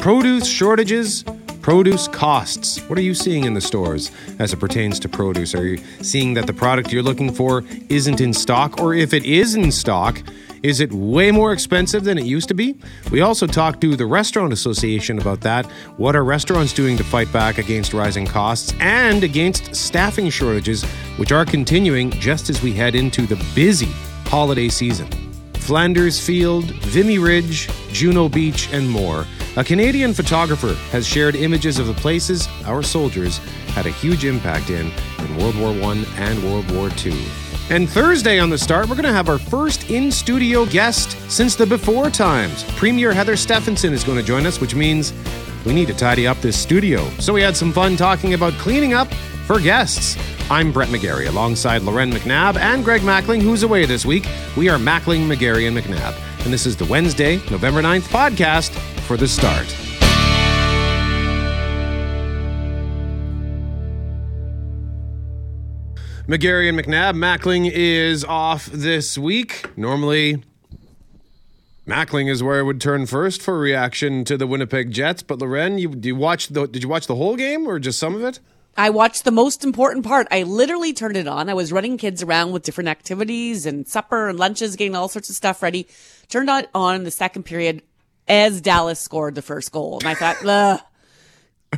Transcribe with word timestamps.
Produce 0.00 0.46
shortages, 0.46 1.24
produce 1.60 2.08
costs. 2.08 2.78
What 2.88 2.98
are 2.98 3.02
you 3.02 3.12
seeing 3.12 3.44
in 3.44 3.52
the 3.52 3.60
stores 3.60 4.10
as 4.38 4.50
it 4.50 4.56
pertains 4.56 4.98
to 5.00 5.10
produce? 5.10 5.54
Are 5.54 5.66
you 5.66 5.76
seeing 6.00 6.32
that 6.34 6.46
the 6.46 6.54
product 6.54 6.90
you're 6.90 7.02
looking 7.02 7.30
for 7.30 7.64
isn't 7.90 8.18
in 8.18 8.32
stock? 8.32 8.80
Or 8.80 8.94
if 8.94 9.12
it 9.12 9.26
is 9.26 9.56
in 9.56 9.70
stock, 9.70 10.22
is 10.62 10.80
it 10.80 10.90
way 10.90 11.30
more 11.30 11.52
expensive 11.52 12.04
than 12.04 12.16
it 12.16 12.24
used 12.24 12.48
to 12.48 12.54
be? 12.54 12.76
We 13.10 13.20
also 13.20 13.46
talked 13.46 13.82
to 13.82 13.94
the 13.94 14.06
Restaurant 14.06 14.54
Association 14.54 15.18
about 15.18 15.42
that. 15.42 15.66
What 15.98 16.16
are 16.16 16.24
restaurants 16.24 16.72
doing 16.72 16.96
to 16.96 17.04
fight 17.04 17.30
back 17.30 17.58
against 17.58 17.92
rising 17.92 18.26
costs 18.26 18.72
and 18.80 19.22
against 19.22 19.74
staffing 19.76 20.30
shortages, 20.30 20.82
which 21.18 21.30
are 21.30 21.44
continuing 21.44 22.10
just 22.10 22.48
as 22.48 22.62
we 22.62 22.72
head 22.72 22.94
into 22.94 23.26
the 23.26 23.36
busy 23.54 23.92
holiday 24.24 24.70
season? 24.70 25.08
Flanders 25.52 26.18
Field, 26.18 26.64
Vimy 26.86 27.18
Ridge, 27.18 27.68
Juno 27.92 28.30
Beach, 28.30 28.72
and 28.72 28.88
more. 28.88 29.26
A 29.56 29.64
Canadian 29.64 30.14
photographer 30.14 30.74
has 30.92 31.04
shared 31.04 31.34
images 31.34 31.80
of 31.80 31.88
the 31.88 31.94
places 31.94 32.48
our 32.66 32.84
soldiers 32.84 33.38
had 33.74 33.84
a 33.84 33.90
huge 33.90 34.24
impact 34.24 34.70
in 34.70 34.92
in 35.18 35.36
World 35.38 35.58
War 35.58 35.70
I 35.70 36.04
and 36.18 36.44
World 36.44 36.70
War 36.70 36.88
II. 37.04 37.20
And 37.68 37.90
Thursday 37.90 38.38
on 38.38 38.48
the 38.48 38.56
start, 38.56 38.88
we're 38.88 38.94
going 38.94 39.06
to 39.06 39.12
have 39.12 39.28
our 39.28 39.38
first 39.40 39.90
in 39.90 40.12
studio 40.12 40.66
guest 40.66 41.16
since 41.28 41.56
the 41.56 41.66
before 41.66 42.10
times. 42.10 42.62
Premier 42.76 43.12
Heather 43.12 43.36
Stefanson 43.36 43.92
is 43.92 44.04
going 44.04 44.18
to 44.18 44.24
join 44.24 44.46
us, 44.46 44.60
which 44.60 44.76
means 44.76 45.12
we 45.66 45.74
need 45.74 45.88
to 45.88 45.94
tidy 45.94 46.28
up 46.28 46.40
this 46.40 46.56
studio. 46.56 47.04
So 47.18 47.32
we 47.32 47.42
had 47.42 47.56
some 47.56 47.72
fun 47.72 47.96
talking 47.96 48.34
about 48.34 48.52
cleaning 48.52 48.94
up 48.94 49.12
for 49.48 49.58
guests. 49.58 50.16
I'm 50.48 50.70
Brett 50.70 50.90
McGarry 50.90 51.28
alongside 51.28 51.82
Loren 51.82 52.12
McNabb 52.12 52.56
and 52.56 52.84
Greg 52.84 53.02
Mackling, 53.02 53.42
who's 53.42 53.64
away 53.64 53.84
this 53.84 54.06
week. 54.06 54.28
We 54.56 54.68
are 54.68 54.78
Mackling, 54.78 55.26
McGarry, 55.26 55.66
and 55.66 55.76
McNabb. 55.76 56.14
And 56.44 56.52
this 56.52 56.66
is 56.66 56.76
the 56.76 56.84
Wednesday, 56.84 57.38
November 57.50 57.82
9th 57.82 58.08
podcast 58.08 58.78
for 59.10 59.16
the 59.16 59.26
start. 59.26 59.66
McGarry 66.28 66.68
and 66.68 66.78
McNabb. 66.78 67.16
Mackling 67.16 67.68
is 67.68 68.24
off 68.24 68.66
this 68.66 69.18
week. 69.18 69.76
Normally, 69.76 70.44
Mackling 71.88 72.30
is 72.30 72.40
where 72.40 72.60
I 72.60 72.62
would 72.62 72.80
turn 72.80 73.04
first 73.06 73.42
for 73.42 73.58
reaction 73.58 74.24
to 74.26 74.36
the 74.36 74.46
Winnipeg 74.46 74.92
Jets. 74.92 75.24
But 75.24 75.40
Loren, 75.40 75.78
you, 75.78 75.92
you 76.00 76.14
watch 76.14 76.46
the, 76.46 76.68
did 76.68 76.84
you 76.84 76.88
watch 76.88 77.08
the 77.08 77.16
whole 77.16 77.34
game 77.34 77.66
or 77.66 77.80
just 77.80 77.98
some 77.98 78.14
of 78.14 78.22
it? 78.22 78.38
I 78.76 78.90
watched 78.90 79.24
the 79.24 79.32
most 79.32 79.64
important 79.64 80.06
part. 80.06 80.28
I 80.30 80.44
literally 80.44 80.92
turned 80.92 81.16
it 81.16 81.26
on. 81.26 81.48
I 81.48 81.54
was 81.54 81.72
running 81.72 81.98
kids 81.98 82.22
around 82.22 82.52
with 82.52 82.62
different 82.62 82.86
activities 82.86 83.66
and 83.66 83.88
supper 83.88 84.28
and 84.28 84.38
lunches, 84.38 84.76
getting 84.76 84.94
all 84.94 85.08
sorts 85.08 85.28
of 85.28 85.34
stuff 85.34 85.64
ready. 85.64 85.88
Turned 86.28 86.48
it 86.48 86.70
on 86.72 86.94
in 86.94 87.02
the 87.02 87.10
second 87.10 87.42
period 87.42 87.82
as 88.30 88.60
Dallas 88.60 89.00
scored 89.00 89.34
the 89.34 89.42
first 89.42 89.72
goal. 89.72 89.98
And 89.98 90.08
I 90.08 90.14
thought, 90.14 90.46
Ugh, 90.46 90.80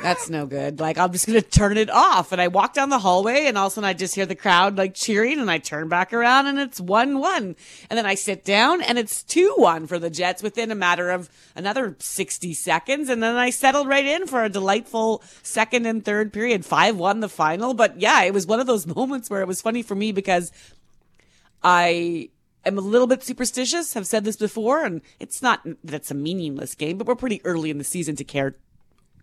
that's 0.01 0.31
no 0.31 0.47
good. 0.47 0.81
Like, 0.81 0.97
I'm 0.99 1.13
just 1.13 1.27
going 1.27 1.41
to 1.41 1.47
turn 1.47 1.77
it 1.77 1.91
off. 1.91 2.33
And 2.33 2.41
I 2.41 2.49
walk 2.49 2.75
down 2.75 2.89
the 2.89 2.99
hallway 2.99 3.47
and 3.47 3.59
all 3.59 3.67
of 3.67 3.73
a 3.73 3.75
sudden 3.75 3.89
I 3.89 3.93
just 3.93 4.15
hear 4.15 4.25
the 4.25 4.35
crowd 4.35 4.79
like 4.79 4.95
cheering 4.95 5.39
and 5.39 5.51
I 5.51 5.59
turn 5.59 5.89
back 5.89 6.13
around 6.13 6.47
and 6.47 6.59
it's 6.59 6.81
1 6.81 7.19
1. 7.19 7.57
And 7.91 7.99
then 7.99 8.07
I 8.07 8.15
sit 8.15 8.45
down 8.45 8.83
and 8.83 8.99
it's 8.99 9.23
2 9.23 9.55
1 9.57 9.87
for 9.87 9.99
the 9.99 10.11
Jets 10.11 10.43
within 10.43 10.71
a 10.71 10.75
matter 10.75 11.11
of 11.11 11.31
another 11.57 11.97
60 11.99 12.55
seconds. 12.55 13.09
And 13.09 13.23
then 13.23 13.37
I 13.37 13.51
settled 13.51 13.89
right 13.89 14.05
in 14.05 14.27
for 14.27 14.45
a 14.45 14.49
delightful 14.49 15.23
second 15.43 15.87
and 15.87 16.05
third 16.05 16.33
period. 16.33 16.65
5 16.65 16.97
1 16.97 17.21
the 17.21 17.29
final. 17.29 17.75
But 17.75 18.01
yeah, 18.01 18.23
it 18.25 18.35
was 18.35 18.47
one 18.47 18.61
of 18.61 18.67
those 18.67 18.87
moments 18.97 19.31
where 19.31 19.41
it 19.41 19.49
was 19.49 19.63
funny 19.63 19.83
for 19.83 19.95
me 19.95 20.13
because 20.13 20.53
I 21.63 22.31
am 22.65 22.79
a 22.79 22.83
little 22.83 23.07
bit 23.07 23.23
superstitious. 23.23 23.95
Have 23.95 24.07
said 24.07 24.25
this 24.25 24.37
before, 24.37 24.85
and 24.85 25.01
it's 25.21 25.43
not 25.43 25.65
that 25.65 25.95
it's 25.95 26.11
a 26.11 26.15
meaningless 26.15 26.75
game, 26.75 26.99
but 26.99 27.07
we're 27.07 27.15
pretty 27.15 27.41
early 27.45 27.71
in 27.71 27.79
the 27.79 27.85
season 27.85 28.17
to 28.17 28.25
care 28.25 28.57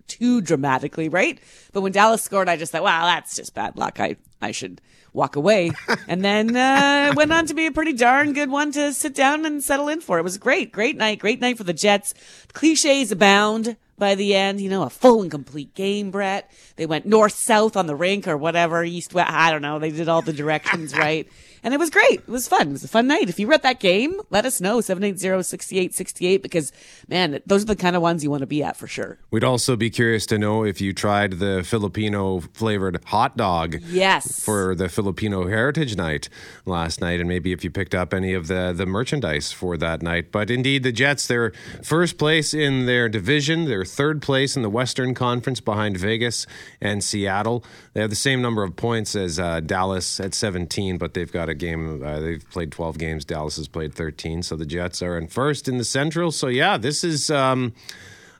too 0.08 0.42
dramatically, 0.42 1.08
right? 1.08 1.40
But 1.72 1.82
when 1.82 1.92
Dallas 1.92 2.22
scored, 2.22 2.50
I 2.50 2.58
just 2.58 2.72
thought, 2.72 2.84
wow, 2.84 3.06
that's 3.06 3.36
just 3.36 3.54
bad 3.54 3.78
luck. 3.78 4.00
I, 4.00 4.18
I 4.42 4.52
should 4.52 4.82
walk 5.14 5.36
away. 5.36 5.72
and 6.08 6.24
then 6.24 6.56
uh, 6.56 7.14
went 7.16 7.32
on 7.32 7.46
to 7.46 7.54
be 7.54 7.68
a 7.68 7.72
pretty 7.72 7.94
darn 7.94 8.34
good 8.34 8.50
one 8.50 8.72
to 8.74 8.94
sit 8.94 9.16
down 9.16 9.46
and 9.46 9.64
settle 9.64 9.88
in 9.88 10.02
for. 10.02 10.20
It 10.20 10.24
was 10.24 10.38
great, 10.38 10.72
great 10.72 10.98
night, 10.98 11.20
great 11.20 11.40
night 11.40 11.58
for 11.58 11.64
the 11.64 11.74
Jets. 11.74 12.14
Cliches 12.54 13.12
abound 13.12 13.78
by 13.98 14.16
the 14.16 14.34
end, 14.34 14.62
you 14.62 14.70
know, 14.70 14.84
a 14.84 14.90
full 14.90 15.22
and 15.22 15.30
complete 15.30 15.76
game, 15.76 16.10
Brett. 16.10 16.50
They 16.78 16.86
went 16.86 17.06
north, 17.06 17.34
south 17.34 17.76
on 17.76 17.86
the 17.86 17.96
rink 17.96 18.28
or 18.28 18.38
whatever, 18.38 18.84
east, 18.84 19.14
west. 19.14 19.30
I 19.32 19.52
don't 19.52 19.62
know. 19.62 19.78
They 19.78 19.92
did 19.92 20.10
all 20.10 20.22
the 20.22 20.34
directions 20.34 20.94
right. 20.98 21.28
And 21.64 21.74
it 21.74 21.80
was 21.80 21.90
great. 21.90 22.20
It 22.20 22.28
was 22.28 22.48
fun. 22.48 22.70
It 22.70 22.72
was 22.72 22.84
a 22.84 22.88
fun 22.88 23.08
night. 23.08 23.30
If 23.30 23.40
you 23.40 23.48
were 23.48 23.54
at 23.54 23.64
that 23.64 23.80
game, 23.80 24.20
let 24.30 24.46
us 24.46 24.62
know, 24.62 24.80
780-6868, 24.80 26.42
because 26.42 26.72
man, 27.08 27.40
those 27.46 27.64
are 27.64 27.68
the 27.68 27.76
kind 27.76 27.96
of 27.96 28.02
ones 28.02 28.24
you 28.24 28.30
want 28.30 28.42
to 28.42 28.48
be 28.48 28.64
at 28.64 28.78
for 28.78 28.88
sure. 28.88 29.18
We'd 29.32 29.44
also 29.44 29.76
be 29.76 29.90
curious 29.90 30.26
to 30.28 30.38
know 30.38 30.64
if 30.64 30.82
you 30.82 30.94
tried 30.94 31.34
the 31.34 31.64
Filipino 31.66 32.40
flavored 32.40 33.04
hot 33.06 33.38
dog. 33.38 33.78
Yes. 33.88 34.44
For 34.44 34.76
the 34.76 34.90
Filipino 34.90 35.48
Heritage 35.48 35.96
Night 35.96 36.30
last 36.66 37.02
night, 37.02 37.20
and 37.20 37.28
maybe 37.28 37.52
if 37.52 37.64
you 37.64 37.70
picked 37.70 37.96
up 37.96 38.14
any 38.14 38.34
of 38.34 38.48
the, 38.48 38.74
the 38.76 38.86
merchandise 38.86 39.52
for 39.52 39.78
that 39.78 40.02
night. 40.02 40.32
But 40.32 40.50
indeed, 40.50 40.84
the 40.84 40.92
Jets, 40.92 41.28
they're 41.28 41.52
first 41.84 42.18
place 42.18 42.54
in 42.54 42.86
their 42.86 43.10
division. 43.10 43.66
They're 43.66 43.86
third 43.86 44.22
place 44.22 44.56
in 44.56 44.62
the 44.62 44.70
Western 44.70 45.14
Conference 45.14 45.60
behind 45.60 45.98
Vegas 45.98 46.46
and 46.82 47.04
Seattle. 47.04 47.64
They 47.94 48.02
have 48.02 48.10
the 48.10 48.16
same 48.16 48.42
number 48.42 48.64
of 48.64 48.76
points 48.76 49.16
as 49.16 49.40
uh, 49.40 49.60
Dallas 49.60 50.20
at 50.20 50.34
17, 50.34 50.98
but 50.98 51.14
they've 51.14 51.32
got 51.32 51.49
a 51.50 51.56
game. 51.56 52.04
Uh, 52.04 52.20
they've 52.20 52.50
played 52.50 52.72
12 52.72 52.98
games. 52.98 53.26
Dallas 53.26 53.58
has 53.58 53.68
played 53.68 53.94
13. 53.94 54.44
So 54.44 54.56
the 54.56 54.66
Jets 54.66 55.02
are 55.02 55.18
in 55.18 55.28
first 55.28 55.68
in 55.68 55.78
the 55.78 55.84
Central. 55.84 56.32
So 56.32 56.48
yeah, 56.48 56.78
this 56.78 57.04
is. 57.04 57.30
Um, 57.30 57.74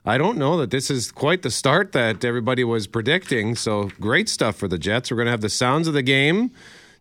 I 0.04 0.16
don't 0.16 0.38
know 0.38 0.56
that 0.56 0.70
this 0.70 0.90
is 0.90 1.12
quite 1.12 1.42
the 1.42 1.50
start 1.50 1.92
that 1.92 2.24
everybody 2.24 2.64
was 2.64 2.86
predicting. 2.86 3.54
So 3.54 3.90
great 4.00 4.30
stuff 4.30 4.56
for 4.56 4.66
the 4.66 4.78
Jets. 4.78 5.10
We're 5.10 5.18
going 5.18 5.26
to 5.26 5.30
have 5.30 5.42
the 5.42 5.50
sounds 5.50 5.86
of 5.86 5.92
the 5.92 6.02
game 6.02 6.52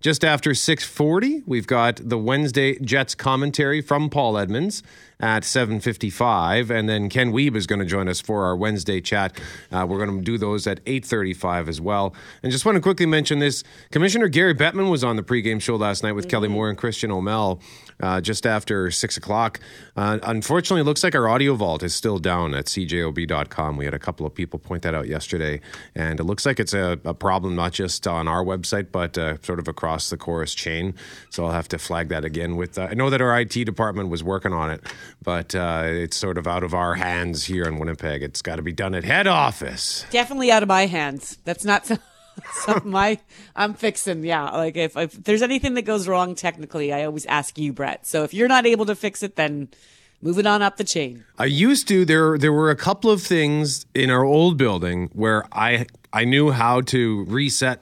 just 0.02 0.26
after 0.26 0.52
6:40. 0.52 1.44
We've 1.46 1.68
got 1.68 2.02
the 2.04 2.18
Wednesday 2.18 2.78
Jets 2.80 3.16
commentary 3.16 3.82
from 3.82 4.10
Paul 4.10 4.38
Edmonds 4.38 4.84
at 5.22 5.44
7.55 5.44 6.70
and 6.70 6.88
then 6.88 7.10
ken 7.10 7.34
Wiebe 7.34 7.58
is 7.58 7.68
going 7.68 7.80
to 7.80 7.86
join 7.86 8.08
us 8.08 8.22
for 8.22 8.46
our 8.46 8.56
wednesday 8.56 9.02
chat. 9.02 9.38
Uh, 9.70 9.86
we're 9.88 10.04
going 10.04 10.18
to 10.18 10.24
do 10.24 10.38
those 10.38 10.66
at 10.66 10.84
8.35 10.86 11.68
as 11.68 11.82
well. 11.82 12.14
And 12.42 12.52
just 12.52 12.66
want 12.66 12.78
to 12.78 12.82
quickly 12.82 13.06
mention 13.06 13.40
this. 13.40 13.64
Commissioner 13.92 14.30
gary 14.30 14.56
bettman 14.56 14.90
was 14.90 15.04
on 15.04 15.18
the 15.18 15.24
pregame 15.24 15.62
show 15.62 15.76
last 15.76 16.04
night 16.04 16.14
with 16.14 16.26
mm-hmm. 16.26 16.32
kelly 16.32 16.48
moore 16.48 16.70
and 16.70 16.78
christian 16.78 17.12
o'mel 17.12 17.62
uh, 18.02 18.22
just 18.22 18.46
after 18.46 18.90
6 18.90 19.18
o'clock. 19.18 19.60
Uh, 19.98 20.20
unfortunately 20.24 20.82
it 20.82 20.86
looks 20.86 21.04
like 21.04 21.16
our 21.16 21.28
audio 21.28 21.54
vault 21.54 21.84
is 21.84 21.94
still 21.94 22.18
down 22.18 22.54
at 22.54 22.66
cjob.com 22.66 23.76
we 23.76 23.84
had 23.84 23.94
a 23.94 24.00
couple 24.00 24.26
of 24.26 24.34
people 24.34 24.58
point 24.58 24.84
that 24.84 24.96
out 24.96 25.08
yesterday. 25.08 25.60
And 25.96 26.20
it 26.20 26.24
looks 26.24 26.46
like 26.46 26.62
it's 26.62 26.74
a, 26.74 26.98
a 27.04 27.14
problem 27.14 27.56
not 27.56 27.74
just 27.74 28.08
on 28.08 28.30
our 28.30 28.44
website 28.44 28.94
but 28.94 29.18
uh, 29.18 29.36
sort 29.42 29.60
of 29.60 29.68
across 29.68 30.10
the 30.10 30.18
Corus 30.18 30.54
chain. 30.56 30.96
So 31.30 31.46
i'll 31.46 31.52
have 31.52 31.68
to 31.70 31.78
flag 31.78 32.08
that 32.10 32.24
again 32.24 32.56
with 32.56 32.78
uh, 32.78 32.88
i 32.90 32.94
know 32.94 33.10
that 33.10 33.22
our 33.22 33.40
it 33.40 33.50
department 33.50 34.10
was 34.10 34.24
working 34.24 34.54
on 34.54 34.72
it 34.72 34.84
but 35.22 35.56
uh, 35.56 35.84
it's 35.86 36.18
sort 36.18 36.38
of 36.38 36.48
out 36.48 36.64
of 36.64 36.74
our 36.74 36.96
hands 36.96 37.46
here 37.46 37.66
in 37.66 37.78
Winnipeg. 37.78 38.24
It's 38.24 38.42
got 38.42 38.58
to 38.58 38.62
be 38.62 38.72
done 38.72 38.96
at 38.96 39.04
head 39.04 39.28
office. 39.28 40.06
Definitely 40.12 40.52
out 40.52 40.64
of 40.64 40.70
my 40.70 40.86
hands. 40.86 41.38
That's 41.46 41.66
not 41.66 41.86
something 42.52 42.96
I 42.96 43.20
I'm 43.56 43.74
fixing. 43.74 44.24
Yeah, 44.24 44.50
like 44.52 44.78
if, 44.78 44.96
if 44.98 45.12
there's 45.12 45.42
anything 45.42 45.74
that 45.76 45.84
goes 45.84 46.08
wrong 46.08 46.36
technically, 46.36 46.94
I 46.94 47.06
always 47.06 47.26
ask 47.26 47.58
you, 47.58 47.74
Brett. 47.74 48.06
So 48.06 48.24
if 48.24 48.34
you're 48.34 48.48
not 48.48 48.66
able 48.66 48.86
to 48.86 48.96
fix 48.96 49.24
it, 49.24 49.36
then 49.36 49.70
moving 50.22 50.46
on 50.46 50.62
up 50.62 50.78
the 50.78 50.84
chain. 50.84 51.26
I 51.38 51.46
used 51.46 51.88
to. 51.90 52.06
There 52.06 52.38
there 52.38 52.54
were 52.54 52.70
a 52.70 52.76
couple 52.76 53.12
of 53.12 53.22
things 53.22 53.86
in 53.94 54.10
our 54.10 54.24
old 54.24 54.58
building 54.58 55.10
where 55.14 55.46
I 55.52 55.88
I 56.14 56.26
knew 56.26 56.52
how 56.52 56.82
to 56.82 57.26
reset 57.26 57.82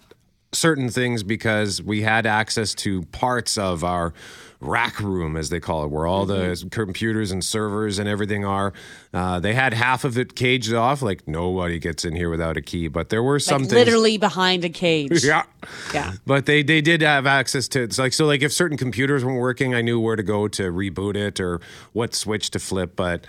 certain 0.54 0.90
things 0.90 1.24
because 1.24 1.82
we 1.82 2.02
had 2.02 2.26
access 2.26 2.74
to 2.74 3.04
parts 3.04 3.58
of 3.58 3.84
our 3.84 4.14
rack 4.60 5.00
room, 5.00 5.38
as 5.38 5.50
they 5.50 5.60
call 5.60 5.84
it, 5.84 5.92
where 5.92 6.08
all 6.08 6.26
mm-hmm. 6.26 6.68
the 6.68 6.70
computers 6.70 7.32
and 7.32 7.44
servers 7.44 8.00
and 8.00 8.10
everything 8.10 8.46
are. 8.46 8.74
Uh, 9.14 9.40
they 9.40 9.54
had 9.54 9.74
half 9.74 10.04
of 10.04 10.18
it 10.18 10.36
caged 10.36 10.74
off, 10.74 11.02
like 11.02 11.28
nobody 11.28 11.80
gets 11.80 12.06
in 12.06 12.16
here 12.16 12.30
without 12.30 12.58
a 12.58 12.62
key. 12.62 12.88
But 12.88 13.10
there 13.10 13.24
were 13.24 13.40
some 13.40 13.62
like 13.62 13.70
things 13.70 13.86
literally 13.86 14.18
behind 14.18 14.66
a 14.66 14.70
cage. 14.70 15.24
yeah, 15.24 15.44
yeah. 15.94 16.14
But 16.26 16.46
they 16.46 16.64
they 16.64 16.82
did 16.82 17.02
have 17.02 17.26
access 17.26 17.68
to 17.70 17.82
it's 17.84 18.00
like 18.00 18.14
so 18.14 18.26
like 18.26 18.42
if 18.42 18.52
certain 18.52 18.78
computers 18.78 19.24
weren't 19.24 19.40
working, 19.40 19.76
I 19.76 19.82
knew 19.82 20.00
where 20.00 20.16
to 20.16 20.24
go 20.24 20.48
to 20.48 20.64
reboot 20.72 21.16
it 21.16 21.40
or 21.40 21.62
what 21.94 22.16
switch 22.16 22.50
to 22.52 22.60
flip, 22.60 22.96
but 22.96 23.26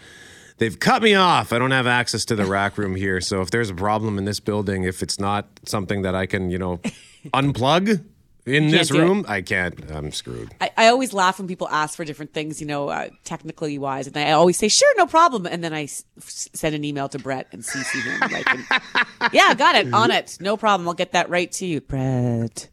they've 0.58 0.78
cut 0.78 1.02
me 1.02 1.14
off. 1.14 1.52
I 1.52 1.58
don't 1.58 1.70
have 1.70 1.86
access 1.86 2.24
to 2.26 2.36
the 2.36 2.44
rack 2.46 2.78
room 2.78 2.94
here. 2.94 3.20
So 3.20 3.40
if 3.40 3.50
there's 3.50 3.70
a 3.70 3.74
problem 3.74 4.18
in 4.18 4.24
this 4.24 4.40
building, 4.40 4.84
if 4.84 5.02
it's 5.02 5.18
not 5.18 5.46
something 5.64 6.02
that 6.02 6.14
I 6.14 6.26
can, 6.26 6.50
you 6.50 6.58
know, 6.58 6.76
unplug, 7.26 8.04
in 8.48 8.68
this 8.68 8.90
room, 8.90 9.24
I 9.28 9.42
can't. 9.42 9.90
I'm 9.90 10.10
screwed. 10.10 10.54
I, 10.60 10.70
I, 10.76 10.86
always 10.88 11.12
laugh 11.12 11.38
when 11.38 11.46
people 11.48 11.68
ask 11.68 11.96
for 11.96 12.04
different 12.04 12.32
things, 12.32 12.60
you 12.60 12.66
know, 12.66 12.88
uh, 12.88 13.08
technically 13.24 13.78
wise, 13.78 14.06
and 14.06 14.16
I 14.16 14.32
always 14.32 14.56
say, 14.56 14.68
"Sure, 14.68 14.92
no 14.96 15.06
problem," 15.06 15.46
and 15.46 15.62
then 15.62 15.72
I 15.72 15.84
s- 15.84 16.04
send 16.18 16.74
an 16.74 16.84
email 16.84 17.08
to 17.10 17.18
Brett 17.18 17.48
and 17.52 17.62
CC 17.62 18.02
him. 18.02 18.20
Like, 18.32 18.50
and, 18.50 18.64
yeah, 19.32 19.54
got 19.54 19.74
it, 19.74 19.92
on 19.92 20.10
it, 20.10 20.38
no 20.40 20.56
problem. 20.56 20.88
I'll 20.88 20.94
get 20.94 21.12
that 21.12 21.30
right 21.30 21.50
to 21.52 21.66
you, 21.66 21.80
Brett. 21.80 22.68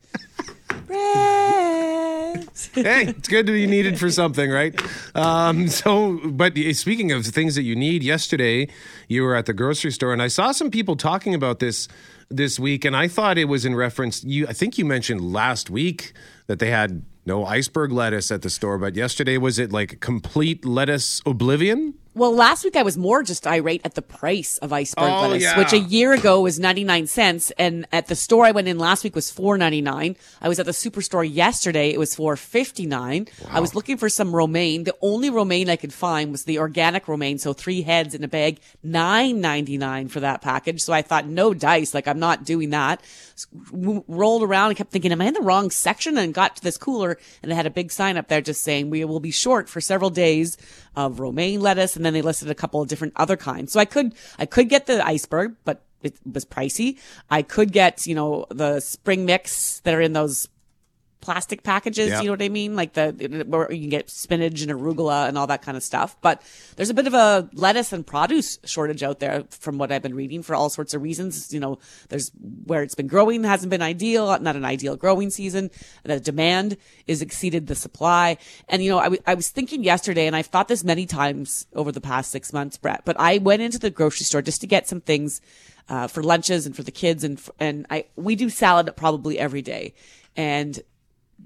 Brett. 0.88 2.46
hey, 2.74 3.06
it's 3.08 3.28
good 3.28 3.46
to 3.48 3.52
be 3.52 3.68
needed 3.68 4.00
for 4.00 4.10
something, 4.10 4.50
right? 4.50 4.80
Um, 5.16 5.68
so, 5.68 6.20
but 6.26 6.54
speaking 6.74 7.12
of 7.12 7.26
things 7.26 7.56
that 7.56 7.64
you 7.64 7.76
need, 7.76 8.04
yesterday 8.04 8.68
you 9.08 9.24
were 9.24 9.36
at 9.36 9.46
the 9.46 9.54
grocery 9.54 9.92
store, 9.92 10.14
and 10.14 10.22
I 10.22 10.28
saw 10.28 10.52
some 10.52 10.72
people 10.72 10.96
talking 10.96 11.34
about 11.34 11.60
this 11.60 11.88
this 12.30 12.60
week, 12.60 12.86
and 12.86 12.96
I 12.96 13.08
thought 13.08 13.38
it 13.38 13.46
was 13.46 13.66
in 13.66 13.76
reference. 13.76 14.24
You, 14.24 14.48
I 14.48 14.54
think 14.54 14.78
you 14.78 14.86
mentioned 14.86 15.22
last 15.22 15.70
week 15.70 16.14
that 16.48 16.60
they 16.60 16.70
had 16.70 17.04
no 17.26 17.46
iceberg 17.46 17.92
lettuce 17.92 18.32
at 18.32 18.42
the 18.42 18.50
store, 18.50 18.78
but 18.78 18.96
yesterday 18.96 19.38
was 19.38 19.58
it 19.60 19.72
like 19.72 20.00
complete 20.00 20.66
lettuce 20.66 21.22
oblivion? 21.26 21.96
Well, 22.16 22.34
last 22.34 22.64
week 22.64 22.78
I 22.78 22.82
was 22.84 22.98
more 22.98 23.24
just 23.24 23.46
irate 23.46 23.82
at 23.84 23.96
the 23.96 24.02
price 24.02 24.58
of 24.60 24.72
iceberg 24.72 25.04
Oh, 25.12 25.22
lettuce, 25.28 25.44
yeah. 25.44 25.58
which 25.58 25.74
a 25.74 25.80
year 25.80 26.14
ago 26.14 26.40
was 26.40 26.58
99 26.58 27.08
cents. 27.08 27.52
And 27.58 27.86
at 27.92 28.08
the 28.08 28.16
store 28.16 28.46
I 28.46 28.52
went 28.52 28.70
in 28.70 28.80
last 28.80 29.04
week 29.04 29.16
was 29.16 29.30
4.99. 29.30 30.16
I 30.42 30.48
was 30.48 30.58
at 30.58 30.66
the 30.66 30.72
superstore 30.72 31.30
yesterday. 31.30 31.90
It 31.90 32.00
was 32.00 32.16
4.59. 32.16 33.28
I 33.50 33.60
was 33.60 33.76
looking 33.76 33.98
for 33.98 34.08
some 34.08 34.34
romaine. 34.34 34.86
The 34.86 34.96
only 35.02 35.30
romaine 35.30 35.70
I 35.70 35.76
could 35.76 35.92
find 35.94 36.32
was 36.32 36.46
the 36.46 36.58
organic 36.60 37.10
romaine. 37.10 37.38
So 37.38 37.52
three 37.52 37.82
heads 37.82 38.16
in 38.16 38.24
a 38.24 38.30
bag, 38.30 38.60
9.99 38.86 40.10
for 40.10 40.22
that 40.22 40.42
package. 40.42 40.82
So 40.82 40.94
I 40.94 41.02
thought 41.02 41.28
no 41.28 41.54
dice. 41.54 41.94
Like 41.94 42.08
I'm 42.08 42.20
not 42.20 42.46
doing 42.46 42.70
that. 42.70 43.02
S- 43.34 43.48
w- 43.72 44.06
Rolled 44.08 44.44
around 44.44 44.70
and 44.70 44.78
kept 44.78 44.92
thinking, 44.92 45.12
am 45.12 45.20
I 45.22 45.26
in 45.26 45.34
the 45.34 45.42
wrong 45.42 45.70
section? 45.70 46.18
And 46.18 46.34
got 46.34 46.56
to 46.56 46.64
this 46.64 46.78
cooler 46.78 47.18
and 47.44 47.52
it 47.52 47.56
had 47.56 47.66
a 47.66 47.70
big 47.72 47.92
sign 47.92 48.16
up 48.16 48.30
there 48.30 48.40
just 48.40 48.64
saying 48.64 48.90
we 48.90 49.04
will 49.04 49.20
be 49.20 49.32
short 49.32 49.68
for 49.68 49.82
several 49.82 50.10
days 50.10 50.58
of 50.96 51.20
romaine 51.20 51.60
lettuce. 51.60 51.98
And 51.98 52.05
then 52.06 52.14
they 52.14 52.22
listed 52.22 52.50
a 52.50 52.56
couple 52.56 52.82
of 52.82 52.88
different 52.88 53.14
other 53.16 53.38
kinds. 53.38 53.74
So 53.74 53.80
I 53.80 53.86
could, 53.86 54.14
I 54.38 54.46
could 54.46 54.70
get 54.70 54.86
the 54.86 55.06
iceberg, 55.06 55.56
but 55.66 55.82
it 56.02 56.18
was 56.32 56.46
pricey. 56.46 57.00
I 57.30 57.42
could 57.42 57.72
get, 57.72 58.06
you 58.06 58.16
know, 58.16 58.46
the 58.50 58.80
spring 58.80 59.26
mix 59.26 59.80
that 59.82 59.94
are 59.94 60.02
in 60.02 60.14
those 60.14 60.48
plastic 61.26 61.64
packages. 61.64 62.10
Yeah. 62.10 62.20
You 62.20 62.28
know 62.28 62.34
what 62.34 62.44
I 62.44 62.50
mean? 62.50 62.76
Like 62.76 62.94
the 62.94 63.46
where 63.48 63.72
you 63.72 63.82
can 63.82 63.90
get 63.90 64.12
spinach 64.12 64.62
and 64.62 64.72
arugula 64.72 65.28
and 65.28 65.40
all 65.40 65.48
that 65.48 65.64
kind 65.64 65.76
of 65.76 65.82
stuff. 65.82 66.16
But 66.22 66.44
there's 66.76 66.92
a 66.92 66.94
bit 66.94 67.08
of 67.08 67.16
a 67.16 67.50
lettuce 67.54 67.92
and 67.92 68.06
produce 68.06 68.60
shortage 68.64 69.02
out 69.02 69.20
there, 69.20 69.44
from 69.50 69.80
what 69.80 69.92
I've 69.92 70.04
been 70.04 70.14
reading, 70.14 70.44
for 70.44 70.54
all 70.54 70.70
sorts 70.70 70.94
of 70.94 71.02
reasons. 71.02 71.52
You 71.52 71.60
know, 71.60 71.80
there's 72.10 72.32
where 72.66 72.84
it's 72.84 72.94
been 72.94 73.08
growing 73.08 73.44
hasn't 73.44 73.72
been 73.72 73.82
ideal, 73.82 74.28
not 74.40 74.56
an 74.56 74.66
ideal 74.66 74.96
growing 74.96 75.32
season. 75.32 75.72
The 76.04 76.20
demand 76.20 76.78
is 77.08 77.24
exceeded 77.24 77.66
the 77.66 77.76
supply. 77.76 78.38
And 78.70 78.84
you 78.84 78.92
know, 78.92 79.00
I, 79.00 79.06
w- 79.06 79.22
I 79.26 79.34
was 79.34 79.50
thinking 79.50 79.84
yesterday, 79.84 80.28
and 80.28 80.36
I've 80.36 80.46
thought 80.46 80.68
this 80.68 80.84
many 80.84 81.08
times 81.08 81.66
over 81.74 81.92
the 81.92 82.02
past 82.02 82.32
six 82.32 82.54
months, 82.54 82.78
Brett. 82.78 83.02
But 83.04 83.20
I 83.20 83.40
went 83.40 83.64
into 83.64 83.80
the 83.80 83.90
grocery 83.90 84.26
store 84.26 84.44
just 84.44 84.62
to 84.62 84.68
get 84.68 84.88
some 84.88 85.02
things. 85.02 85.42
Uh, 85.88 86.08
for 86.08 86.24
lunches 86.24 86.66
and 86.66 86.76
for 86.76 86.82
the 86.82 86.90
kids 86.90 87.24
and 87.24 87.40
and 87.60 87.86
I 87.92 88.06
we 88.16 88.36
do 88.36 88.50
salad 88.50 88.92
probably 88.98 89.38
every 89.38 89.62
day, 89.62 89.94
and 90.36 90.82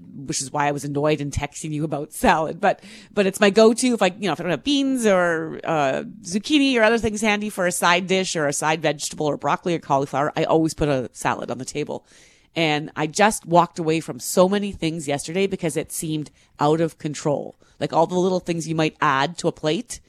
which 0.00 0.40
is 0.40 0.52
why 0.52 0.68
I 0.68 0.72
was 0.72 0.84
annoyed 0.84 1.20
and 1.20 1.32
texting 1.32 1.70
you 1.70 1.84
about 1.84 2.12
salad. 2.12 2.60
But 2.60 2.82
but 3.12 3.26
it's 3.26 3.40
my 3.40 3.50
go-to 3.50 3.94
if 3.94 4.02
I 4.02 4.06
you 4.06 4.26
know 4.26 4.32
if 4.32 4.40
I 4.40 4.42
don't 4.42 4.50
have 4.50 4.64
beans 4.64 5.06
or 5.06 5.60
uh, 5.64 6.04
zucchini 6.22 6.76
or 6.76 6.82
other 6.82 6.98
things 6.98 7.20
handy 7.20 7.50
for 7.50 7.66
a 7.66 7.72
side 7.72 8.06
dish 8.06 8.36
or 8.36 8.46
a 8.46 8.52
side 8.52 8.82
vegetable 8.82 9.26
or 9.26 9.36
broccoli 9.36 9.74
or 9.74 9.78
cauliflower. 9.78 10.32
I 10.36 10.44
always 10.44 10.74
put 10.74 10.88
a 10.88 11.10
salad 11.12 11.50
on 11.50 11.58
the 11.58 11.64
table. 11.64 12.06
And 12.56 12.90
I 12.96 13.06
just 13.06 13.46
walked 13.46 13.78
away 13.78 14.00
from 14.00 14.18
so 14.18 14.48
many 14.48 14.72
things 14.72 15.06
yesterday 15.06 15.46
because 15.46 15.76
it 15.76 15.92
seemed 15.92 16.32
out 16.58 16.80
of 16.80 16.98
control. 16.98 17.54
Like 17.78 17.92
all 17.92 18.08
the 18.08 18.16
little 18.16 18.40
things 18.40 18.66
you 18.66 18.74
might 18.74 18.96
add 19.00 19.38
to 19.38 19.48
a 19.48 19.52
plate 19.52 20.00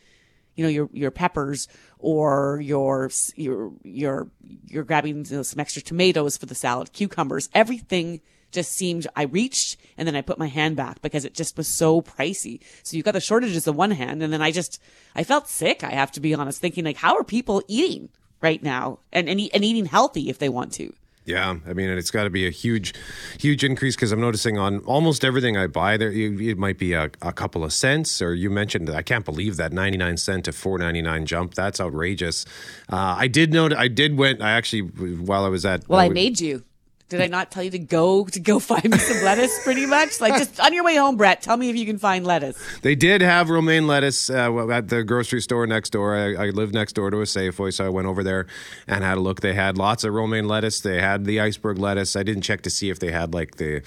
you 0.56 0.64
know 0.64 0.70
your 0.70 0.90
your 0.94 1.12
peppers 1.12 1.68
or 1.98 2.60
your 2.64 3.10
your 3.36 3.72
your 3.84 4.28
you're 4.68 4.84
grabbing 4.84 5.26
you 5.26 5.38
know, 5.38 5.44
some 5.44 5.60
extra 5.60 5.82
tomatoes 5.82 6.38
for 6.38 6.46
the 6.46 6.56
salad, 6.56 6.92
cucumbers, 6.94 7.50
everything 7.54 8.22
just 8.52 8.72
seemed 8.74 9.08
I 9.16 9.24
reached 9.24 9.78
and 9.98 10.08
then 10.08 10.16
I 10.16 10.22
put 10.22 10.38
my 10.38 10.48
hand 10.48 10.76
back 10.76 11.02
because 11.02 11.26
it 11.26 11.34
just 11.34 11.58
was 11.58 11.68
so 11.68 12.02
pricey. 12.02 12.60
So 12.84 12.96
you've 12.98 13.06
got 13.06 13.14
the 13.14 13.20
shortages 13.22 13.68
on 13.68 13.76
one 13.76 13.92
hand 13.92 14.22
and 14.22 14.32
then 14.34 14.42
I 14.42 14.52
just 14.52 14.82
I 15.16 15.24
felt 15.24 15.48
sick, 15.48 15.84
I 15.84 15.92
have 15.92 16.12
to 16.14 16.20
be 16.20 16.34
honest, 16.34 16.60
thinking 16.62 16.84
like 16.86 16.98
how 16.98 17.16
are 17.18 17.24
people 17.24 17.64
eating 17.68 18.10
right 18.42 18.62
now 18.64 19.00
and 19.14 19.30
and, 19.30 19.40
and 19.54 19.64
eating 19.64 19.86
healthy 19.86 20.30
if 20.30 20.38
they 20.40 20.50
want 20.50 20.74
to. 20.74 20.94
Yeah, 21.24 21.58
I 21.68 21.74
mean, 21.74 21.88
it's 21.90 22.10
got 22.10 22.24
to 22.24 22.32
be 22.32 22.48
a 22.48 22.50
huge, 22.50 22.96
huge 23.40 23.64
increase 23.64 23.96
because 23.96 24.12
I'm 24.12 24.20
noticing 24.20 24.58
on 24.58 24.80
almost 24.80 25.24
everything 25.24 25.56
I 25.56 25.68
buy 25.68 25.96
there, 25.96 26.10
you- 26.12 26.50
it 26.50 26.58
might 26.58 26.80
be 26.80 26.94
a, 26.94 27.12
a 27.22 27.32
couple 27.32 27.64
of 27.64 27.72
cents. 27.72 28.24
Or 28.24 28.34
you 28.34 28.50
mentioned, 28.50 28.90
I 28.90 29.04
can't 29.04 29.24
believe 29.24 29.56
that 29.58 29.72
99 29.72 30.18
cent 30.18 30.46
to 30.46 30.52
4.99 30.52 31.26
jump. 31.26 31.54
That's 31.54 31.80
outrageous. 31.80 32.44
Uh, 32.92 33.16
I 33.20 33.28
did 33.28 33.54
note. 33.54 33.72
I 33.72 33.88
did 33.88 34.18
went. 34.18 34.42
I 34.42 34.50
actually, 34.54 34.82
while 34.82 35.46
I 35.46 35.50
was 35.50 35.64
at, 35.64 35.88
Well, 35.88 36.00
I 36.00 36.08
was- 36.08 36.16
made 36.16 36.40
you. 36.40 36.64
Did 37.12 37.22
I 37.22 37.28
not 37.28 37.52
tell 37.52 37.62
you 37.62 37.70
to 37.72 37.80
go 37.80 38.26
to 38.26 38.40
go 38.40 38.58
find 38.72 38.90
me 38.90 38.98
some 38.98 39.24
lettuce? 39.24 39.64
Pretty 39.64 39.86
much, 39.86 40.20
like 40.22 40.38
just 40.38 40.60
on 40.60 40.74
your 40.74 40.84
way 40.84 40.96
home, 40.96 41.18
Brett. 41.18 41.42
Tell 41.42 41.58
me 41.58 41.70
if 41.70 41.76
you 41.76 41.86
can 41.86 41.98
find 41.98 42.26
lettuce. 42.26 42.58
They 42.82 42.96
did 42.96 43.22
have 43.22 43.50
romaine 43.50 43.86
lettuce 43.86 44.30
uh, 44.30 44.70
at 44.70 44.88
the 44.88 45.04
grocery 45.04 45.42
store 45.42 45.68
next 45.68 45.90
door. 45.92 46.16
I, 46.16 46.48
I 46.48 46.50
live 46.52 46.74
next 46.74 46.94
door 46.94 47.12
to 47.12 47.18
a 47.18 47.24
Safeway, 47.26 47.74
so 47.74 47.86
I 47.86 47.90
went 47.90 48.08
over 48.08 48.24
there 48.24 48.48
and 48.88 49.04
had 49.04 49.18
a 49.18 49.22
look. 49.22 49.42
They 49.42 49.54
had 49.54 49.78
lots 49.78 50.04
of 50.04 50.14
romaine 50.14 50.48
lettuce. 50.48 50.80
They 50.82 51.02
had 51.02 51.26
the 51.26 51.40
iceberg 51.42 51.78
lettuce. 51.78 52.16
I 52.16 52.24
didn't 52.24 52.44
check 52.44 52.62
to 52.62 52.70
see 52.70 52.90
if 52.90 53.00
they 53.00 53.12
had 53.12 53.34
like 53.34 53.58
the 53.58 53.82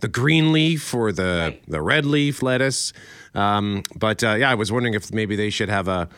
the 0.00 0.08
green 0.08 0.50
leaf 0.52 0.94
or 0.94 1.12
the 1.12 1.56
the 1.68 1.82
red 1.82 2.06
leaf 2.06 2.42
lettuce. 2.42 2.92
Um, 3.34 3.82
but 3.94 4.24
uh, 4.24 4.34
yeah, 4.34 4.50
I 4.50 4.54
was 4.54 4.72
wondering 4.72 4.94
if 4.94 5.12
maybe 5.12 5.36
they 5.36 5.50
should 5.50 5.68
have 5.68 5.86
a 5.86 6.08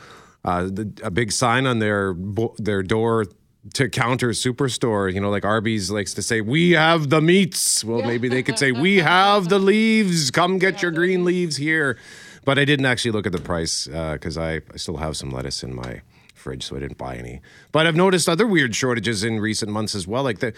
uh, 0.45 0.65
the- 0.65 0.93
a 1.03 1.11
big 1.11 1.33
sign 1.33 1.67
on 1.67 1.79
their 1.81 2.15
bo- 2.15 2.55
their 2.59 2.83
door. 2.83 3.27
To 3.75 3.89
counter 3.89 4.31
superstore, 4.31 5.13
you 5.13 5.21
know, 5.21 5.31
like 5.31 5.45
Arby's 5.45 5.89
likes 5.89 6.15
to 6.15 6.23
say, 6.23 6.41
"We 6.41 6.71
have 6.73 7.11
the 7.11 7.21
meats." 7.21 7.85
Well, 7.85 8.03
maybe 8.03 8.29
they 8.29 8.43
could 8.43 8.59
say, 8.59 8.73
"We 8.73 8.97
have 9.15 9.49
the 9.49 9.61
leaves. 9.61 10.33
Come 10.33 10.59
get 10.59 10.83
your 10.83 10.91
green 10.91 11.25
leaves 11.25 11.57
here." 11.57 11.97
But 12.45 12.59
I 12.59 12.65
didn't 12.65 12.87
actually 12.87 13.13
look 13.13 13.25
at 13.25 13.31
the 13.31 13.41
price 13.41 13.87
because 13.87 14.37
I, 14.37 14.55
I 14.55 14.77
still 14.77 14.97
have 14.97 15.17
some 15.17 15.31
lettuce 15.31 15.63
in 15.63 15.75
my 15.77 16.03
fridge, 16.35 16.65
so 16.65 16.77
I 16.77 16.81
didn't 16.81 16.99
buy 16.99 17.17
any. 17.17 17.41
But 17.71 17.87
I've 17.87 17.97
noticed 17.97 18.29
other 18.29 18.47
weird 18.47 18.75
shortages 18.75 19.25
in 19.25 19.41
recent 19.41 19.71
months 19.71 19.95
as 19.95 20.07
well. 20.07 20.25
Like 20.25 20.41
the, 20.41 20.49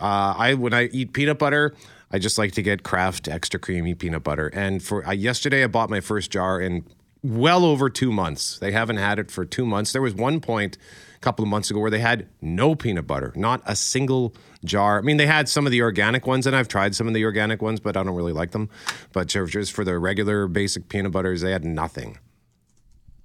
uh, 0.00 0.34
I 0.38 0.54
when 0.54 0.72
I 0.72 0.84
eat 0.84 1.12
peanut 1.12 1.38
butter, 1.38 1.74
I 2.10 2.18
just 2.18 2.38
like 2.38 2.52
to 2.52 2.62
get 2.62 2.82
Kraft 2.82 3.28
extra 3.28 3.58
creamy 3.58 3.94
peanut 3.94 4.22
butter. 4.22 4.48
And 4.48 4.82
for 4.82 5.06
uh, 5.06 5.12
yesterday, 5.12 5.64
I 5.64 5.66
bought 5.66 5.90
my 5.90 6.00
first 6.00 6.30
jar 6.30 6.60
in 6.60 6.84
well 7.22 7.64
over 7.64 7.90
two 7.90 8.12
months. 8.12 8.58
They 8.58 8.72
haven't 8.72 8.96
had 8.96 9.18
it 9.18 9.30
for 9.30 9.44
two 9.44 9.66
months. 9.66 9.92
There 9.92 10.02
was 10.02 10.14
one 10.14 10.40
point 10.40 10.78
couple 11.22 11.42
of 11.42 11.48
months 11.48 11.70
ago 11.70 11.80
where 11.80 11.90
they 11.90 12.00
had 12.00 12.28
no 12.42 12.74
peanut 12.74 13.06
butter, 13.06 13.32
not 13.34 13.62
a 13.64 13.74
single 13.74 14.34
jar. 14.64 14.98
I 14.98 15.02
mean, 15.02 15.16
they 15.16 15.26
had 15.26 15.48
some 15.48 15.64
of 15.66 15.72
the 15.72 15.80
organic 15.80 16.26
ones, 16.26 16.46
and 16.46 16.54
I've 16.54 16.68
tried 16.68 16.94
some 16.94 17.08
of 17.08 17.14
the 17.14 17.24
organic 17.24 17.62
ones, 17.62 17.80
but 17.80 17.96
I 17.96 18.02
don't 18.02 18.14
really 18.14 18.32
like 18.32 18.50
them. 18.50 18.68
But 19.12 19.28
just 19.28 19.72
for 19.72 19.84
the 19.84 19.98
regular 19.98 20.46
basic 20.48 20.88
peanut 20.88 21.12
butters, 21.12 21.40
they 21.40 21.52
had 21.52 21.64
nothing. 21.64 22.18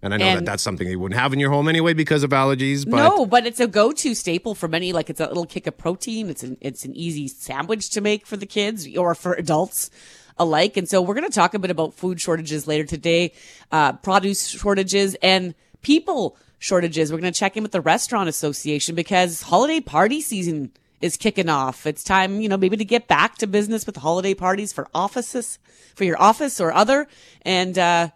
And 0.01 0.13
I 0.13 0.17
know 0.17 0.35
that 0.35 0.45
that's 0.45 0.63
something 0.63 0.88
you 0.88 0.99
wouldn't 0.99 1.19
have 1.19 1.33
in 1.33 1.39
your 1.39 1.49
home 1.49 1.68
anyway 1.68 1.94
because 1.94 2.23
of 2.23 2.30
allergies. 2.30 2.87
But 2.87 2.97
no, 2.97 3.25
but 3.25 3.47
it's 3.47 3.59
a 3.59 3.68
go-to 3.68 4.13
staple 4.13 4.54
for 4.54 4.68
many. 4.68 4.94
Like 4.94 5.09
it's 5.09 5.19
a 5.19 5.27
little 5.27 5.47
kick 5.47 5.66
of 5.66 5.77
protein. 5.77 6.30
It's 6.30 6.44
an 6.44 6.57
it's 6.61 6.85
an 6.85 6.95
easy 6.95 7.27
sandwich 7.27 7.89
to 7.89 8.01
make 8.01 8.27
for 8.27 8.37
the 8.37 8.45
kids 8.45 8.87
or 8.95 9.16
for 9.16 9.33
adults 9.33 9.89
alike. 10.37 10.77
And 10.77 10.87
so 10.87 11.01
we're 11.01 11.16
going 11.16 11.27
to 11.27 11.33
talk 11.33 11.56
a 11.56 11.59
bit 11.59 11.71
about 11.71 11.95
food 11.95 12.21
shortages 12.21 12.68
later 12.68 12.83
today, 12.83 13.33
uh, 13.71 13.94
produce 13.94 14.47
shortages, 14.47 15.16
and 15.16 15.56
people 15.81 16.37
shortages. 16.59 17.11
We're 17.11 17.19
going 17.19 17.33
to 17.33 17.40
check 17.40 17.57
in 17.57 17.64
with 17.64 17.71
the 17.71 17.81
restaurant 17.81 18.30
association 18.30 18.95
because 18.95 19.44
holiday 19.44 19.80
party 19.80 20.21
season 20.21 20.71
is 21.02 21.18
kicking 21.18 21.49
off. 21.49 21.85
It's 21.85 22.04
time, 22.04 22.42
you 22.42 22.49
know, 22.49 22.57
maybe 22.57 22.78
to 22.78 22.85
get 22.85 23.07
back 23.07 23.37
to 23.37 23.47
business 23.47 23.85
with 23.85 23.97
holiday 23.97 24.33
parties 24.33 24.73
for 24.73 24.87
offices, 24.94 25.59
for 25.95 26.04
your 26.04 26.21
office 26.21 26.59
or 26.59 26.71
other, 26.73 27.07
and. 27.44 27.78
uh 27.78 28.09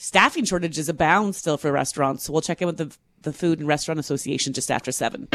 staffing 0.00 0.44
shortages 0.44 0.88
abound 0.88 1.34
still 1.34 1.56
for 1.56 1.72
restaurants. 1.72 2.22
So 2.22 2.32
we'll 2.32 2.40
check 2.40 2.62
in 2.62 2.66
with 2.66 2.76
the 2.76 2.96
the 3.22 3.32
Food 3.32 3.58
and 3.58 3.66
Restaurant 3.66 3.98
Association 3.98 4.52
just 4.52 4.70
after 4.70 4.92
seven. 4.92 5.26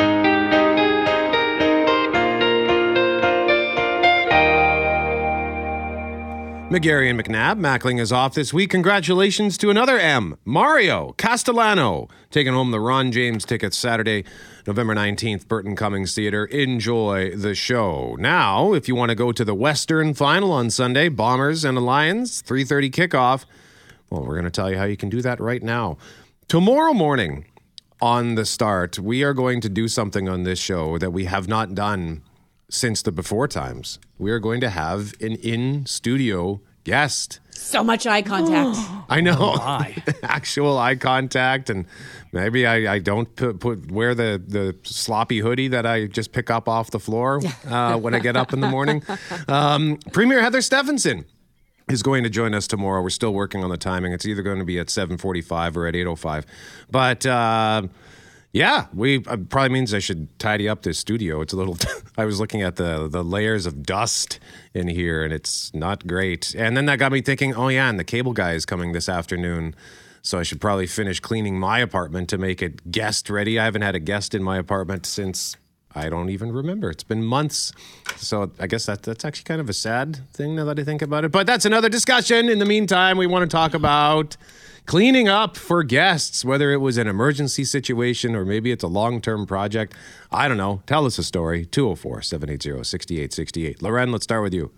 McGarry 6.73 7.07
and 7.07 7.23
McNabb, 7.23 7.59
Mackling 7.59 7.99
is 7.99 8.11
off 8.11 8.33
this 8.33 8.51
week. 8.51 8.71
Congratulations 8.71 9.59
to 9.59 9.69
another 9.69 9.99
M, 9.99 10.39
Mario 10.43 11.11
Castellano, 11.19 12.07
taking 12.31 12.53
home 12.53 12.71
the 12.71 12.79
Ron 12.79 13.11
James 13.11 13.45
tickets 13.45 13.77
Saturday, 13.77 14.25
November 14.65 14.95
19th, 14.95 15.47
Burton 15.47 15.75
Cummings 15.75 16.15
Theater. 16.15 16.45
Enjoy 16.45 17.29
the 17.35 17.53
show. 17.53 18.15
Now, 18.17 18.73
if 18.73 18.87
you 18.87 18.95
want 18.95 19.09
to 19.09 19.15
go 19.15 19.31
to 19.31 19.45
the 19.45 19.53
Western 19.53 20.15
Final 20.15 20.51
on 20.51 20.71
Sunday, 20.71 21.09
Bombers 21.09 21.63
and 21.63 21.77
Lions, 21.77 22.41
3.30 22.41 22.89
kickoff, 22.89 23.45
well, 24.09 24.21
we're 24.25 24.33
going 24.33 24.45
to 24.45 24.49
tell 24.49 24.71
you 24.71 24.79
how 24.79 24.85
you 24.85 24.97
can 24.97 25.09
do 25.09 25.21
that 25.21 25.39
right 25.39 25.61
now. 25.61 25.99
Tomorrow 26.47 26.93
morning 26.93 27.45
on 28.01 28.33
the 28.33 28.45
start, 28.45 28.97
we 28.97 29.21
are 29.21 29.35
going 29.35 29.61
to 29.61 29.69
do 29.69 29.87
something 29.87 30.27
on 30.27 30.41
this 30.41 30.57
show 30.57 30.97
that 30.97 31.11
we 31.11 31.25
have 31.25 31.47
not 31.47 31.75
done 31.75 32.23
since 32.67 33.03
the 33.03 33.11
before 33.11 33.47
times. 33.47 33.99
We 34.23 34.31
are 34.31 34.39
going 34.39 34.61
to 34.61 34.69
have 34.69 35.13
an 35.19 35.33
in 35.35 35.85
studio 35.85 36.61
guest. 36.85 37.41
So 37.51 37.83
much 37.83 38.07
eye 38.07 38.21
contact. 38.21 38.77
I 39.09 39.19
know. 39.19 39.55
my. 39.57 40.01
Actual 40.23 40.77
eye 40.77 40.95
contact, 40.95 41.69
and 41.69 41.85
maybe 42.31 42.65
I, 42.65 42.93
I 42.93 42.99
don't 42.99 43.35
put, 43.35 43.59
put 43.59 43.91
wear 43.91 44.15
the, 44.15 44.41
the 44.45 44.77
sloppy 44.83 45.39
hoodie 45.39 45.67
that 45.67 45.85
I 45.85 46.07
just 46.07 46.31
pick 46.31 46.49
up 46.49 46.69
off 46.69 46.89
the 46.91 47.01
floor 47.01 47.41
uh, 47.67 47.97
when 47.97 48.15
I 48.15 48.19
get 48.19 48.37
up 48.37 48.53
in 48.53 48.61
the 48.61 48.69
morning. 48.69 49.03
Um, 49.49 49.97
Premier 50.13 50.41
Heather 50.41 50.61
Stefanson 50.61 51.25
is 51.89 52.01
going 52.01 52.23
to 52.23 52.29
join 52.29 52.53
us 52.53 52.65
tomorrow. 52.65 53.01
We're 53.01 53.09
still 53.09 53.33
working 53.33 53.61
on 53.61 53.69
the 53.69 53.77
timing. 53.77 54.13
It's 54.13 54.25
either 54.25 54.41
going 54.41 54.59
to 54.59 54.65
be 54.65 54.79
at 54.79 54.87
7:45 54.87 55.75
or 55.75 55.85
at 55.85 55.95
8:05. 55.95 56.45
But 56.89 57.25
uh, 57.25 57.87
yeah, 58.53 58.85
we 58.93 59.17
uh, 59.25 59.37
probably 59.49 59.69
means 59.69 59.95
I 59.95 59.99
should 59.99 60.27
tidy 60.37 60.69
up 60.69 60.83
this 60.83 60.99
studio. 60.99 61.41
It's 61.41 61.53
a 61.53 61.57
little. 61.57 61.75
I 62.17 62.25
was 62.25 62.39
looking 62.39 62.61
at 62.61 62.75
the 62.75 63.07
the 63.07 63.23
layers 63.23 63.65
of 63.65 63.83
dust 63.83 64.39
in 64.75 64.87
here, 64.87 65.23
and 65.23 65.33
it's 65.33 65.73
not 65.73 66.05
great. 66.05 66.53
And 66.55 66.77
then 66.77 66.85
that 66.85 66.99
got 66.99 67.11
me 67.11 67.21
thinking. 67.21 67.55
Oh 67.55 67.69
yeah, 67.69 67.89
and 67.89 67.99
the 67.99 68.03
cable 68.03 68.33
guy 68.33 68.53
is 68.53 68.65
coming 68.65 68.91
this 68.91 69.09
afternoon. 69.09 69.75
So 70.21 70.39
I 70.39 70.43
should 70.43 70.61
probably 70.61 70.87
finish 70.87 71.19
cleaning 71.19 71.59
my 71.59 71.79
apartment 71.79 72.29
to 72.29 72.37
make 72.37 72.61
it 72.61 72.91
guest 72.91 73.29
ready. 73.29 73.59
I 73.59 73.65
haven't 73.65 73.81
had 73.81 73.95
a 73.95 73.99
guest 73.99 74.33
in 74.33 74.41
my 74.41 74.57
apartment 74.57 75.05
since 75.05 75.57
I 75.95 76.09
don't 76.09 76.29
even 76.29 76.51
remember. 76.51 76.89
It's 76.91 77.03
been 77.03 77.23
months. 77.23 77.73
So 78.17 78.51
I 78.59 78.67
guess 78.67 78.85
that 78.85 79.01
that's 79.01 79.25
actually 79.25 79.45
kind 79.45 79.61
of 79.61 79.69
a 79.69 79.73
sad 79.73 80.21
thing 80.31 80.55
now 80.55 80.65
that 80.65 80.79
I 80.79 80.83
think 80.83 81.01
about 81.01 81.25
it. 81.25 81.31
But 81.31 81.47
that's 81.47 81.65
another 81.65 81.89
discussion. 81.89 82.49
In 82.49 82.59
the 82.59 82.65
meantime, 82.65 83.17
we 83.17 83.27
want 83.27 83.49
to 83.49 83.53
talk 83.53 83.73
about 83.73 84.37
cleaning 84.85 85.27
up 85.27 85.57
for 85.57 85.83
guests, 85.83 86.43
whether 86.43 86.71
it 86.71 86.77
was 86.77 86.97
an 86.97 87.07
emergency 87.07 87.63
situation 87.63 88.35
or 88.35 88.45
maybe 88.45 88.71
it's 88.71 88.83
a 88.83 88.87
long 88.87 89.21
term 89.21 89.45
project. 89.45 89.93
I 90.31 90.47
don't 90.47 90.57
know. 90.57 90.81
Tell 90.85 91.05
us 91.05 91.17
a 91.17 91.23
story. 91.23 91.65
204 91.65 92.21
780 92.21 92.83
6868. 92.83 93.81
Loren, 93.81 94.11
let's 94.11 94.23
start 94.23 94.43
with 94.43 94.53
you. 94.53 94.71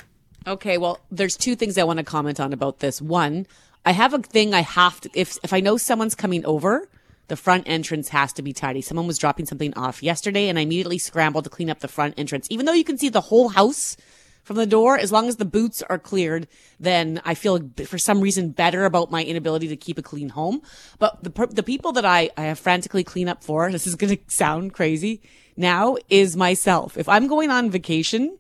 Okay, 0.48 0.78
well, 0.78 1.00
there's 1.10 1.36
two 1.36 1.56
things 1.56 1.78
I 1.78 1.84
want 1.84 1.98
to 1.98 2.04
comment 2.04 2.40
on 2.40 2.54
about 2.54 2.80
this. 2.80 3.02
One, 3.02 3.48
I 3.86 3.92
have 3.92 4.14
a 4.14 4.20
thing 4.20 4.54
I 4.54 4.62
have 4.62 5.02
to 5.02 5.10
if 5.14 5.38
if 5.44 5.54
I 5.54 5.60
know 5.60 5.78
someone's 5.78 6.16
coming 6.16 6.46
over, 6.46 6.88
the 7.28 7.36
front 7.36 7.68
entrance 7.68 8.10
has 8.10 8.34
to 8.34 8.42
be 8.44 8.54
tidy. 8.54 8.82
Someone 8.82 9.08
was 9.08 9.18
dropping 9.18 9.48
something 9.48 9.74
off 9.76 10.04
yesterday 10.04 10.48
and 10.48 10.60
I 10.60 10.62
immediately 10.62 11.00
scrambled 11.00 11.46
to 11.46 11.50
clean 11.50 11.70
up 11.70 11.80
the 11.80 11.88
front 11.88 12.14
entrance. 12.18 12.48
Even 12.50 12.66
though 12.66 12.74
you 12.74 12.84
can 12.84 12.98
see 12.98 13.10
the 13.10 13.22
whole 13.22 13.50
house 13.50 13.98
from 14.46 14.58
the 14.58 14.68
door, 14.68 14.98
as 14.98 15.12
long 15.12 15.28
as 15.28 15.38
the 15.38 15.44
boots 15.44 15.82
are 15.90 15.98
cleared, 15.98 16.48
then 16.80 17.20
I 17.26 17.34
feel 17.34 17.60
for 17.86 17.98
some 17.98 18.22
reason 18.22 18.52
better 18.52 18.86
about 18.86 19.10
my 19.10 19.24
inability 19.24 19.68
to 19.70 19.76
keep 19.76 19.98
a 19.98 20.04
clean 20.04 20.30
home. 20.30 20.62
But 21.00 21.24
the 21.24 21.48
the 21.48 21.64
people 21.64 21.92
that 21.94 22.06
I 22.06 22.30
I 22.38 22.44
have 22.44 22.60
frantically 22.60 23.04
clean 23.04 23.28
up 23.28 23.44
for, 23.44 23.70
this 23.74 23.88
is 23.88 23.96
going 23.96 24.16
to 24.16 24.24
sound 24.28 24.74
crazy 24.74 25.22
now, 25.58 25.98
is 26.10 26.38
myself. 26.38 26.96
If 26.96 27.10
I'm 27.10 27.28
going 27.28 27.50
on 27.50 27.72
vacation, 27.72 28.38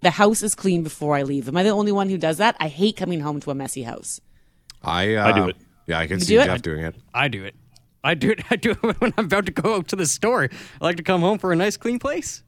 the 0.00 0.10
house 0.10 0.42
is 0.42 0.56
clean 0.56 0.82
before 0.82 1.14
I 1.16 1.22
leave. 1.22 1.46
Am 1.48 1.56
I 1.56 1.62
the 1.62 1.70
only 1.70 1.92
one 1.92 2.08
who 2.08 2.18
does 2.18 2.38
that? 2.38 2.56
I 2.58 2.66
hate 2.68 2.96
coming 2.96 3.20
home 3.20 3.38
to 3.40 3.50
a 3.52 3.54
messy 3.54 3.84
house. 3.84 4.20
I, 4.82 5.14
uh, 5.14 5.28
I 5.28 5.32
do 5.32 5.48
it. 5.48 5.56
Yeah, 5.86 6.00
I 6.00 6.08
can 6.08 6.18
You 6.18 6.24
see 6.24 6.34
do 6.34 6.40
it? 6.40 6.46
Jeff 6.46 6.62
doing 6.62 6.84
it. 6.84 6.96
I 7.14 7.28
do 7.28 7.44
it. 7.44 7.54
I 8.02 8.14
do 8.14 8.30
it. 8.30 8.40
I 8.50 8.56
do 8.56 8.72
it 8.72 9.00
when 9.00 9.14
I'm 9.16 9.26
about 9.26 9.46
to 9.46 9.52
go 9.52 9.76
out 9.76 9.88
to 9.88 9.96
the 9.96 10.06
store. 10.06 10.48
I 10.80 10.84
like 10.84 10.96
to 10.96 11.02
come 11.04 11.20
home 11.20 11.38
for 11.38 11.52
a 11.52 11.56
nice 11.56 11.76
clean 11.76 11.98
place. 12.00 12.42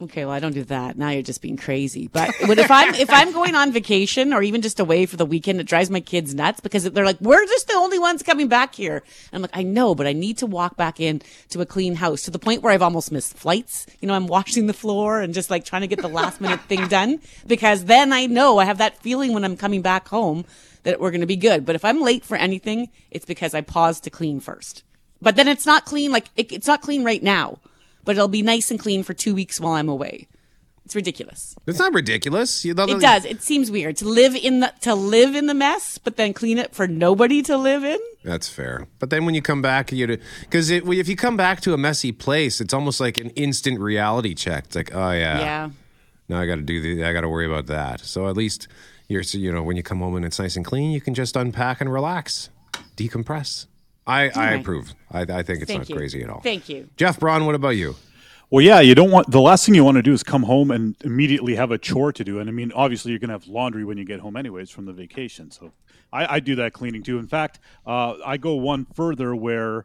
Okay, 0.00 0.24
well, 0.24 0.32
I 0.32 0.38
don't 0.38 0.54
do 0.54 0.62
that. 0.64 0.96
Now 0.96 1.10
you're 1.10 1.22
just 1.22 1.42
being 1.42 1.56
crazy. 1.56 2.06
But 2.06 2.32
if 2.40 2.70
I'm 2.70 2.94
if 2.94 3.10
I'm 3.10 3.32
going 3.32 3.56
on 3.56 3.72
vacation 3.72 4.32
or 4.32 4.42
even 4.42 4.62
just 4.62 4.78
away 4.78 5.06
for 5.06 5.16
the 5.16 5.26
weekend, 5.26 5.60
it 5.60 5.66
drives 5.66 5.90
my 5.90 5.98
kids 5.98 6.36
nuts 6.36 6.60
because 6.60 6.84
they're 6.84 7.04
like, 7.04 7.20
"We're 7.20 7.44
just 7.46 7.66
the 7.66 7.74
only 7.74 7.98
ones 7.98 8.22
coming 8.22 8.46
back 8.46 8.76
here." 8.76 8.98
And 8.98 9.04
I'm 9.32 9.42
like, 9.42 9.56
"I 9.56 9.64
know, 9.64 9.96
but 9.96 10.06
I 10.06 10.12
need 10.12 10.38
to 10.38 10.46
walk 10.46 10.76
back 10.76 11.00
in 11.00 11.20
to 11.48 11.60
a 11.60 11.66
clean 11.66 11.96
house 11.96 12.22
to 12.22 12.30
the 12.30 12.38
point 12.38 12.62
where 12.62 12.72
I've 12.72 12.82
almost 12.82 13.10
missed 13.10 13.36
flights. 13.36 13.86
You 14.00 14.06
know, 14.06 14.14
I'm 14.14 14.28
washing 14.28 14.68
the 14.68 14.72
floor 14.72 15.20
and 15.20 15.34
just 15.34 15.50
like 15.50 15.64
trying 15.64 15.82
to 15.82 15.88
get 15.88 16.00
the 16.00 16.06
last 16.06 16.40
minute 16.40 16.60
thing 16.60 16.86
done 16.86 17.18
because 17.48 17.86
then 17.86 18.12
I 18.12 18.26
know 18.26 18.58
I 18.58 18.66
have 18.66 18.78
that 18.78 19.02
feeling 19.02 19.32
when 19.32 19.44
I'm 19.44 19.56
coming 19.56 19.82
back 19.82 20.06
home 20.06 20.44
that 20.84 21.00
we're 21.00 21.10
going 21.10 21.22
to 21.22 21.26
be 21.26 21.34
good. 21.34 21.66
But 21.66 21.74
if 21.74 21.84
I'm 21.84 22.00
late 22.00 22.24
for 22.24 22.36
anything, 22.36 22.88
it's 23.10 23.26
because 23.26 23.52
I 23.52 23.62
paused 23.62 24.04
to 24.04 24.10
clean 24.10 24.38
first. 24.38 24.84
But 25.20 25.34
then 25.34 25.48
it's 25.48 25.66
not 25.66 25.86
clean 25.86 26.12
like 26.12 26.26
it, 26.36 26.52
it's 26.52 26.68
not 26.68 26.82
clean 26.82 27.02
right 27.02 27.22
now 27.22 27.58
but 28.08 28.16
it'll 28.16 28.26
be 28.26 28.40
nice 28.40 28.70
and 28.70 28.80
clean 28.80 29.02
for 29.02 29.12
two 29.12 29.34
weeks 29.34 29.60
while 29.60 29.74
I'm 29.74 29.86
away. 29.90 30.28
It's 30.86 30.96
ridiculous. 30.96 31.54
It's 31.66 31.78
not 31.78 31.92
ridiculous. 31.92 32.64
You- 32.64 32.72
It 32.72 33.00
does. 33.02 33.26
It 33.26 33.42
seems 33.42 33.70
weird 33.70 33.98
to 33.98 34.08
live 34.08 34.34
in 34.34 34.60
the 34.60 34.72
to 34.80 34.94
live 34.94 35.34
in 35.36 35.44
the 35.44 35.52
mess, 35.52 35.98
but 35.98 36.16
then 36.16 36.32
clean 36.32 36.56
it 36.56 36.74
for 36.74 36.88
nobody 36.88 37.42
to 37.42 37.58
live 37.58 37.84
in. 37.84 37.98
That's 38.24 38.48
fair. 38.48 38.86
But 38.98 39.10
then 39.10 39.26
when 39.26 39.34
you 39.34 39.42
come 39.42 39.60
back, 39.60 39.92
you 39.92 40.06
because 40.40 40.70
if 40.70 41.06
you 41.06 41.16
come 41.16 41.36
back 41.36 41.60
to 41.60 41.74
a 41.74 41.76
messy 41.76 42.10
place, 42.10 42.62
it's 42.62 42.72
almost 42.72 42.98
like 42.98 43.18
an 43.18 43.28
instant 43.36 43.78
reality 43.78 44.34
check. 44.34 44.64
It's 44.68 44.76
like, 44.76 44.94
oh 44.94 45.10
yeah, 45.10 45.38
Yeah. 45.40 45.70
now 46.30 46.40
I 46.40 46.46
got 46.46 46.54
to 46.56 46.62
do 46.62 46.80
the, 46.80 47.04
I 47.04 47.12
got 47.12 47.20
to 47.20 47.28
worry 47.28 47.44
about 47.44 47.66
that. 47.66 48.00
So 48.00 48.26
at 48.26 48.38
least 48.38 48.68
you're, 49.08 49.20
you 49.20 49.52
know, 49.52 49.62
when 49.62 49.76
you 49.76 49.82
come 49.82 49.98
home 49.98 50.16
and 50.16 50.24
it's 50.24 50.38
nice 50.38 50.56
and 50.56 50.64
clean, 50.64 50.90
you 50.92 51.02
can 51.02 51.12
just 51.12 51.36
unpack 51.36 51.82
and 51.82 51.92
relax, 51.92 52.48
decompress. 52.96 53.66
I, 54.08 54.22
I 54.22 54.28
right. 54.28 54.60
approve. 54.60 54.94
I, 55.10 55.20
I 55.20 55.42
think 55.42 55.60
it's 55.60 55.66
Thank 55.66 55.80
not 55.80 55.88
you. 55.90 55.96
crazy 55.96 56.22
at 56.22 56.30
all. 56.30 56.40
Thank 56.40 56.68
you. 56.68 56.88
Jeff 56.96 57.20
Braun, 57.20 57.44
what 57.44 57.54
about 57.54 57.76
you? 57.76 57.94
Well, 58.50 58.64
yeah, 58.64 58.80
you 58.80 58.94
don't 58.94 59.10
want 59.10 59.30
the 59.30 59.42
last 59.42 59.66
thing 59.66 59.74
you 59.74 59.84
want 59.84 59.96
to 59.96 60.02
do 60.02 60.14
is 60.14 60.22
come 60.22 60.44
home 60.44 60.70
and 60.70 60.96
immediately 61.04 61.54
have 61.56 61.70
a 61.70 61.76
chore 61.76 62.12
to 62.14 62.24
do. 62.24 62.38
And 62.38 62.48
I 62.48 62.52
mean, 62.52 62.72
obviously, 62.74 63.10
you're 63.10 63.18
going 63.18 63.28
to 63.28 63.34
have 63.34 63.46
laundry 63.46 63.84
when 63.84 63.98
you 63.98 64.06
get 64.06 64.20
home, 64.20 64.38
anyways, 64.38 64.70
from 64.70 64.86
the 64.86 64.92
vacation. 64.94 65.50
So 65.50 65.72
I, 66.12 66.36
I 66.36 66.40
do 66.40 66.56
that 66.56 66.72
cleaning 66.72 67.02
too. 67.02 67.18
In 67.18 67.26
fact, 67.26 67.60
uh, 67.86 68.14
I 68.24 68.38
go 68.38 68.54
one 68.54 68.86
further 68.94 69.36
where 69.36 69.84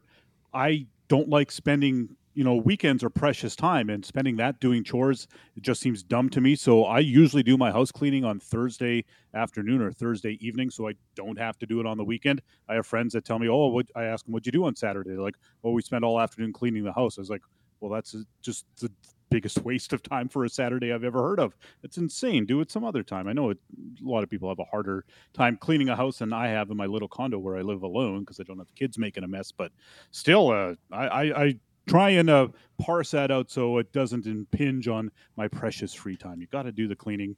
I 0.53 0.88
don't 1.10 1.27
like 1.27 1.51
spending. 1.51 2.15
You 2.36 2.44
know, 2.44 2.56
weekends 2.56 3.04
are 3.04 3.10
precious 3.12 3.56
time, 3.56 3.90
and 3.90 4.04
spending 4.04 4.38
that 4.38 4.60
doing 4.60 4.84
chores 4.84 5.28
it 5.56 5.62
just 5.63 5.82
seems 5.82 6.02
dumb 6.02 6.30
to 6.32 6.42
me. 6.42 6.56
So 6.56 6.86
I 6.86 7.00
usually 7.00 7.44
do 7.44 7.58
my 7.58 7.72
house 7.72 7.92
cleaning 7.92 8.25
on 8.25 8.40
Thursday 8.40 9.06
afternoon 9.36 9.82
or 9.82 9.92
Thursday 9.92 10.38
evening, 10.42 10.72
so 10.72 10.88
I 10.88 10.94
don't 11.16 11.38
have 11.38 11.60
to 11.60 11.66
do 11.68 11.80
it 11.80 11.86
on 11.86 11.98
the 11.98 12.04
weekend. 12.04 12.42
I 12.68 12.75
have 12.75 12.88
friends 12.88 13.13
that 13.13 13.25
tell 13.25 13.40
me, 13.40 13.48
"Oh, 13.48 13.68
what?" 13.68 13.86
I 13.96 14.06
ask 14.06 14.25
them, 14.25 14.34
"What'd 14.34 14.48
you 14.48 14.52
do 14.52 14.66
on 14.66 14.75
Saturday?" 14.75 15.12
Like, 15.12 15.36
"Oh, 15.63 15.72
we 15.72 15.82
spent 15.84 16.04
all 16.04 16.20
afternoon 16.20 16.54
cleaning 16.54 16.84
the 16.84 16.94
house." 16.94 17.18
I 17.18 17.22
was 17.22 17.30
like, 17.30 17.44
well, 17.84 17.92
that's 17.92 18.16
just 18.42 18.66
the 18.80 18.90
biggest 19.30 19.60
waste 19.66 19.92
of 19.92 20.02
time 20.02 20.30
for 20.30 20.46
a 20.46 20.50
Saturday 20.50 20.94
I've 20.94 21.04
ever 21.04 21.22
heard 21.22 21.40
of. 21.40 21.56
It's 21.84 21.98
insane. 21.98 22.46
Do 22.46 22.62
it 22.62 22.72
some 22.72 22.86
other 22.86 23.04
time. 23.04 23.28
I 23.28 23.34
know 23.34 23.50
it, 23.50 23.58
a 24.04 24.08
lot 24.08 24.24
of 24.24 24.30
people 24.30 24.48
have 24.48 24.60
a 24.60 24.63
harder 24.66 25.06
time 25.34 25.58
cleaning 25.58 25.90
a 25.90 25.96
house 25.96 26.20
than 26.20 26.32
I 26.32 26.48
have 26.48 26.72
in 26.72 26.78
my 26.78 26.86
little 26.86 27.10
condo 27.10 27.38
where 27.38 27.58
I 27.58 27.62
live 27.62 27.84
alone 27.84 28.22
because 28.22 28.40
I 28.40 28.44
don't 28.44 28.58
have 28.58 28.74
kids 28.75 28.98
making 28.98 29.25
a 29.25 29.28
mess. 29.28 29.52
But 29.52 29.74
still, 30.12 30.50
uh, 30.50 30.75
I, 30.92 31.08
I, 31.08 31.44
I 31.44 31.56
try 31.88 32.12
and 32.12 32.30
uh, 32.30 32.48
parse 32.78 33.12
that 33.12 33.32
out 33.32 33.50
so 33.50 33.78
it 33.78 33.92
doesn't 33.94 34.25
impinge 34.25 34.88
on 34.88 35.12
my 35.36 35.48
precious 35.48 35.94
free 35.94 36.18
time. 36.18 36.42
You 36.42 36.48
got 36.48 36.63
to 36.63 36.72
do 36.72 36.88
the 36.88 36.96
cleaning 36.96 37.36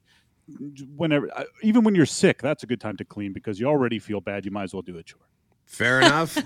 whenever, 0.96 1.28
uh, 1.36 1.44
even 1.62 1.84
when 1.84 1.94
you're 1.94 2.06
sick. 2.06 2.40
That's 2.42 2.62
a 2.62 2.66
good 2.66 2.80
time 2.80 2.96
to 2.98 3.04
clean 3.04 3.32
because 3.32 3.58
you 3.58 3.66
already 3.66 3.98
feel 3.98 4.20
bad. 4.20 4.44
You 4.44 4.50
might 4.50 4.64
as 4.64 4.72
well 4.72 4.82
do 4.82 4.98
a 4.98 5.02
chore. 5.02 5.20
Fair 5.66 6.00
enough. 6.00 6.30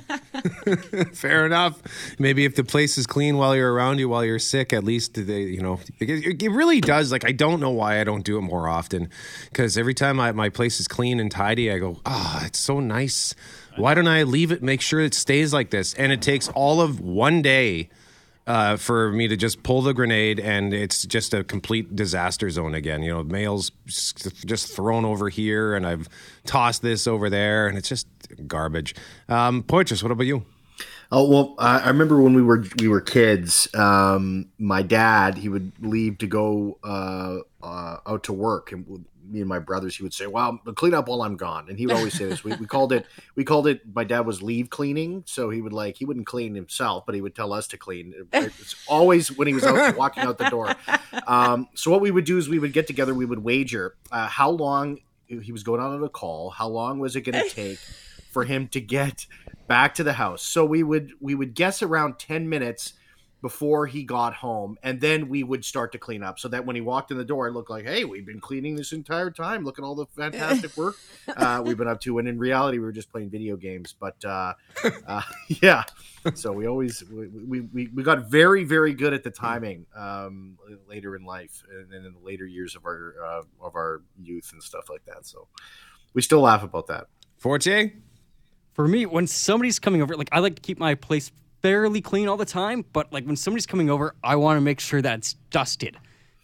Fair 1.13 1.45
enough. 1.45 1.83
Maybe 2.19 2.45
if 2.45 2.57
the 2.57 2.65
place 2.65 2.97
is 2.97 3.07
clean 3.07 3.37
while 3.37 3.55
you're 3.55 3.73
around 3.73 3.99
you 3.99 4.09
while 4.09 4.25
you're 4.25 4.39
sick, 4.39 4.73
at 4.73 4.83
least 4.83 5.15
they, 5.15 5.43
you 5.43 5.61
know, 5.61 5.79
it, 5.99 6.43
it 6.43 6.51
really 6.51 6.81
does. 6.81 7.13
Like 7.13 7.27
I 7.27 7.33
don't 7.33 7.61
know 7.61 7.71
why 7.71 8.01
I 8.01 8.05
don't 8.05 8.25
do 8.25 8.39
it 8.39 8.43
more 8.43 8.69
often, 8.69 9.11
because 9.45 9.77
every 9.77 9.95
time 9.95 10.19
I, 10.19 10.33
my 10.33 10.49
place 10.49 10.81
is 10.81 10.89
clean 10.89 11.21
and 11.21 11.31
tidy, 11.31 11.71
I 11.71 11.79
go, 11.79 12.01
ah, 12.07 12.47
it's 12.47 12.59
so 12.59 12.81
nice. 12.81 13.35
Why 13.77 13.95
don't 13.95 14.09
I 14.09 14.25
leave 14.25 14.53
it? 14.53 14.63
Make 14.63 14.81
sure 14.81 15.01
it 15.01 15.15
stays 15.15 15.53
like 15.53 15.71
this. 15.71 15.95
And 15.95 16.13
it 16.13 16.23
takes 16.23 16.49
all 16.49 16.81
of 16.81 17.01
one 17.01 17.43
day 17.43 17.89
uh, 18.47 18.77
for 18.77 19.13
me 19.13 19.29
to 19.29 19.37
just 19.37 19.63
pull 19.63 19.81
the 19.81 19.95
grenade, 19.95 20.41
and 20.41 20.75
it's 20.75 21.05
just 21.05 21.33
a 21.35 21.45
complete 21.45 21.95
disaster 21.95 22.51
zone 22.51 22.75
again. 22.75 23.03
You 23.03 23.13
know, 23.13 23.23
mail's 23.23 23.71
just 23.87 24.75
thrown 24.75 25.05
over 25.05 25.29
here, 25.29 25.75
and 25.75 25.87
I've 25.87 26.09
tossed 26.47 26.83
this 26.83 27.07
over 27.07 27.31
there, 27.31 27.69
and 27.69 27.79
it's 27.79 27.89
just 27.89 28.09
garbage. 28.49 28.95
Um, 29.29 29.63
Poitras, 29.63 30.03
what 30.03 30.11
about 30.11 30.27
you? 30.27 30.45
Oh 31.13 31.29
well, 31.29 31.55
I 31.59 31.81
I 31.81 31.89
remember 31.89 32.21
when 32.21 32.35
we 32.35 32.43
were 32.43 32.65
we 32.81 32.89
were 32.89 33.01
kids. 33.01 33.69
Um, 33.75 34.49
my 34.59 34.83
dad 34.83 35.37
he 35.37 35.49
would 35.49 35.73
leave 35.81 36.19
to 36.19 36.27
go 36.27 36.79
uh, 36.83 37.39
uh, 37.63 37.97
out 38.07 38.25
to 38.25 38.33
work, 38.33 38.73
and 38.73 39.05
me 39.29 39.41
and 39.41 39.49
my 39.49 39.59
brothers 39.59 39.97
he 39.97 40.03
would 40.03 40.15
say, 40.15 40.27
"Well, 40.27 40.59
clean 40.75 40.95
up 40.95 41.09
while 41.09 41.23
I'm 41.23 41.37
gone." 41.37 41.69
And 41.69 41.79
he 41.79 41.87
would 41.87 41.97
always 41.97 42.15
say 42.15 42.27
this. 42.27 42.43
We, 42.43 42.55
we 42.57 42.67
called 42.67 42.93
it 42.93 43.07
we 43.41 43.45
called 43.45 43.67
it. 43.67 43.81
My 43.95 44.05
dad 44.05 44.27
was 44.27 44.43
leave 44.43 44.69
cleaning, 44.69 45.23
so 45.25 45.49
he 45.49 45.63
would 45.63 45.73
like 45.73 45.97
he 45.97 46.05
wouldn't 46.05 46.27
clean 46.27 46.55
himself, 46.55 47.07
but 47.07 47.15
he 47.15 47.23
would 47.23 47.35
tell 47.35 47.55
us 47.55 47.67
to 47.69 47.79
clean. 47.79 48.13
It's 48.35 48.77
always 48.87 49.35
when 49.35 49.49
he 49.49 49.55
was 49.55 49.65
out 49.65 49.97
walking 49.97 50.25
out 50.25 50.37
the 50.37 50.51
door. 50.51 50.75
Um, 51.27 51.67
so 51.75 51.91
what 51.91 52.03
we 52.03 52.11
would 52.11 52.27
do 52.27 52.37
is 52.37 52.51
we 52.51 52.59
would 52.59 52.75
get 52.75 52.87
together. 52.87 53.15
We 53.15 53.25
would 53.25 53.39
wager 53.39 53.95
uh, 54.13 54.27
how 54.27 54.51
long 54.51 54.99
he 55.27 55.53
was 55.53 55.63
going 55.63 55.81
on 55.81 56.05
a 56.05 56.11
call. 56.11 56.51
How 56.51 56.69
long 56.69 56.99
was 56.99 57.17
it 57.17 57.23
going 57.23 57.43
to 57.49 57.49
take 57.49 57.79
for 58.31 58.45
him 58.45 58.69
to 58.69 58.81
get 58.83 59.25
back 59.67 59.95
to 59.95 60.05
the 60.05 60.13
house. 60.13 60.43
So 60.43 60.67
we 60.67 60.83
would 60.83 61.13
we 61.19 61.35
would 61.35 61.55
guess 61.55 61.83
around 61.83 62.19
10 62.19 62.47
minutes 62.47 62.93
before 63.43 63.87
he 63.87 64.03
got 64.03 64.35
home 64.35 64.77
and 64.83 65.01
then 65.01 65.29
we 65.29 65.43
would 65.43 65.65
start 65.65 65.93
to 65.93 65.99
clean 65.99 66.23
up 66.23 66.39
so 66.39 66.49
that 66.49 66.67
when 66.67 66.77
he 66.77 66.83
walked 66.83 67.11
in 67.11 67.17
the 67.17 67.25
door 67.25 67.49
it 67.49 67.53
looked 67.53 67.71
like 67.71 67.85
hey 67.85 68.05
we've 68.05 68.27
been 68.27 68.41
cleaning 68.41 68.77
this 68.77 68.93
entire 68.93 69.31
time. 69.31 69.65
Look 69.65 69.79
at 69.79 69.85
all 69.85 69.95
the 69.95 70.07
fantastic 70.07 70.77
work. 70.77 70.97
Uh, 71.37 71.63
we've 71.65 71.77
been 71.77 71.87
up 71.89 72.01
to 72.01 72.19
and 72.19 72.27
in 72.27 72.39
reality 72.39 72.79
we 72.79 72.85
were 72.85 72.93
just 72.93 73.11
playing 73.11 73.31
video 73.31 73.57
games 73.57 73.95
but 73.99 74.17
uh, 74.25 74.53
uh, 75.07 75.23
yeah. 75.63 75.85
So 76.35 76.53
we 76.53 76.67
always 76.67 77.05
we, 77.11 77.29
we, 77.29 77.61
we, 77.61 77.87
we 77.89 78.03
got 78.03 78.29
very 78.29 78.65
very 78.65 78.95
good 78.95 79.13
at 79.15 79.23
the 79.23 79.31
timing 79.31 79.87
um, 79.95 80.59
later 80.89 81.15
in 81.15 81.25
life 81.25 81.63
and 81.71 81.91
then 81.91 82.05
in 82.05 82.13
the 82.15 82.19
later 82.19 82.47
years 82.47 82.75
of 82.75 82.85
our 82.85 83.15
uh, 83.25 83.43
of 83.65 83.75
our 83.77 84.03
youth 84.21 84.51
and 84.53 84.63
stuff 84.63 84.91
like 84.91 85.05
that. 85.07 85.25
So 85.25 85.47
We 86.15 86.23
still 86.23 86.41
laugh 86.41 86.63
about 86.63 86.89
that. 86.89 87.07
Forte? 87.37 87.93
For 88.73 88.87
me, 88.87 89.07
when 89.07 89.27
somebody's 89.27 89.79
coming 89.79 90.03
over, 90.03 90.17
like 90.17 90.29
I 90.33 90.41
like 90.41 90.57
to 90.57 90.63
keep 90.63 90.79
my 90.79 90.95
place 90.95 91.31
fairly 91.63 92.01
clean 92.01 92.29
all 92.29 92.37
the 92.37 92.45
time, 92.45 92.85
but 92.93 93.13
like 93.13 93.25
when 93.25 93.37
somebody's 93.37 93.67
coming 93.67 93.91
over, 93.91 94.15
I 94.23 94.37
want 94.37 94.57
to 94.57 94.61
make 94.61 94.81
sure 94.81 95.03
that 95.03 95.19
it's 95.19 95.35
dusted. 95.51 95.97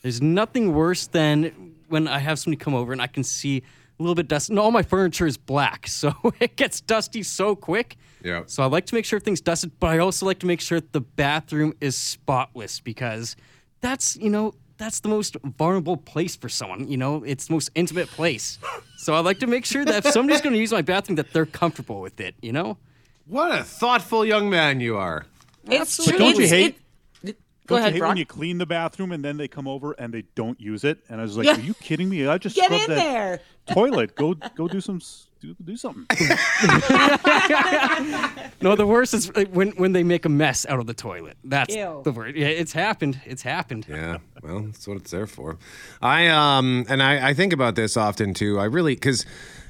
There's 0.02 0.22
nothing 0.22 0.74
worse 0.74 1.06
than 1.06 1.74
when 1.88 2.08
I 2.08 2.18
have 2.18 2.38
somebody 2.38 2.58
come 2.58 2.74
over 2.74 2.92
and 2.92 3.00
I 3.00 3.06
can 3.06 3.24
see 3.24 3.62
a 3.98 4.02
little 4.02 4.14
bit 4.14 4.28
dusty. 4.28 4.52
And 4.52 4.60
all 4.60 4.70
my 4.70 4.82
furniture 4.82 5.26
is 5.26 5.36
black, 5.36 5.86
so 5.88 6.14
it 6.40 6.56
gets 6.56 6.80
dusty 6.80 7.22
so 7.22 7.56
quick. 7.56 7.96
Yeah. 8.22 8.42
So 8.46 8.62
I 8.62 8.66
like 8.66 8.86
to 8.86 8.94
make 8.94 9.04
sure 9.04 9.16
everything's 9.16 9.40
dusted, 9.40 9.72
but 9.80 9.88
I 9.88 9.98
also 9.98 10.26
like 10.26 10.40
to 10.40 10.46
make 10.46 10.60
sure 10.60 10.80
the 10.80 11.00
bathroom 11.00 11.74
is 11.80 11.96
spotless 11.96 12.80
because 12.80 13.36
that's, 13.80 14.16
you 14.16 14.30
know, 14.30 14.54
that's 14.78 15.00
the 15.00 15.08
most 15.08 15.36
vulnerable 15.42 15.96
place 15.96 16.36
for 16.36 16.48
someone. 16.48 16.88
You 16.88 16.98
know, 16.98 17.24
it's 17.24 17.46
the 17.46 17.54
most 17.54 17.70
intimate 17.74 18.08
place. 18.08 18.58
So 18.98 19.14
I 19.14 19.20
like 19.20 19.38
to 19.38 19.46
make 19.46 19.64
sure 19.64 19.84
that 19.84 20.04
if 20.04 20.12
somebody's 20.12 20.42
going 20.42 20.52
to 20.52 20.58
use 20.58 20.72
my 20.72 20.82
bathroom, 20.82 21.16
that 21.16 21.32
they're 21.32 21.46
comfortable 21.46 22.00
with 22.00 22.20
it. 22.20 22.34
You 22.42 22.52
know. 22.52 22.76
What 23.26 23.58
a 23.58 23.64
thoughtful 23.64 24.24
young 24.24 24.48
man 24.50 24.80
you 24.80 24.96
are. 24.96 25.26
It's 25.68 25.96
But 25.96 26.06
true. 26.10 26.18
don't 26.18 26.36
you 26.38 26.46
hate- 26.48 26.76
it- 27.22 27.36
Go 27.66 27.74
Don't 27.74 27.80
ahead, 27.82 27.94
you 27.94 27.94
hate 27.94 27.98
Brock. 28.00 28.08
when 28.10 28.16
you 28.18 28.26
clean 28.26 28.58
the 28.58 28.66
bathroom 28.66 29.10
and 29.10 29.24
then 29.24 29.38
they 29.38 29.48
come 29.48 29.66
over 29.66 29.90
and 29.98 30.14
they 30.14 30.22
don't 30.36 30.60
use 30.60 30.84
it? 30.84 30.98
And 31.08 31.20
I 31.20 31.24
was 31.24 31.36
like, 31.36 31.46
Yeah. 31.46 31.56
"Are 31.56 31.60
you 31.60 31.74
kidding 31.74 32.08
me? 32.08 32.24
I 32.28 32.38
just 32.38 32.54
Get 32.54 32.66
scrubbed 32.66 32.84
in 32.84 32.90
that 32.90 32.96
there. 32.96 33.40
toilet. 33.74 34.14
Go 34.14 34.34
go 34.34 34.68
do 34.68 34.80
some 34.80 35.00
do, 35.40 35.56
do 35.64 35.76
something." 35.76 36.06
No, 38.62 38.74
the 38.76 38.86
worst 38.86 39.14
is 39.14 39.32
when 39.50 39.70
when 39.72 39.92
they 39.92 40.04
make 40.04 40.24
a 40.24 40.28
mess 40.28 40.64
out 40.66 40.78
of 40.78 40.86
the 40.86 40.94
toilet. 40.94 41.36
That's 41.42 41.74
Ew. 41.74 42.02
the 42.04 42.12
word. 42.12 42.36
Yeah, 42.36 42.46
it's 42.46 42.72
happened. 42.72 43.20
It's 43.26 43.42
happened. 43.42 43.86
Yeah, 43.88 44.18
well, 44.42 44.60
that's 44.60 44.86
what 44.86 44.96
it's 44.98 45.10
there 45.10 45.26
for. 45.26 45.58
I 46.00 46.28
um, 46.28 46.86
and 46.88 47.02
I, 47.02 47.30
I 47.30 47.34
think 47.34 47.52
about 47.52 47.74
this 47.74 47.96
often 47.96 48.32
too. 48.32 48.60
I 48.60 48.64
really 48.66 48.94
because. 48.94 49.26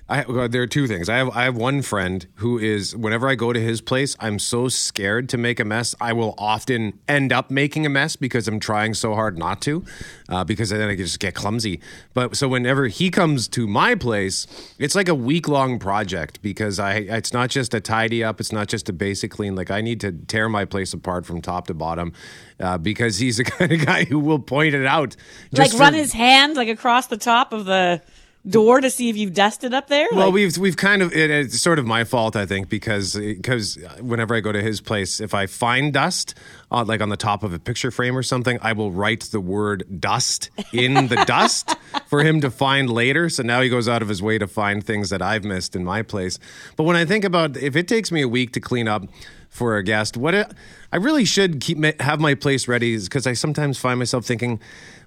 I, 0.08 0.24
well, 0.28 0.48
there 0.48 0.62
are 0.62 0.68
two 0.68 0.86
things. 0.86 1.08
I 1.08 1.16
have 1.16 1.30
I 1.30 1.44
have 1.44 1.56
one 1.56 1.82
friend 1.82 2.24
who 2.36 2.58
is 2.58 2.94
whenever 2.94 3.28
I 3.28 3.34
go 3.34 3.52
to 3.52 3.58
his 3.58 3.80
place, 3.80 4.14
I'm 4.20 4.38
so 4.38 4.68
scared 4.68 5.28
to 5.30 5.36
make 5.36 5.58
a 5.58 5.64
mess. 5.64 5.96
I 6.00 6.12
will 6.12 6.36
often 6.38 7.00
end 7.08 7.32
up 7.32 7.50
making 7.50 7.84
a 7.86 7.88
mess 7.88 8.14
because 8.14 8.46
I'm 8.46 8.60
trying 8.60 8.94
so 8.94 9.14
hard 9.14 9.36
not 9.36 9.60
to, 9.62 9.84
uh, 10.28 10.44
because 10.44 10.70
then 10.70 10.88
I 10.88 10.94
just 10.94 11.18
get 11.18 11.34
clumsy. 11.34 11.80
But 12.14 12.36
so 12.36 12.46
whenever 12.46 12.86
he 12.86 13.10
comes 13.10 13.48
to 13.48 13.66
my 13.66 13.96
place, 13.96 14.46
it's 14.78 14.94
like 14.94 15.08
a 15.08 15.14
week 15.14 15.48
long 15.48 15.80
project 15.80 16.40
because 16.40 16.78
I 16.78 16.94
it's 16.98 17.32
not 17.32 17.50
just 17.50 17.74
a 17.74 17.80
tidy 17.80 18.22
up, 18.22 18.38
it's 18.38 18.52
not 18.52 18.68
just 18.68 18.88
a 18.88 18.92
basic 18.92 19.32
clean. 19.32 19.56
Like 19.56 19.72
I 19.72 19.80
need 19.80 20.00
to 20.02 20.12
tear 20.12 20.48
my 20.48 20.64
place 20.66 20.92
apart 20.92 21.26
from 21.26 21.42
top 21.42 21.66
to 21.66 21.74
bottom 21.74 22.12
uh, 22.60 22.78
because 22.78 23.18
he's 23.18 23.38
the 23.38 23.44
kind 23.58 23.72
of 23.72 23.84
guy 23.84 24.04
who 24.04 24.20
will 24.20 24.38
point 24.38 24.76
it 24.76 24.86
out. 24.86 25.16
like 25.50 25.72
run 25.72 25.94
for- 25.94 25.98
his 25.98 26.12
hand 26.12 26.54
like 26.54 26.68
across 26.68 27.08
the 27.08 27.16
top 27.16 27.52
of 27.52 27.64
the 27.64 28.00
door 28.48 28.80
to 28.80 28.90
see 28.90 29.08
if 29.08 29.16
you've 29.16 29.34
dusted 29.34 29.74
up 29.74 29.88
there. 29.88 30.06
Well, 30.12 30.26
Like, 30.26 30.34
we've 30.34 30.58
we've 30.58 30.76
kind 30.76 31.02
of 31.02 31.12
it, 31.12 31.30
it's 31.30 31.60
sort 31.60 31.78
of 31.78 31.86
my 31.86 32.04
fault, 32.04 32.36
I 32.36 32.46
think, 32.46 32.68
because 32.68 33.14
because 33.14 33.76
whenever 34.00 34.34
I 34.34 34.40
go 34.40 34.52
to 34.52 34.62
his 34.62 34.80
place, 34.80 35.20
if 35.20 35.34
I 35.34 35.46
find 35.46 35.92
dust, 35.92 36.34
uh, 36.70 36.84
like 36.84 37.00
on 37.00 37.08
the 37.08 37.16
top 37.16 37.42
of 37.42 37.52
a 37.52 37.58
picture 37.58 37.90
frame 37.90 38.16
or 38.16 38.22
something, 38.22 38.58
I 38.62 38.72
will 38.72 38.92
write 38.92 39.22
the 39.32 39.40
word 39.40 40.00
"dust" 40.00 40.50
in 40.72 41.08
the 41.08 41.16
dust 41.26 41.76
for 42.06 42.22
him 42.22 42.40
to 42.40 42.50
find 42.50 42.88
later. 42.90 43.28
So 43.28 43.42
now 43.42 43.60
he 43.60 43.68
goes 43.68 43.88
out 43.88 44.02
of 44.02 44.08
his 44.08 44.22
way 44.22 44.38
to 44.38 44.46
find 44.46 44.84
things 44.84 45.10
that 45.10 45.22
I've 45.22 45.44
missed 45.44 45.74
in 45.74 45.84
my 45.84 46.02
place. 46.02 46.38
But 46.76 46.84
when 46.84 46.96
I 46.96 47.04
think 47.04 47.24
about 47.24 47.56
if 47.56 47.76
it 47.76 47.88
takes 47.88 48.12
me 48.12 48.22
a 48.22 48.28
week 48.28 48.52
to 48.52 48.60
clean 48.60 48.88
up 48.88 49.04
for 49.48 49.76
a 49.76 49.82
guest, 49.82 50.16
what 50.16 50.34
it, 50.34 50.52
I 50.92 50.96
really 50.96 51.24
should 51.24 51.60
keep 51.60 51.82
have 52.00 52.20
my 52.20 52.34
place 52.34 52.68
ready 52.68 52.96
because 52.98 53.26
I 53.26 53.32
sometimes 53.32 53.78
find 53.78 53.98
myself 53.98 54.24
thinking. 54.24 54.60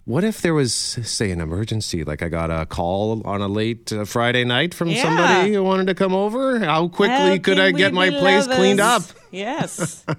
What 0.10 0.24
if 0.24 0.42
there 0.42 0.56
was, 0.56 0.74
say, 0.74 1.30
an 1.30 1.40
emergency? 1.40 2.04
Like 2.04 2.24
I 2.24 2.30
got 2.30 2.50
a 2.50 2.66
call 2.66 3.22
on 3.28 3.42
a 3.42 3.48
late 3.48 3.94
uh, 3.94 4.06
Friday 4.06 4.44
night 4.44 4.74
from 4.74 4.90
Yeah. 4.90 5.04
somebody 5.04 5.54
who 5.54 5.62
wanted 5.64 5.86
to 5.86 5.94
come 5.94 6.16
over. 6.16 6.58
How 6.58 6.88
quickly 6.88 7.16
how 7.16 7.38
could 7.38 7.60
I 7.60 7.70
get 7.70 7.94
my 7.94 8.10
place 8.10 8.48
cleaned 8.48 8.80
up? 8.80 9.04
Yes. 9.30 10.04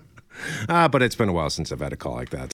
Ah, 0.70 0.88
but 0.88 1.02
it's 1.02 1.16
been 1.16 1.28
a 1.28 1.35
while 1.35 1.50
since 1.50 1.70
I've 1.70 1.80
had 1.80 1.92
a 1.92 1.97
call 1.97 2.14
like 2.14 2.30
that. 2.30 2.50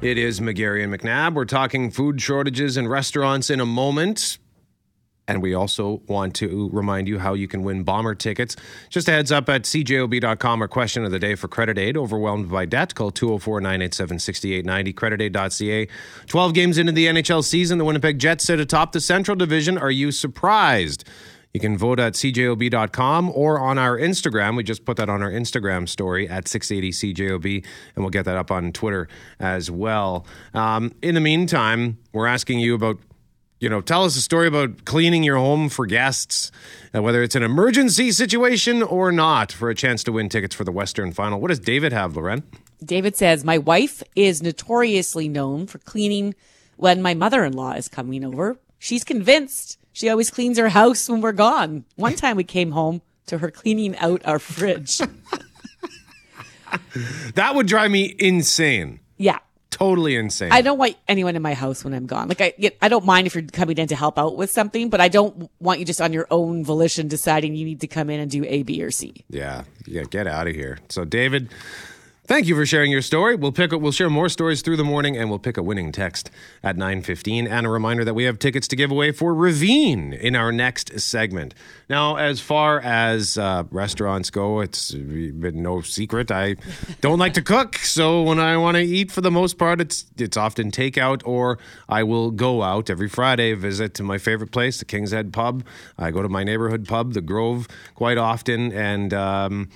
It 0.00 0.16
is 0.16 0.38
McGarry 0.38 0.84
and 0.84 0.94
McNabb. 0.94 1.34
We're 1.34 1.44
talking 1.44 1.90
food 1.90 2.22
shortages 2.22 2.76
in 2.76 2.86
restaurants 2.86 3.50
in 3.50 3.58
a 3.58 3.66
moment. 3.66 4.38
And 5.28 5.42
we 5.42 5.54
also 5.54 6.00
want 6.08 6.34
to 6.36 6.70
remind 6.72 7.06
you 7.06 7.18
how 7.18 7.34
you 7.34 7.46
can 7.46 7.62
win 7.62 7.84
bomber 7.84 8.14
tickets. 8.14 8.56
Just 8.88 9.08
a 9.08 9.12
heads 9.12 9.30
up 9.30 9.48
at 9.50 9.62
cjob.com 9.62 10.62
or 10.62 10.68
question 10.68 11.04
of 11.04 11.10
the 11.10 11.18
day 11.18 11.34
for 11.34 11.46
credit 11.46 11.78
aid. 11.78 11.96
Overwhelmed 11.96 12.50
by 12.50 12.64
debt? 12.64 12.94
Call 12.94 13.10
204 13.10 13.60
987 13.60 14.18
6890, 14.18 14.92
creditaid.ca. 14.94 15.88
12 16.26 16.54
games 16.54 16.78
into 16.78 16.92
the 16.92 17.06
NHL 17.06 17.44
season, 17.44 17.78
the 17.78 17.84
Winnipeg 17.84 18.18
Jets 18.18 18.44
sit 18.44 18.58
atop 18.58 18.92
the 18.92 19.00
Central 19.00 19.36
Division. 19.36 19.76
Are 19.76 19.90
you 19.90 20.10
surprised? 20.10 21.04
You 21.54 21.60
can 21.60 21.78
vote 21.78 21.98
at 21.98 22.12
cjob.com 22.12 23.30
or 23.34 23.58
on 23.58 23.78
our 23.78 23.98
Instagram. 23.98 24.56
We 24.56 24.62
just 24.62 24.84
put 24.84 24.96
that 24.98 25.08
on 25.08 25.22
our 25.22 25.30
Instagram 25.30 25.88
story 25.88 26.28
at 26.28 26.44
680cjob, 26.44 27.64
and 27.96 28.04
we'll 28.04 28.10
get 28.10 28.26
that 28.26 28.36
up 28.36 28.50
on 28.50 28.70
Twitter 28.72 29.08
as 29.40 29.70
well. 29.70 30.26
Um, 30.52 30.94
in 31.02 31.14
the 31.14 31.20
meantime, 31.20 31.98
we're 32.12 32.26
asking 32.26 32.60
you 32.60 32.74
about 32.74 32.98
you 33.60 33.68
know, 33.68 33.80
tell 33.80 34.04
us 34.04 34.16
a 34.16 34.20
story 34.20 34.46
about 34.46 34.84
cleaning 34.84 35.22
your 35.24 35.36
home 35.36 35.68
for 35.68 35.86
guests, 35.86 36.52
uh, 36.94 37.02
whether 37.02 37.22
it's 37.22 37.34
an 37.34 37.42
emergency 37.42 38.12
situation 38.12 38.82
or 38.82 39.10
not, 39.10 39.50
for 39.52 39.68
a 39.70 39.74
chance 39.74 40.04
to 40.04 40.12
win 40.12 40.28
tickets 40.28 40.54
for 40.54 40.64
the 40.64 40.72
Western 40.72 41.12
Final. 41.12 41.40
What 41.40 41.48
does 41.48 41.58
David 41.58 41.92
have, 41.92 42.16
Loren? 42.16 42.42
David 42.84 43.16
says, 43.16 43.44
My 43.44 43.58
wife 43.58 44.02
is 44.14 44.42
notoriously 44.42 45.28
known 45.28 45.66
for 45.66 45.78
cleaning 45.78 46.34
when 46.76 47.02
my 47.02 47.14
mother 47.14 47.44
in 47.44 47.52
law 47.52 47.72
is 47.72 47.88
coming 47.88 48.24
over. 48.24 48.56
She's 48.78 49.02
convinced 49.02 49.78
she 49.92 50.08
always 50.08 50.30
cleans 50.30 50.58
her 50.58 50.68
house 50.68 51.08
when 51.08 51.20
we're 51.20 51.32
gone. 51.32 51.84
One 51.96 52.14
time 52.14 52.36
we 52.36 52.44
came 52.44 52.70
home 52.70 53.02
to 53.26 53.38
her 53.38 53.50
cleaning 53.50 53.96
out 53.96 54.22
our 54.24 54.38
fridge. 54.38 55.00
That 57.34 57.54
would 57.54 57.66
drive 57.66 57.90
me 57.90 58.14
insane. 58.18 59.00
yeah. 59.16 59.38
Totally 59.70 60.16
insane. 60.16 60.50
I 60.50 60.62
don't 60.62 60.78
want 60.78 60.96
anyone 61.06 61.36
in 61.36 61.42
my 61.42 61.54
house 61.54 61.84
when 61.84 61.92
I'm 61.92 62.06
gone. 62.06 62.28
Like 62.28 62.40
I, 62.40 62.52
I 62.80 62.88
don't 62.88 63.04
mind 63.04 63.26
if 63.26 63.34
you're 63.34 63.44
coming 63.44 63.76
in 63.78 63.88
to 63.88 63.96
help 63.96 64.18
out 64.18 64.36
with 64.36 64.50
something, 64.50 64.88
but 64.88 65.00
I 65.00 65.08
don't 65.08 65.50
want 65.60 65.78
you 65.78 65.84
just 65.84 66.00
on 66.00 66.12
your 66.12 66.26
own 66.30 66.64
volition 66.64 67.06
deciding 67.06 67.54
you 67.54 67.64
need 67.64 67.80
to 67.82 67.86
come 67.86 68.08
in 68.10 68.18
and 68.18 68.30
do 68.30 68.44
A, 68.46 68.62
B, 68.62 68.82
or 68.82 68.90
C. 68.90 69.24
yeah, 69.28 69.64
yeah, 69.86 70.04
get 70.04 70.26
out 70.26 70.46
of 70.48 70.54
here. 70.54 70.78
So, 70.88 71.04
David, 71.04 71.50
thank 72.28 72.46
you 72.46 72.54
for 72.54 72.64
sharing 72.64 72.92
your 72.92 73.02
story. 73.02 73.34
We'll 73.34 73.50
pick. 73.50 73.72
up, 73.72 73.80
We'll 73.80 73.90
share 73.90 74.08
more 74.08 74.28
stories 74.28 74.62
through 74.62 74.76
the 74.76 74.84
morning, 74.84 75.16
and 75.16 75.28
we'll 75.30 75.40
pick 75.40 75.56
a 75.56 75.62
winning 75.62 75.90
text 75.90 76.30
at 76.62 76.76
nine 76.76 77.02
fifteen. 77.02 77.48
And 77.48 77.66
a 77.66 77.70
reminder 77.70 78.04
that 78.04 78.14
we 78.14 78.24
have 78.24 78.38
tickets 78.38 78.68
to 78.68 78.76
give 78.76 78.90
away 78.90 79.10
for 79.10 79.34
Ravine 79.34 80.12
in 80.12 80.36
our 80.36 80.52
next 80.52 81.00
segment. 81.00 81.54
Now, 81.88 82.16
as 82.16 82.38
far 82.40 82.80
as 82.80 83.38
uh, 83.38 83.64
restaurants 83.70 84.30
go, 84.30 84.60
it's 84.60 84.92
been 84.92 85.62
no 85.62 85.80
secret 85.80 86.30
I 86.30 86.56
don't 87.00 87.18
like 87.18 87.34
to 87.34 87.42
cook. 87.42 87.76
So 87.76 88.22
when 88.22 88.38
I 88.38 88.56
want 88.58 88.76
to 88.76 88.82
eat, 88.82 89.10
for 89.10 89.22
the 89.22 89.30
most 89.30 89.58
part, 89.58 89.80
it's 89.80 90.04
it's 90.16 90.36
often 90.36 90.70
takeout, 90.70 91.22
or 91.24 91.58
I 91.88 92.02
will 92.02 92.30
go 92.30 92.62
out 92.62 92.90
every 92.90 93.08
Friday, 93.08 93.54
visit 93.54 93.94
to 93.94 94.02
my 94.02 94.18
favorite 94.18 94.52
place, 94.52 94.78
the 94.78 94.84
King's 94.84 95.12
Head 95.12 95.32
Pub. 95.32 95.64
I 95.98 96.10
go 96.10 96.22
to 96.22 96.28
my 96.28 96.44
neighborhood 96.44 96.86
pub, 96.86 97.14
the 97.14 97.22
Grove, 97.22 97.66
quite 97.94 98.18
often, 98.18 98.70
and. 98.72 99.14
Um, 99.14 99.68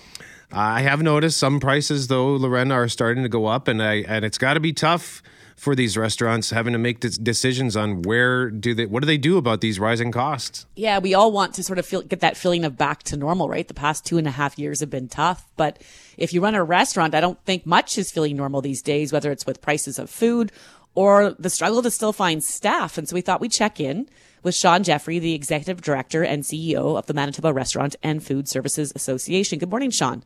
I 0.52 0.82
have 0.82 1.02
noticed 1.02 1.38
some 1.38 1.60
prices, 1.60 2.08
though, 2.08 2.36
Loren, 2.36 2.70
are 2.70 2.88
starting 2.88 3.22
to 3.22 3.28
go 3.28 3.46
up, 3.46 3.68
and 3.68 3.82
I 3.82 4.04
and 4.06 4.24
it's 4.24 4.38
got 4.38 4.54
to 4.54 4.60
be 4.60 4.72
tough 4.72 5.22
for 5.56 5.74
these 5.76 5.96
restaurants 5.96 6.50
having 6.50 6.72
to 6.72 6.78
make 6.78 6.98
decisions 6.98 7.76
on 7.76 8.02
where 8.02 8.50
do 8.50 8.74
they, 8.74 8.84
what 8.84 9.00
do 9.00 9.06
they 9.06 9.16
do 9.16 9.38
about 9.38 9.60
these 9.60 9.78
rising 9.78 10.10
costs? 10.10 10.66
Yeah, 10.74 10.98
we 10.98 11.14
all 11.14 11.30
want 11.30 11.54
to 11.54 11.62
sort 11.62 11.78
of 11.78 11.86
feel, 11.86 12.02
get 12.02 12.18
that 12.18 12.36
feeling 12.36 12.64
of 12.64 12.76
back 12.76 13.04
to 13.04 13.16
normal, 13.16 13.48
right? 13.48 13.68
The 13.68 13.74
past 13.74 14.04
two 14.04 14.18
and 14.18 14.26
a 14.26 14.32
half 14.32 14.58
years 14.58 14.80
have 14.80 14.90
been 14.90 15.06
tough, 15.08 15.46
but 15.56 15.80
if 16.16 16.32
you 16.32 16.42
run 16.42 16.56
a 16.56 16.64
restaurant, 16.64 17.14
I 17.14 17.20
don't 17.20 17.40
think 17.44 17.64
much 17.64 17.96
is 17.96 18.10
feeling 18.10 18.36
normal 18.36 18.60
these 18.60 18.82
days, 18.82 19.12
whether 19.12 19.30
it's 19.30 19.46
with 19.46 19.60
prices 19.60 20.00
of 20.00 20.10
food 20.10 20.50
or 20.96 21.30
the 21.38 21.50
struggle 21.50 21.82
to 21.82 21.90
still 21.92 22.12
find 22.12 22.42
staff. 22.42 22.98
And 22.98 23.08
so 23.08 23.14
we 23.14 23.20
thought 23.20 23.40
we'd 23.40 23.52
check 23.52 23.78
in 23.78 24.08
with 24.42 24.54
Shaun 24.56 24.82
Jeffrey, 24.82 25.18
the 25.18 25.34
executive 25.34 25.80
director 25.80 26.24
and 26.24 26.42
CEO 26.42 26.98
of 26.98 27.06
the 27.06 27.14
Manitoba 27.14 27.52
Restaurant 27.52 27.94
and 28.02 28.22
Food 28.22 28.48
Services 28.48 28.92
Association. 28.96 29.60
Good 29.60 29.70
morning, 29.70 29.90
Shaun. 29.90 30.24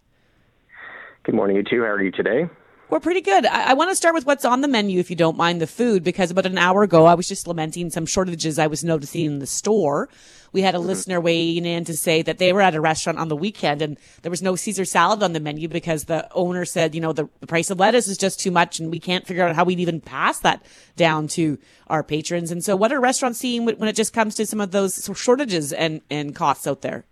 Good 1.26 1.34
morning, 1.34 1.56
you 1.56 1.64
two. 1.64 1.82
How 1.82 1.88
are 1.88 2.00
you 2.00 2.12
today? 2.12 2.48
We're 2.88 3.00
pretty 3.00 3.20
good. 3.20 3.46
I, 3.46 3.70
I 3.70 3.74
want 3.74 3.90
to 3.90 3.96
start 3.96 4.14
with 4.14 4.26
what's 4.26 4.44
on 4.44 4.60
the 4.60 4.68
menu, 4.68 5.00
if 5.00 5.10
you 5.10 5.16
don't 5.16 5.36
mind 5.36 5.60
the 5.60 5.66
food, 5.66 6.04
because 6.04 6.30
about 6.30 6.46
an 6.46 6.56
hour 6.56 6.84
ago, 6.84 7.04
I 7.04 7.14
was 7.14 7.26
just 7.26 7.48
lamenting 7.48 7.90
some 7.90 8.06
shortages 8.06 8.60
I 8.60 8.68
was 8.68 8.84
noticing 8.84 9.24
in 9.24 9.38
the 9.40 9.46
store. 9.48 10.08
We 10.52 10.62
had 10.62 10.76
a 10.76 10.78
mm-hmm. 10.78 10.86
listener 10.86 11.20
weighing 11.20 11.64
in 11.64 11.84
to 11.86 11.96
say 11.96 12.22
that 12.22 12.38
they 12.38 12.52
were 12.52 12.60
at 12.60 12.76
a 12.76 12.80
restaurant 12.80 13.18
on 13.18 13.26
the 13.26 13.34
weekend 13.34 13.82
and 13.82 13.98
there 14.22 14.30
was 14.30 14.40
no 14.40 14.54
Caesar 14.54 14.84
salad 14.84 15.20
on 15.24 15.32
the 15.32 15.40
menu 15.40 15.66
because 15.66 16.04
the 16.04 16.32
owner 16.32 16.64
said, 16.64 16.94
you 16.94 17.00
know, 17.00 17.12
the, 17.12 17.28
the 17.40 17.48
price 17.48 17.70
of 17.70 17.80
lettuce 17.80 18.06
is 18.06 18.18
just 18.18 18.38
too 18.38 18.52
much 18.52 18.78
and 18.78 18.92
we 18.92 19.00
can't 19.00 19.26
figure 19.26 19.42
out 19.44 19.56
how 19.56 19.64
we'd 19.64 19.80
even 19.80 20.00
pass 20.00 20.38
that 20.38 20.64
down 20.94 21.26
to 21.26 21.58
our 21.88 22.04
patrons. 22.04 22.52
And 22.52 22.62
so 22.62 22.76
what 22.76 22.92
are 22.92 23.00
restaurants 23.00 23.40
seeing 23.40 23.64
when 23.64 23.74
when 23.78 23.88
it 23.88 23.96
just 23.96 24.12
comes 24.12 24.36
to 24.36 24.46
some 24.46 24.60
of 24.60 24.70
those 24.70 25.10
shortages 25.16 25.72
and, 25.72 26.02
and 26.08 26.36
costs 26.36 26.68
out 26.68 26.82
there? 26.82 27.04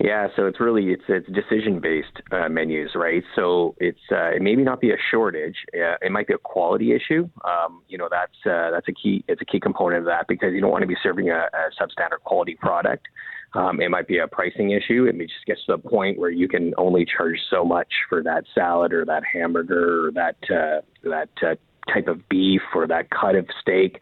Yeah, 0.00 0.26
so 0.34 0.46
it's 0.46 0.58
really 0.58 0.86
it's 0.86 1.04
it's 1.08 1.26
decision 1.28 1.78
based 1.80 2.20
uh, 2.32 2.48
menus, 2.48 2.90
right? 2.96 3.22
So 3.36 3.76
it's 3.78 4.00
uh, 4.10 4.30
it 4.34 4.42
maybe 4.42 4.64
not 4.64 4.80
be 4.80 4.90
a 4.90 4.96
shortage, 5.10 5.56
uh, 5.72 5.96
it 6.02 6.10
might 6.10 6.26
be 6.26 6.34
a 6.34 6.38
quality 6.38 6.92
issue. 6.92 7.28
Um, 7.44 7.82
you 7.88 7.96
know, 7.96 8.08
that's 8.10 8.34
uh, 8.44 8.70
that's 8.72 8.88
a 8.88 8.92
key 8.92 9.24
it's 9.28 9.40
a 9.40 9.44
key 9.44 9.60
component 9.60 10.00
of 10.00 10.06
that 10.06 10.26
because 10.28 10.52
you 10.52 10.60
don't 10.60 10.72
want 10.72 10.82
to 10.82 10.88
be 10.88 10.96
serving 11.00 11.30
a, 11.30 11.46
a 11.52 11.70
substandard 11.80 12.22
quality 12.24 12.56
product. 12.56 13.06
Um, 13.54 13.80
it 13.80 13.88
might 13.88 14.08
be 14.08 14.18
a 14.18 14.26
pricing 14.26 14.72
issue. 14.72 15.06
It 15.06 15.14
may 15.14 15.26
just 15.26 15.46
get 15.46 15.58
to 15.66 15.76
the 15.76 15.78
point 15.78 16.18
where 16.18 16.30
you 16.30 16.48
can 16.48 16.74
only 16.76 17.06
charge 17.06 17.38
so 17.48 17.64
much 17.64 17.92
for 18.08 18.20
that 18.24 18.44
salad 18.52 18.92
or 18.92 19.04
that 19.04 19.22
hamburger 19.32 20.08
or 20.08 20.12
that 20.12 20.36
uh, 20.50 20.80
that 21.08 21.28
uh, 21.40 21.54
type 21.92 22.08
of 22.08 22.28
beef 22.28 22.62
or 22.74 22.88
that 22.88 23.10
cut 23.10 23.36
of 23.36 23.46
steak. 23.60 24.00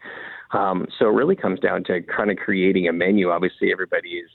Um, 0.53 0.87
so 0.97 1.05
it 1.05 1.13
really 1.13 1.35
comes 1.35 1.59
down 1.59 1.83
to 1.85 2.01
kind 2.01 2.31
of 2.31 2.37
creating 2.37 2.87
a 2.87 2.93
menu. 2.93 3.29
Obviously, 3.29 3.71
everybody 3.71 4.09
is 4.09 4.29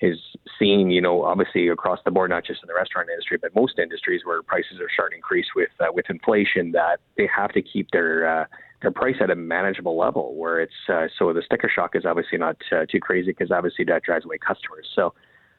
is 0.00 0.18
seen, 0.58 0.90
you 0.90 1.00
know, 1.00 1.24
obviously 1.24 1.68
across 1.68 1.98
the 2.04 2.10
board, 2.10 2.30
not 2.30 2.44
just 2.44 2.62
in 2.62 2.68
the 2.68 2.74
restaurant 2.74 3.08
industry, 3.10 3.38
but 3.40 3.54
most 3.54 3.78
industries 3.78 4.22
where 4.24 4.42
prices 4.42 4.80
are 4.80 4.88
starting 4.92 5.16
to 5.16 5.18
increase 5.18 5.46
with 5.54 5.70
uh, 5.80 5.86
with 5.92 6.06
inflation, 6.08 6.72
that 6.72 7.00
they 7.16 7.28
have 7.34 7.52
to 7.52 7.62
keep 7.62 7.90
their 7.90 8.42
uh, 8.42 8.44
their 8.82 8.90
price 8.90 9.16
at 9.20 9.30
a 9.30 9.34
manageable 9.36 9.98
level. 9.98 10.34
Where 10.34 10.60
it's 10.60 10.72
uh, 10.88 11.06
so 11.18 11.32
the 11.32 11.42
sticker 11.42 11.70
shock 11.74 11.96
is 11.96 12.04
obviously 12.04 12.38
not 12.38 12.56
uh, 12.72 12.86
too 12.90 13.00
crazy 13.00 13.32
because 13.32 13.50
obviously 13.50 13.84
that 13.86 14.02
drives 14.02 14.24
away 14.24 14.38
customers. 14.38 14.86
So. 14.94 15.14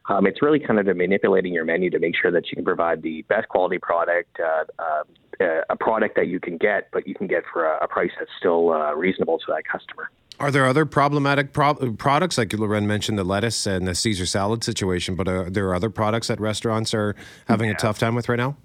Um, 0.08 0.26
it's 0.26 0.42
really 0.42 0.60
kind 0.60 0.80
of 0.80 0.98
manipulating 0.98 1.54
your 1.54 1.66
menu 1.66 1.92
to 1.92 2.00
make 2.00 2.16
sure 2.20 2.32
that 2.32 2.50
you 2.50 2.56
can 2.56 2.66
provide 2.66 3.04
the 3.04 3.22
best 3.24 3.48
quality 3.48 3.78
product, 3.78 4.40
uh, 4.40 4.64
uh, 4.82 5.62
a 5.70 5.76
product 5.76 6.16
that 6.16 6.28
you 6.28 6.40
can 6.40 6.58
get, 6.58 6.90
but 6.92 7.08
you 7.08 7.14
can 7.14 7.28
get 7.28 7.44
for 7.54 7.66
a, 7.66 7.84
a 7.84 7.88
price 7.88 8.10
that's 8.18 8.32
still 8.40 8.70
reasonable 8.96 9.38
to 9.38 9.46
that 9.50 9.66
customer. 9.72 10.10
Are 10.40 10.52
there 10.52 10.66
other 10.66 10.86
problematic 10.86 11.52
pro- 11.52 11.76
products 11.94 12.38
like 12.38 12.54
Loren 12.54 12.88
mentioned 12.88 13.18
the 13.18 13.26
lettuce 13.26 13.66
and 13.66 13.88
the 13.88 13.94
Caesar 13.94 14.26
salad 14.26 14.64
situation? 14.64 15.16
But 15.16 15.28
uh, 15.28 15.32
are 15.32 15.50
there 15.50 15.74
other 15.74 15.90
products 15.90 16.28
that 16.28 16.40
restaurants 16.40 16.94
are 16.94 17.16
having 17.48 17.70
yeah. 17.70 17.76
a 17.76 17.78
tough 17.78 18.00
time 18.00 18.16
with 18.16 18.30
right 18.30 18.38
now? 18.38 18.56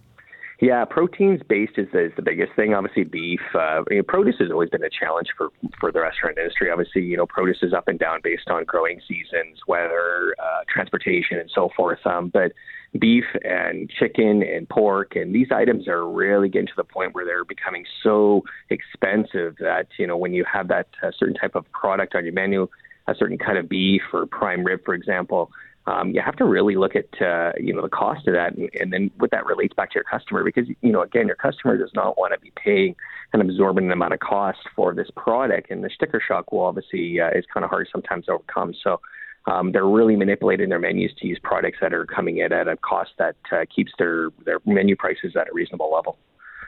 Yeah, 0.64 0.87
proteins 0.87 1.42
based 1.46 1.74
is 1.77 1.88
the, 1.92 2.07
is 2.07 2.12
the 2.16 2.22
biggest 2.22 2.55
thing. 2.57 2.72
Obviously, 2.72 3.05
beef. 3.05 3.40
Uh, 3.55 3.83
you 3.90 3.98
know, 3.98 4.03
produce 4.03 4.37
has 4.38 4.50
always 4.50 4.70
been 4.70 4.83
a 4.83 4.88
challenge 4.88 5.29
for 5.37 5.50
for 5.79 5.92
the 5.92 6.00
restaurant 6.00 6.38
industry. 6.38 6.70
Obviously, 6.70 7.03
you 7.03 7.18
know, 7.18 7.27
produce 7.27 7.59
is 7.61 7.74
up 7.74 7.87
and 7.87 7.98
down 7.98 8.20
based 8.24 8.48
on 8.48 8.64
growing 8.64 8.98
seasons, 9.07 9.59
weather, 9.68 10.35
uh, 10.42 10.62
transportation, 10.66 11.38
and 11.38 11.50
so 11.55 11.68
forth. 11.77 11.98
Um, 12.07 12.31
but 12.33 12.53
beef 12.98 13.24
and 13.42 13.90
chicken 13.90 14.42
and 14.42 14.66
pork 14.66 15.16
and 15.16 15.35
these 15.35 15.48
items 15.55 15.87
are 15.87 16.09
really 16.09 16.48
getting 16.48 16.68
to 16.68 16.72
the 16.79 16.85
point 16.85 17.14
where 17.14 17.27
they're 17.27 17.44
becoming 17.44 17.85
so 18.03 18.42
expensive 18.70 19.57
that 19.61 19.88
you 19.98 20.07
know 20.07 20.16
when 20.16 20.33
you 20.33 20.46
have 20.50 20.68
that 20.68 20.87
uh, 21.03 21.11
certain 21.18 21.35
type 21.35 21.57
of 21.57 21.70
product 21.72 22.14
on 22.14 22.24
your 22.24 22.33
menu 22.33 22.66
a 23.09 23.14
certain 23.14 23.37
kind 23.37 23.59
of 23.59 23.68
beef 23.68 24.00
or 24.14 24.24
prime 24.27 24.64
rib 24.64 24.81
for 24.85 24.94
example 24.94 25.50
um, 25.86 26.10
you 26.10 26.22
have 26.24 26.36
to 26.36 26.44
really 26.44 26.76
look 26.76 26.94
at 26.96 27.08
uh, 27.20 27.52
you 27.58 27.74
know 27.74 27.82
the 27.82 27.88
cost 27.88 28.26
of 28.26 28.34
that 28.34 28.56
and, 28.56 28.70
and 28.78 28.92
then 28.92 29.10
what 29.18 29.30
that 29.30 29.46
relates 29.46 29.74
back 29.74 29.90
to 29.90 29.94
your 29.96 30.04
customer 30.04 30.42
because 30.44 30.68
you 30.80 30.92
know 30.92 31.02
again 31.02 31.26
your 31.26 31.36
customer 31.36 31.76
does 31.76 31.90
not 31.94 32.16
want 32.18 32.32
to 32.32 32.40
be 32.40 32.52
paying 32.56 32.94
an 33.32 33.40
absorbent 33.40 33.90
amount 33.90 34.12
of 34.12 34.20
cost 34.20 34.58
for 34.74 34.94
this 34.94 35.08
product 35.16 35.70
and 35.70 35.84
the 35.84 35.90
sticker 35.94 36.20
shock 36.26 36.52
will 36.52 36.64
obviously 36.64 37.20
uh, 37.20 37.30
is 37.30 37.44
kind 37.52 37.64
of 37.64 37.70
hard 37.70 37.88
sometimes 37.92 38.26
to 38.26 38.32
overcome 38.32 38.72
so 38.82 39.00
um, 39.46 39.72
they're 39.72 39.86
really 39.86 40.16
manipulating 40.16 40.70
their 40.70 40.78
menus 40.78 41.12
to 41.18 41.26
use 41.26 41.38
products 41.42 41.78
that 41.80 41.92
are 41.92 42.06
coming 42.06 42.38
in 42.38 42.52
at 42.52 42.66
a 42.66 42.76
cost 42.78 43.10
that 43.18 43.36
uh, 43.52 43.64
keeps 43.74 43.92
their, 43.98 44.30
their 44.44 44.58
menu 44.64 44.96
prices 44.96 45.36
at 45.38 45.48
a 45.48 45.50
reasonable 45.52 45.92
level. 45.92 46.16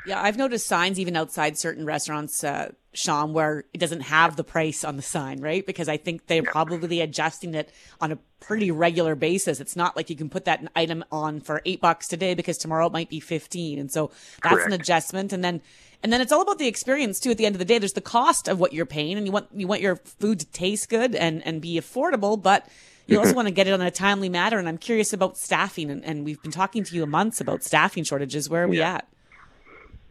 Yeah, 0.07 0.23
I've 0.23 0.37
noticed 0.37 0.66
signs 0.66 1.01
even 1.01 1.16
outside 1.16 1.59
certain 1.59 1.85
restaurants, 1.85 2.45
uh, 2.45 2.71
Shaun, 2.95 3.33
where 3.33 3.64
it 3.75 3.79
doesn't 3.79 4.03
have 4.03 4.37
the 4.37 4.45
price 4.45 4.85
on 4.85 4.97
the 4.97 5.03
sign, 5.03 5.40
right? 5.40 5.66
Because 5.66 5.88
I 5.88 5.97
think 5.97 6.29
they're 6.29 6.45
probably 6.45 7.01
adjusting 7.01 7.55
it 7.55 7.73
on 8.01 8.12
a 8.12 8.19
pretty 8.38 8.71
regular 8.71 9.16
basis. 9.16 9.59
It's 9.59 9.75
not 9.75 9.97
like 9.97 10.09
you 10.09 10.14
can 10.14 10.31
put 10.31 10.45
that 10.45 10.71
item 10.77 11.05
on 11.11 11.40
for 11.40 11.61
eight 11.66 11.81
bucks 11.81 12.07
today 12.07 12.35
because 12.35 12.57
tomorrow 12.57 12.87
it 12.87 12.92
might 12.92 13.11
be 13.11 13.19
15. 13.19 13.81
And 13.81 13.90
so 13.90 14.12
that's 14.42 14.55
Correct. 14.55 14.69
an 14.69 14.81
adjustment. 14.81 15.33
And 15.33 15.42
then 15.42 15.61
and 16.03 16.12
then 16.12 16.21
it's 16.21 16.31
all 16.31 16.42
about 16.42 16.59
the 16.59 16.69
experience 16.69 17.19
too. 17.19 17.33
At 17.33 17.38
the 17.38 17.47
end 17.47 17.55
of 17.55 17.59
the 17.59 17.64
day, 17.64 17.79
there's 17.79 17.95
the 17.95 18.01
cost 18.01 18.47
of 18.47 18.61
what 18.61 18.73
you're 18.73 18.87
paying, 18.87 19.16
and 19.16 19.27
you 19.27 19.33
want 19.33 19.49
you 19.53 19.66
want 19.66 19.81
your 19.81 19.97
food 19.97 20.38
to 20.40 20.47
taste 20.47 20.88
good 20.88 21.16
and 21.16 21.45
and 21.45 21.61
be 21.61 21.81
affordable, 21.81 22.40
but 22.40 22.69
you 23.07 23.19
also 23.19 23.35
want 23.35 23.49
to 23.49 23.53
get 23.53 23.66
it 23.66 23.73
on 23.73 23.81
a 23.81 23.90
timely 23.90 24.29
manner. 24.29 24.59
And 24.59 24.69
I'm 24.69 24.79
curious 24.79 25.12
about 25.12 25.37
staffing, 25.37 25.90
and, 25.90 26.05
and 26.05 26.25
we've 26.25 26.40
been 26.42 26.53
talking 26.53 26.85
to 26.85 26.95
you 26.95 27.07
months 27.07 27.40
about 27.40 27.64
staffing 27.64 28.05
shortages. 28.05 28.49
Where 28.49 28.64
are 28.64 28.69
we 28.69 28.83
at? 28.83 29.09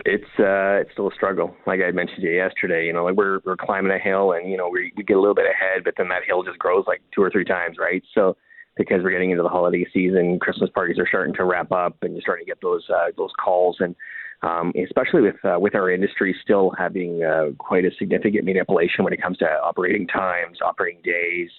It's 0.03 0.23
uh, 0.39 0.83
it's 0.83 0.91
still 0.91 1.09
a 1.09 1.15
struggle. 1.15 1.55
Like 1.65 1.79
I 1.79 1.91
mentioned 1.91 2.21
to 2.21 2.27
you 2.27 2.35
yesterday, 2.35 2.85
you 2.85 2.93
know, 2.93 3.05
like 3.05 3.15
we're 3.15 3.39
we're 3.45 3.57
climbing 3.57 3.91
a 3.91 3.99
hill, 3.99 4.33
and 4.33 4.49
you 4.49 4.57
know 4.57 4.69
we 4.69 4.91
we 4.97 5.03
get 5.03 5.15
a 5.15 5.19
little 5.19 5.35
bit 5.35 5.45
ahead, 5.45 5.83
but 5.83 5.93
then 5.97 6.09
that 6.09 6.23
hill 6.27 6.43
just 6.43 6.59
grows 6.59 6.83
like 6.85 7.01
two 7.13 7.23
or 7.23 7.29
three 7.29 7.45
times, 7.45 7.77
right? 7.79 8.03
So 8.13 8.35
because 8.75 9.03
we're 9.03 9.11
getting 9.11 9.31
into 9.31 9.43
the 9.43 9.49
holiday 9.49 9.85
season, 9.93 10.37
Christmas 10.39 10.69
parties 10.73 10.99
are 10.99 11.07
starting 11.07 11.33
to 11.35 11.45
wrap 11.45 11.71
up, 11.71 11.95
and 12.01 12.13
you're 12.13 12.21
starting 12.21 12.45
to 12.45 12.51
get 12.51 12.61
those 12.61 12.83
uh, 12.89 13.11
those 13.15 13.31
calls 13.41 13.77
and 13.79 13.95
um, 14.41 14.73
especially 14.83 15.21
with 15.21 15.43
uh, 15.43 15.57
with 15.59 15.75
our 15.75 15.89
industry 15.89 16.35
still 16.41 16.71
having 16.77 17.23
uh, 17.23 17.47
quite 17.57 17.85
a 17.85 17.91
significant 17.97 18.45
manipulation 18.45 19.03
when 19.03 19.13
it 19.13 19.21
comes 19.21 19.37
to 19.39 19.45
operating 19.45 20.07
times, 20.07 20.59
operating 20.63 21.01
days. 21.03 21.49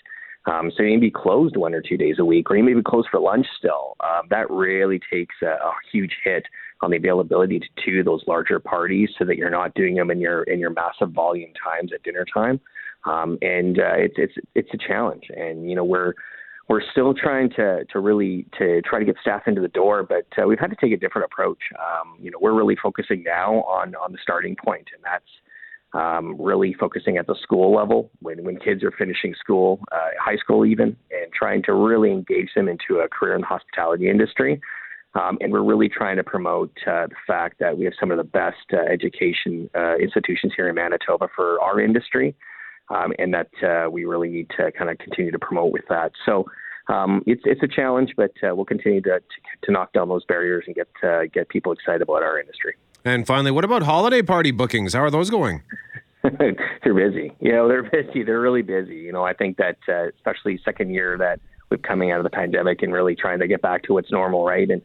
Um, 0.46 0.70
so 0.76 0.84
you 0.84 0.90
may 0.90 1.06
be 1.06 1.10
closed 1.10 1.56
one 1.56 1.74
or 1.74 1.82
two 1.82 1.96
days 1.96 2.16
a 2.20 2.24
week, 2.24 2.50
or 2.50 2.56
you 2.56 2.62
may 2.62 2.74
be 2.74 2.82
closed 2.82 3.08
for 3.10 3.18
lunch 3.18 3.46
still. 3.58 3.96
Um, 4.00 4.26
that 4.30 4.48
really 4.48 5.00
takes 5.10 5.34
a, 5.42 5.46
a 5.46 5.72
huge 5.90 6.16
hit 6.22 6.44
on 6.82 6.90
the 6.90 6.96
availability 6.96 7.60
to, 7.60 7.66
to 7.84 8.02
those 8.02 8.22
larger 8.26 8.58
parties, 8.58 9.10
so 9.18 9.24
that 9.24 9.36
you're 9.36 9.50
not 9.50 9.74
doing 9.74 9.94
them 9.94 10.10
in 10.10 10.20
your 10.20 10.42
in 10.44 10.58
your 10.58 10.70
massive 10.70 11.10
volume 11.12 11.50
times 11.62 11.92
at 11.94 12.02
dinner 12.02 12.24
time. 12.32 12.60
Um, 13.04 13.38
and 13.42 13.78
uh, 13.78 13.96
it's 13.96 14.14
it's 14.16 14.34
it's 14.54 14.68
a 14.72 14.78
challenge, 14.78 15.24
and 15.34 15.68
you 15.68 15.76
know 15.76 15.84
we're 15.84 16.12
we're 16.68 16.82
still 16.90 17.14
trying 17.14 17.50
to 17.50 17.84
to 17.92 18.00
really 18.00 18.46
to 18.58 18.82
try 18.82 18.98
to 18.98 19.04
get 19.04 19.16
staff 19.20 19.42
into 19.46 19.60
the 19.60 19.68
door, 19.68 20.02
but 20.02 20.26
uh, 20.42 20.46
we've 20.46 20.58
had 20.58 20.70
to 20.70 20.76
take 20.80 20.92
a 20.92 20.96
different 20.96 21.26
approach. 21.26 21.60
Um, 21.78 22.16
you 22.20 22.30
know, 22.30 22.38
we're 22.40 22.54
really 22.54 22.76
focusing 22.82 23.22
now 23.24 23.62
on 23.62 23.94
on 23.94 24.12
the 24.12 24.18
starting 24.22 24.56
point, 24.56 24.88
and 24.94 25.02
that's 25.04 25.24
um, 25.92 26.36
really 26.40 26.74
focusing 26.74 27.16
at 27.16 27.26
the 27.26 27.36
school 27.42 27.74
level 27.74 28.10
when 28.20 28.42
when 28.44 28.56
kids 28.58 28.82
are 28.82 28.92
finishing 28.92 29.34
school, 29.38 29.80
uh, 29.92 30.10
high 30.20 30.36
school 30.36 30.66
even, 30.66 30.96
and 31.10 31.32
trying 31.32 31.62
to 31.64 31.72
really 31.72 32.10
engage 32.10 32.50
them 32.56 32.68
into 32.68 33.00
a 33.00 33.08
career 33.08 33.34
in 33.34 33.42
the 33.42 33.46
hospitality 33.46 34.10
industry. 34.10 34.60
Um, 35.14 35.38
and 35.40 35.50
we're 35.50 35.64
really 35.64 35.88
trying 35.88 36.16
to 36.16 36.24
promote 36.24 36.72
uh, 36.86 37.06
the 37.06 37.16
fact 37.26 37.58
that 37.60 37.78
we 37.78 37.86
have 37.86 37.94
some 37.98 38.10
of 38.10 38.18
the 38.18 38.24
best 38.24 38.66
uh, 38.72 38.76
education 38.76 39.70
uh, 39.74 39.96
institutions 39.96 40.52
here 40.54 40.68
in 40.68 40.74
Manitoba 40.74 41.28
for 41.34 41.60
our 41.62 41.80
industry 41.80 42.34
um, 42.90 43.12
and 43.18 43.34
that 43.34 43.48
uh, 43.62 43.90
we 43.90 44.04
really 44.04 44.28
need 44.28 44.50
to 44.56 44.70
kind 44.72 44.90
of 44.90 44.98
continue 44.98 45.30
to 45.30 45.38
promote 45.38 45.72
with 45.72 45.84
that. 45.88 46.12
So 46.24 46.46
um, 46.88 47.22
it's 47.26 47.42
it's 47.44 47.62
a 47.62 47.68
challenge, 47.68 48.12
but 48.16 48.32
uh, 48.42 48.54
we'll 48.54 48.64
continue 48.64 49.00
to, 49.02 49.18
to, 49.18 49.22
to 49.64 49.72
knock 49.72 49.92
down 49.92 50.08
those 50.08 50.24
barriers 50.24 50.64
and 50.66 50.76
get 50.76 50.88
uh, 51.02 51.22
get 51.32 51.48
people 51.48 51.72
excited 51.72 52.02
about 52.02 52.22
our 52.22 52.38
industry. 52.38 52.74
And 53.04 53.26
finally, 53.26 53.50
what 53.50 53.64
about 53.64 53.82
holiday 53.82 54.22
party 54.22 54.50
bookings? 54.50 54.94
How 54.94 55.00
are 55.00 55.10
those 55.10 55.30
going? 55.30 55.62
they're 56.38 56.94
busy. 56.94 57.32
You 57.40 57.52
know, 57.52 57.68
they're 57.68 57.82
busy. 57.90 58.22
They're 58.22 58.40
really 58.40 58.62
busy. 58.62 58.96
You 58.96 59.12
know, 59.12 59.24
I 59.24 59.32
think 59.32 59.56
that 59.56 59.78
uh, 59.88 60.08
especially 60.16 60.60
second 60.64 60.90
year 60.90 61.18
that 61.18 61.40
we're 61.70 61.78
coming 61.78 62.10
out 62.10 62.18
of 62.18 62.24
the 62.24 62.30
pandemic 62.30 62.82
and 62.82 62.92
really 62.92 63.16
trying 63.16 63.40
to 63.40 63.48
get 63.48 63.62
back 63.62 63.82
to 63.84 63.92
what's 63.92 64.10
normal, 64.12 64.44
right? 64.44 64.70
And 64.70 64.82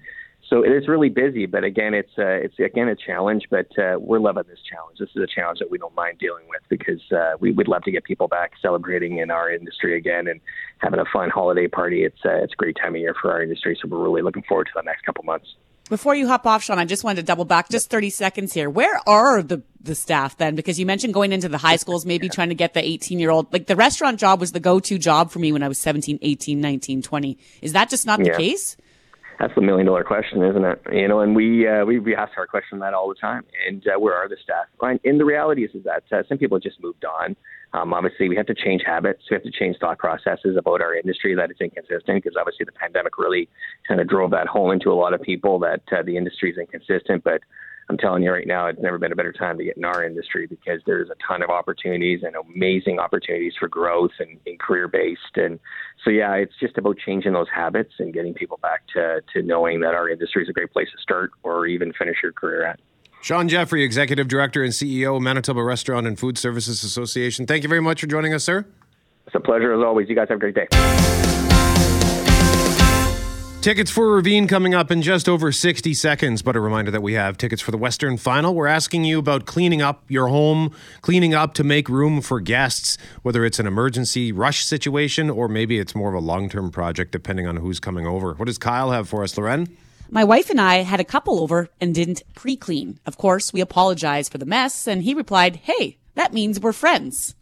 so 0.49 0.63
it 0.63 0.71
is 0.71 0.87
really 0.87 1.09
busy, 1.09 1.45
but 1.45 1.63
again, 1.63 1.93
it's 1.93 2.11
uh, 2.17 2.43
it's 2.43 2.59
again 2.59 2.89
a 2.89 2.95
challenge. 2.95 3.43
But 3.49 3.67
uh, 3.77 3.97
we're 3.99 4.19
loving 4.19 4.43
this 4.49 4.59
challenge. 4.69 4.97
This 4.99 5.09
is 5.15 5.23
a 5.23 5.27
challenge 5.27 5.59
that 5.59 5.71
we 5.71 5.77
don't 5.77 5.95
mind 5.95 6.19
dealing 6.19 6.43
with 6.49 6.61
because 6.67 7.01
uh, 7.11 7.37
we 7.39 7.53
would 7.53 7.69
love 7.69 7.83
to 7.83 7.91
get 7.91 8.03
people 8.03 8.27
back 8.27 8.51
celebrating 8.61 9.19
in 9.19 9.31
our 9.31 9.49
industry 9.49 9.97
again 9.97 10.27
and 10.27 10.41
having 10.79 10.99
a 10.99 11.05
fun 11.13 11.29
holiday 11.29 11.67
party. 11.67 12.03
It's 12.03 12.19
uh, 12.25 12.43
it's 12.43 12.53
a 12.53 12.57
great 12.57 12.75
time 12.75 12.95
of 12.95 13.01
year 13.01 13.15
for 13.21 13.31
our 13.31 13.41
industry, 13.41 13.77
so 13.81 13.87
we're 13.87 14.03
really 14.03 14.23
looking 14.23 14.43
forward 14.43 14.65
to 14.65 14.73
the 14.75 14.81
next 14.81 15.05
couple 15.05 15.23
months. 15.23 15.47
Before 15.89 16.15
you 16.15 16.27
hop 16.27 16.45
off, 16.45 16.63
Shaun, 16.63 16.79
I 16.79 16.85
just 16.85 17.03
wanted 17.03 17.17
to 17.17 17.23
double 17.23 17.43
back 17.43 17.69
just 17.69 17.89
30 17.89 18.09
seconds 18.11 18.53
here. 18.53 18.69
Where 18.69 19.01
are 19.07 19.43
the, 19.43 19.61
the 19.81 19.93
staff 19.93 20.37
then? 20.37 20.55
Because 20.55 20.79
you 20.79 20.85
mentioned 20.85 21.13
going 21.13 21.33
into 21.33 21.49
the 21.49 21.57
high 21.57 21.75
schools, 21.75 22.05
maybe 22.05 22.29
trying 22.29 22.49
to 22.49 22.55
get 22.55 22.73
the 22.73 22.83
18 22.83 23.19
year 23.19 23.29
old, 23.29 23.51
like 23.51 23.67
the 23.67 23.75
restaurant 23.75 24.19
job 24.19 24.39
was 24.39 24.53
the 24.53 24.61
go-to 24.61 24.97
job 24.97 25.31
for 25.31 25.39
me 25.39 25.51
when 25.51 25.63
I 25.63 25.67
was 25.67 25.79
17, 25.79 26.19
18, 26.21 26.61
19, 26.61 27.01
20. 27.01 27.37
Is 27.61 27.73
that 27.73 27.89
just 27.89 28.05
not 28.05 28.19
yeah. 28.19 28.31
the 28.31 28.37
case? 28.37 28.77
that's 29.41 29.55
the 29.55 29.61
million 29.61 29.87
dollar 29.87 30.03
question, 30.03 30.43
isn't 30.43 30.63
it? 30.63 30.81
You 30.91 31.07
know, 31.07 31.19
and 31.21 31.35
we 31.35 31.67
uh, 31.67 31.83
we, 31.83 31.97
we 31.97 32.15
ask 32.15 32.37
our 32.37 32.45
question 32.45 32.79
that 32.79 32.93
all 32.93 33.09
the 33.09 33.15
time. 33.15 33.43
And 33.67 33.83
uh, 33.87 33.99
where 33.99 34.15
are 34.15 34.29
the 34.29 34.37
staff? 34.41 34.65
And 35.03 35.19
the 35.19 35.25
reality 35.25 35.63
is, 35.63 35.73
is 35.73 35.83
that 35.83 36.03
uh, 36.11 36.21
some 36.29 36.37
people 36.37 36.59
just 36.59 36.81
moved 36.81 37.03
on. 37.05 37.35
Um, 37.73 37.93
obviously, 37.93 38.27
we 38.27 38.35
have 38.35 38.47
to 38.47 38.53
change 38.53 38.81
habits. 38.85 39.23
We 39.29 39.35
have 39.35 39.43
to 39.43 39.51
change 39.51 39.77
thought 39.79 39.97
processes 39.97 40.57
about 40.57 40.81
our 40.81 40.93
industry 40.93 41.35
that 41.35 41.51
it's 41.51 41.61
inconsistent 41.61 42.23
because 42.23 42.35
obviously 42.37 42.65
the 42.65 42.73
pandemic 42.73 43.17
really 43.17 43.47
kind 43.87 44.01
of 44.01 44.09
drove 44.09 44.31
that 44.31 44.47
home 44.47 44.71
into 44.71 44.91
a 44.91 44.93
lot 44.95 45.13
of 45.13 45.21
people 45.21 45.59
that 45.59 45.81
uh, 45.91 46.03
the 46.03 46.17
industry 46.17 46.51
is 46.51 46.57
inconsistent. 46.57 47.23
But 47.23 47.41
I'm 47.89 47.97
telling 47.97 48.23
you 48.23 48.31
right 48.31 48.47
now, 48.47 48.67
it's 48.67 48.81
never 48.81 48.97
been 48.97 49.11
a 49.11 49.15
better 49.15 49.33
time 49.33 49.57
to 49.57 49.63
get 49.63 49.77
in 49.77 49.85
our 49.85 50.03
industry 50.03 50.47
because 50.47 50.81
there's 50.85 51.09
a 51.09 51.15
ton 51.27 51.41
of 51.43 51.49
opportunities 51.49 52.21
and 52.23 52.35
amazing 52.35 52.99
opportunities 52.99 53.53
for 53.59 53.67
growth 53.67 54.11
and, 54.19 54.37
and 54.45 54.59
career 54.59 54.87
based. 54.87 55.35
And 55.35 55.59
so, 56.03 56.09
yeah, 56.09 56.33
it's 56.35 56.53
just 56.59 56.77
about 56.77 56.97
changing 56.97 57.33
those 57.33 57.49
habits 57.53 57.93
and 57.99 58.13
getting 58.13 58.33
people 58.33 58.59
back 58.61 58.83
to, 58.95 59.21
to 59.33 59.41
knowing 59.41 59.81
that 59.81 59.93
our 59.93 60.09
industry 60.09 60.43
is 60.43 60.49
a 60.49 60.53
great 60.53 60.71
place 60.71 60.87
to 60.95 61.01
start 61.01 61.31
or 61.43 61.67
even 61.67 61.91
finish 61.93 62.17
your 62.21 62.31
career 62.31 62.65
at. 62.65 62.79
Shaun 63.21 63.47
Jeffrey, 63.47 63.83
Executive 63.83 64.27
Director 64.27 64.63
and 64.63 64.73
CEO 64.73 65.15
of 65.15 65.21
Manitoba 65.21 65.63
Restaurant 65.63 66.07
and 66.07 66.17
Food 66.17 66.37
Services 66.37 66.83
Association. 66.83 67.45
Thank 67.45 67.63
you 67.63 67.69
very 67.69 67.81
much 67.81 68.01
for 68.01 68.07
joining 68.07 68.33
us, 68.33 68.43
sir. 68.43 68.65
It's 69.27 69.35
a 69.35 69.39
pleasure 69.39 69.73
as 69.73 69.85
always. 69.85 70.09
You 70.09 70.15
guys 70.15 70.27
have 70.29 70.37
a 70.37 70.39
great 70.39 70.55
day. 70.55 70.67
Tickets 73.61 73.91
for 73.91 74.15
Ravine 74.15 74.47
coming 74.47 74.73
up 74.73 74.89
in 74.89 75.03
just 75.03 75.29
over 75.29 75.51
60 75.51 75.93
seconds, 75.93 76.41
but 76.41 76.55
a 76.55 76.59
reminder 76.59 76.89
that 76.89 77.03
we 77.03 77.13
have 77.13 77.37
tickets 77.37 77.61
for 77.61 77.69
the 77.69 77.77
Western 77.77 78.17
Final. 78.17 78.55
We're 78.55 78.65
asking 78.65 79.03
you 79.03 79.19
about 79.19 79.45
cleaning 79.45 79.83
up 79.83 80.03
your 80.07 80.29
home, 80.29 80.73
cleaning 81.01 81.35
up 81.35 81.53
to 81.53 81.63
make 81.63 81.87
room 81.87 82.21
for 82.21 82.39
guests, 82.39 82.97
whether 83.21 83.45
it's 83.45 83.59
an 83.59 83.67
emergency 83.67 84.31
rush 84.31 84.65
situation 84.65 85.29
or 85.29 85.47
maybe 85.47 85.77
it's 85.77 85.93
more 85.93 86.09
of 86.09 86.15
a 86.15 86.25
long 86.25 86.49
term 86.49 86.71
project 86.71 87.11
depending 87.11 87.45
on 87.45 87.57
who's 87.57 87.79
coming 87.79 88.07
over. 88.07 88.33
What 88.33 88.45
does 88.45 88.57
Kyle 88.57 88.89
have 88.89 89.07
for 89.07 89.21
us, 89.21 89.37
Loren? 89.37 89.67
My 90.13 90.25
wife 90.25 90.49
and 90.49 90.59
I 90.59 90.83
had 90.83 90.99
a 90.99 91.05
couple 91.05 91.39
over 91.39 91.69
and 91.79 91.95
didn't 91.95 92.21
pre 92.35 92.57
clean. 92.57 92.99
Of 93.05 93.17
course, 93.17 93.53
we 93.53 93.61
apologized 93.61 94.29
for 94.29 94.37
the 94.37 94.45
mess, 94.45 94.85
and 94.85 95.01
he 95.01 95.13
replied, 95.13 95.55
Hey, 95.55 95.97
that 96.15 96.33
means 96.33 96.59
we're 96.59 96.73
friends. 96.73 97.33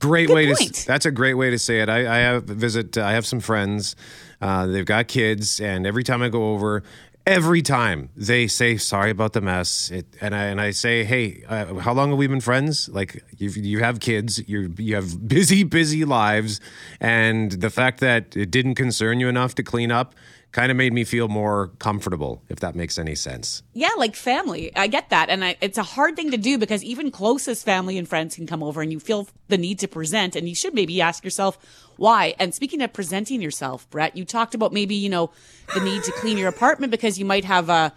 Great 0.00 0.26
Good 0.26 0.34
way 0.34 0.46
point. 0.48 0.74
to. 0.74 0.86
That's 0.86 1.06
a 1.06 1.12
great 1.12 1.34
way 1.34 1.50
to 1.50 1.58
say 1.60 1.80
it. 1.80 1.88
I, 1.88 2.00
I 2.00 2.18
have 2.18 2.42
visit. 2.42 2.98
I 2.98 3.12
have 3.12 3.24
some 3.24 3.38
friends. 3.38 3.94
Uh, 4.40 4.66
they've 4.66 4.84
got 4.84 5.06
kids, 5.06 5.60
and 5.60 5.86
every 5.86 6.02
time 6.02 6.22
I 6.22 6.28
go 6.28 6.50
over, 6.54 6.82
every 7.24 7.62
time 7.62 8.10
they 8.16 8.46
say 8.46 8.76
sorry 8.76 9.10
about 9.10 9.32
the 9.32 9.40
mess, 9.40 9.90
it, 9.90 10.06
and 10.20 10.34
I 10.34 10.44
and 10.44 10.60
I 10.60 10.72
say, 10.72 11.04
hey, 11.04 11.44
uh, 11.48 11.74
how 11.76 11.92
long 11.92 12.10
have 12.10 12.18
we 12.18 12.26
been 12.26 12.40
friends? 12.40 12.88
Like 12.88 13.22
you, 13.38 13.48
you 13.50 13.78
have 13.78 14.00
kids, 14.00 14.46
you 14.48 14.74
you 14.76 14.96
have 14.96 15.28
busy, 15.28 15.62
busy 15.62 16.04
lives, 16.04 16.60
and 17.00 17.52
the 17.52 17.70
fact 17.70 18.00
that 18.00 18.36
it 18.36 18.50
didn't 18.50 18.74
concern 18.74 19.20
you 19.20 19.28
enough 19.28 19.54
to 19.54 19.62
clean 19.62 19.92
up 19.92 20.14
kind 20.56 20.70
of 20.70 20.76
made 20.78 20.94
me 20.94 21.04
feel 21.04 21.28
more 21.28 21.68
comfortable, 21.78 22.42
if 22.48 22.60
that 22.60 22.74
makes 22.74 22.98
any 22.98 23.14
sense. 23.14 23.62
Yeah, 23.74 23.90
like 23.98 24.16
family. 24.16 24.74
I 24.74 24.86
get 24.86 25.10
that. 25.10 25.28
And 25.28 25.44
I, 25.44 25.56
it's 25.60 25.76
a 25.76 25.82
hard 25.82 26.16
thing 26.16 26.30
to 26.30 26.38
do 26.38 26.56
because 26.56 26.82
even 26.82 27.10
closest 27.10 27.62
family 27.62 27.98
and 27.98 28.08
friends 28.08 28.36
can 28.36 28.46
come 28.46 28.62
over 28.62 28.80
and 28.80 28.90
you 28.90 28.98
feel 28.98 29.28
the 29.48 29.58
need 29.58 29.78
to 29.80 29.86
present. 29.86 30.34
And 30.34 30.48
you 30.48 30.54
should 30.54 30.72
maybe 30.72 30.98
ask 31.02 31.22
yourself 31.24 31.58
why. 31.98 32.34
And 32.38 32.54
speaking 32.54 32.80
of 32.80 32.94
presenting 32.94 33.42
yourself, 33.42 33.88
Brett, 33.90 34.16
you 34.16 34.24
talked 34.24 34.54
about 34.54 34.72
maybe, 34.72 34.94
you 34.94 35.10
know, 35.10 35.30
the 35.74 35.80
need 35.80 36.02
to 36.04 36.12
clean 36.12 36.38
your 36.38 36.48
apartment 36.48 36.90
because 36.90 37.18
you 37.18 37.26
might 37.26 37.44
have 37.44 37.68
a 37.68 37.92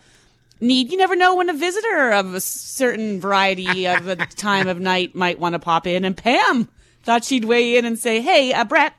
need. 0.59 0.91
You 0.91 0.97
never 0.97 1.15
know 1.15 1.35
when 1.37 1.47
a 1.47 1.53
visitor 1.53 2.11
of 2.11 2.33
a 2.33 2.41
certain 2.41 3.21
variety 3.21 3.87
of 3.87 4.05
a 4.09 4.15
time 4.35 4.67
of 4.67 4.81
night 4.81 5.15
might 5.15 5.39
want 5.39 5.53
to 5.53 5.59
pop 5.59 5.87
in. 5.87 6.03
And 6.03 6.17
Pam 6.17 6.67
thought 7.03 7.23
she'd 7.23 7.45
weigh 7.45 7.77
in 7.77 7.85
and 7.85 7.97
say, 7.97 8.19
Hey, 8.19 8.51
uh, 8.51 8.65
Brett, 8.65 8.95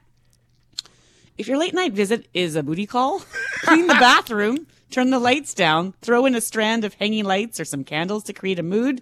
if 1.40 1.48
your 1.48 1.56
late 1.56 1.72
night 1.72 1.94
visit 1.94 2.28
is 2.34 2.54
a 2.54 2.62
booty 2.62 2.86
call, 2.86 3.22
clean 3.62 3.86
the 3.86 3.94
bathroom, 3.94 4.66
turn 4.90 5.08
the 5.08 5.18
lights 5.18 5.54
down, 5.54 5.94
throw 6.02 6.26
in 6.26 6.34
a 6.34 6.40
strand 6.40 6.84
of 6.84 6.92
hanging 6.94 7.24
lights 7.24 7.58
or 7.58 7.64
some 7.64 7.82
candles 7.82 8.24
to 8.24 8.34
create 8.34 8.58
a 8.58 8.62
mood, 8.62 9.00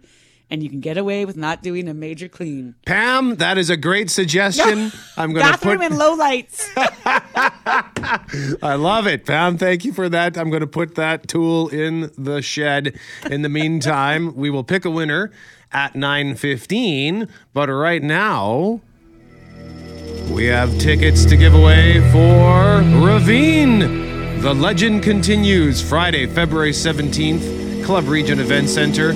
and 0.48 0.62
you 0.62 0.70
can 0.70 0.78
get 0.78 0.96
away 0.96 1.24
with 1.24 1.36
not 1.36 1.64
doing 1.64 1.88
a 1.88 1.94
major 1.94 2.28
clean. 2.28 2.76
Pam, 2.86 3.36
that 3.36 3.58
is 3.58 3.70
a 3.70 3.76
great 3.76 4.08
suggestion. 4.08 4.92
I'm 5.16 5.32
going 5.32 5.44
to 5.46 5.50
Bathroom 5.50 5.78
put. 5.78 5.86
and 5.86 5.98
low 5.98 6.14
lights. 6.14 6.70
I 6.76 8.76
love 8.78 9.08
it, 9.08 9.26
Pam. 9.26 9.58
Thank 9.58 9.84
you 9.84 9.92
for 9.92 10.08
that. 10.08 10.38
I'm 10.38 10.50
going 10.50 10.60
to 10.60 10.66
put 10.68 10.94
that 10.94 11.26
tool 11.26 11.68
in 11.68 12.12
the 12.16 12.40
shed. 12.40 12.96
In 13.28 13.42
the 13.42 13.48
meantime, 13.48 14.36
we 14.36 14.48
will 14.48 14.64
pick 14.64 14.84
a 14.84 14.90
winner 14.90 15.32
at 15.72 15.94
9:15. 15.94 17.28
But 17.52 17.68
right 17.68 18.02
now, 18.02 18.80
we 20.30 20.46
have 20.46 20.78
tickets 20.78 21.24
to 21.24 21.36
give 21.36 21.54
away 21.54 22.00
for 22.12 22.82
Ravine. 23.04 24.40
The 24.40 24.54
legend 24.54 25.02
continues 25.02 25.82
Friday, 25.82 26.26
February 26.26 26.72
17th, 26.72 27.84
Club 27.84 28.06
Regent 28.06 28.40
Event 28.40 28.68
Center. 28.68 29.14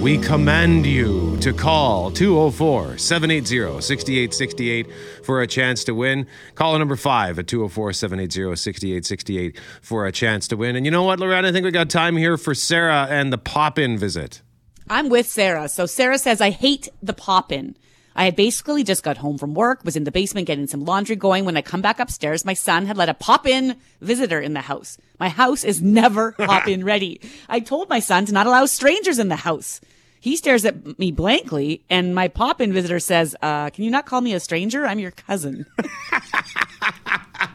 We 0.00 0.18
command 0.18 0.84
you 0.86 1.36
to 1.38 1.52
call 1.52 2.10
204 2.10 2.98
780 2.98 3.80
6868 3.80 4.86
for 5.24 5.40
a 5.40 5.46
chance 5.46 5.84
to 5.84 5.94
win. 5.94 6.26
Caller 6.54 6.78
number 6.78 6.96
five 6.96 7.38
at 7.38 7.46
204 7.46 7.92
780 7.92 8.56
6868 8.56 9.60
for 9.80 10.06
a 10.06 10.12
chance 10.12 10.48
to 10.48 10.56
win. 10.56 10.76
And 10.76 10.84
you 10.84 10.90
know 10.90 11.04
what, 11.04 11.20
Lorraine? 11.20 11.44
I 11.44 11.52
think 11.52 11.64
we 11.64 11.70
got 11.70 11.88
time 11.88 12.16
here 12.16 12.36
for 12.36 12.54
Sarah 12.54 13.06
and 13.08 13.32
the 13.32 13.38
pop 13.38 13.78
in 13.78 13.96
visit. 13.96 14.42
I'm 14.90 15.08
with 15.08 15.26
Sarah. 15.26 15.68
So 15.68 15.86
Sarah 15.86 16.18
says, 16.18 16.40
I 16.40 16.50
hate 16.50 16.88
the 17.02 17.14
pop 17.14 17.50
in. 17.50 17.76
I 18.16 18.24
had 18.24 18.36
basically 18.36 18.84
just 18.84 19.02
got 19.02 19.16
home 19.16 19.38
from 19.38 19.54
work, 19.54 19.84
was 19.84 19.96
in 19.96 20.04
the 20.04 20.12
basement 20.12 20.46
getting 20.46 20.66
some 20.66 20.84
laundry 20.84 21.16
going. 21.16 21.44
When 21.44 21.56
I 21.56 21.62
come 21.62 21.82
back 21.82 21.98
upstairs, 21.98 22.44
my 22.44 22.54
son 22.54 22.86
had 22.86 22.96
let 22.96 23.08
a 23.08 23.14
pop 23.14 23.46
in 23.46 23.76
visitor 24.00 24.40
in 24.40 24.54
the 24.54 24.60
house. 24.60 24.98
My 25.18 25.28
house 25.28 25.64
is 25.64 25.82
never 25.82 26.32
pop 26.38 26.68
in 26.68 26.84
ready. 26.84 27.20
I 27.48 27.60
told 27.60 27.88
my 27.88 28.00
son 28.00 28.26
to 28.26 28.32
not 28.32 28.46
allow 28.46 28.66
strangers 28.66 29.18
in 29.18 29.28
the 29.28 29.36
house. 29.36 29.80
He 30.20 30.36
stares 30.36 30.64
at 30.64 30.98
me 30.98 31.12
blankly, 31.12 31.82
and 31.90 32.14
my 32.14 32.28
pop 32.28 32.60
in 32.60 32.72
visitor 32.72 32.98
says, 32.98 33.36
uh, 33.42 33.70
Can 33.70 33.84
you 33.84 33.90
not 33.90 34.06
call 34.06 34.20
me 34.20 34.32
a 34.32 34.40
stranger? 34.40 34.86
I'm 34.86 34.98
your 34.98 35.10
cousin. 35.10 35.66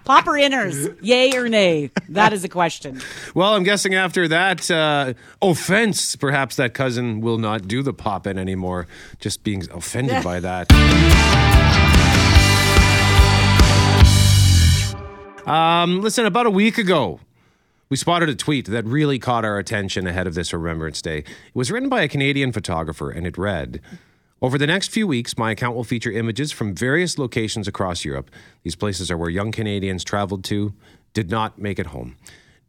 Popper 0.10 0.32
inners, 0.32 0.98
yay 1.04 1.38
or 1.38 1.48
nay? 1.48 1.92
That 2.10 2.34
is 2.34 2.44
a 2.44 2.50
question. 2.50 3.00
Well, 3.36 3.54
I'm 3.54 3.62
guessing 3.62 3.94
after 3.94 4.28
that 4.28 4.72
uh, 4.72 5.14
offense, 5.40 6.16
perhaps 6.16 6.56
that 6.56 6.74
cousin 6.74 7.22
will 7.22 7.38
not 7.38 7.68
do 7.68 7.84
the 7.84 7.94
pop 7.94 8.26
in 8.26 8.40
anymore, 8.40 8.88
just 9.20 9.44
being 9.44 9.70
offended 9.70 10.24
by 10.24 10.40
that. 10.40 10.72
Um, 15.46 16.02
listen, 16.02 16.26
about 16.26 16.48
a 16.48 16.50
week 16.50 16.80
ago, 16.80 17.20
we 17.90 17.96
spotted 17.96 18.30
a 18.30 18.36
tweet 18.36 18.66
that 18.66 18.86
really 18.86 19.20
caught 19.20 19.46
our 19.46 19.60
attention 19.60 20.08
ahead 20.08 20.26
of 20.26 20.34
this 20.34 20.52
Remembrance 20.52 21.04
Day. 21.04 21.20
It 21.20 21.26
was 21.54 21.70
written 21.70 21.88
by 21.88 22.02
a 22.02 22.08
Canadian 22.08 22.52
photographer, 22.52 23.12
and 23.12 23.28
it 23.28 23.38
read 23.38 23.80
Over 24.42 24.58
the 24.58 24.68
next 24.68 24.92
few 24.92 25.06
weeks, 25.06 25.38
my 25.38 25.52
account 25.52 25.76
will 25.76 25.84
feature 25.84 26.12
images 26.12 26.54
from 26.54 26.74
various 26.74 27.18
locations 27.18 27.68
across 27.68 28.06
Europe. 28.06 28.32
These 28.64 28.76
places 28.76 29.12
are 29.12 29.18
where 29.18 29.30
young 29.30 29.52
Canadians 29.52 30.06
traveled 30.06 30.46
to, 30.46 30.74
did 31.14 31.30
not 31.30 31.60
make 31.60 31.78
it 31.78 31.88
home. 31.88 32.16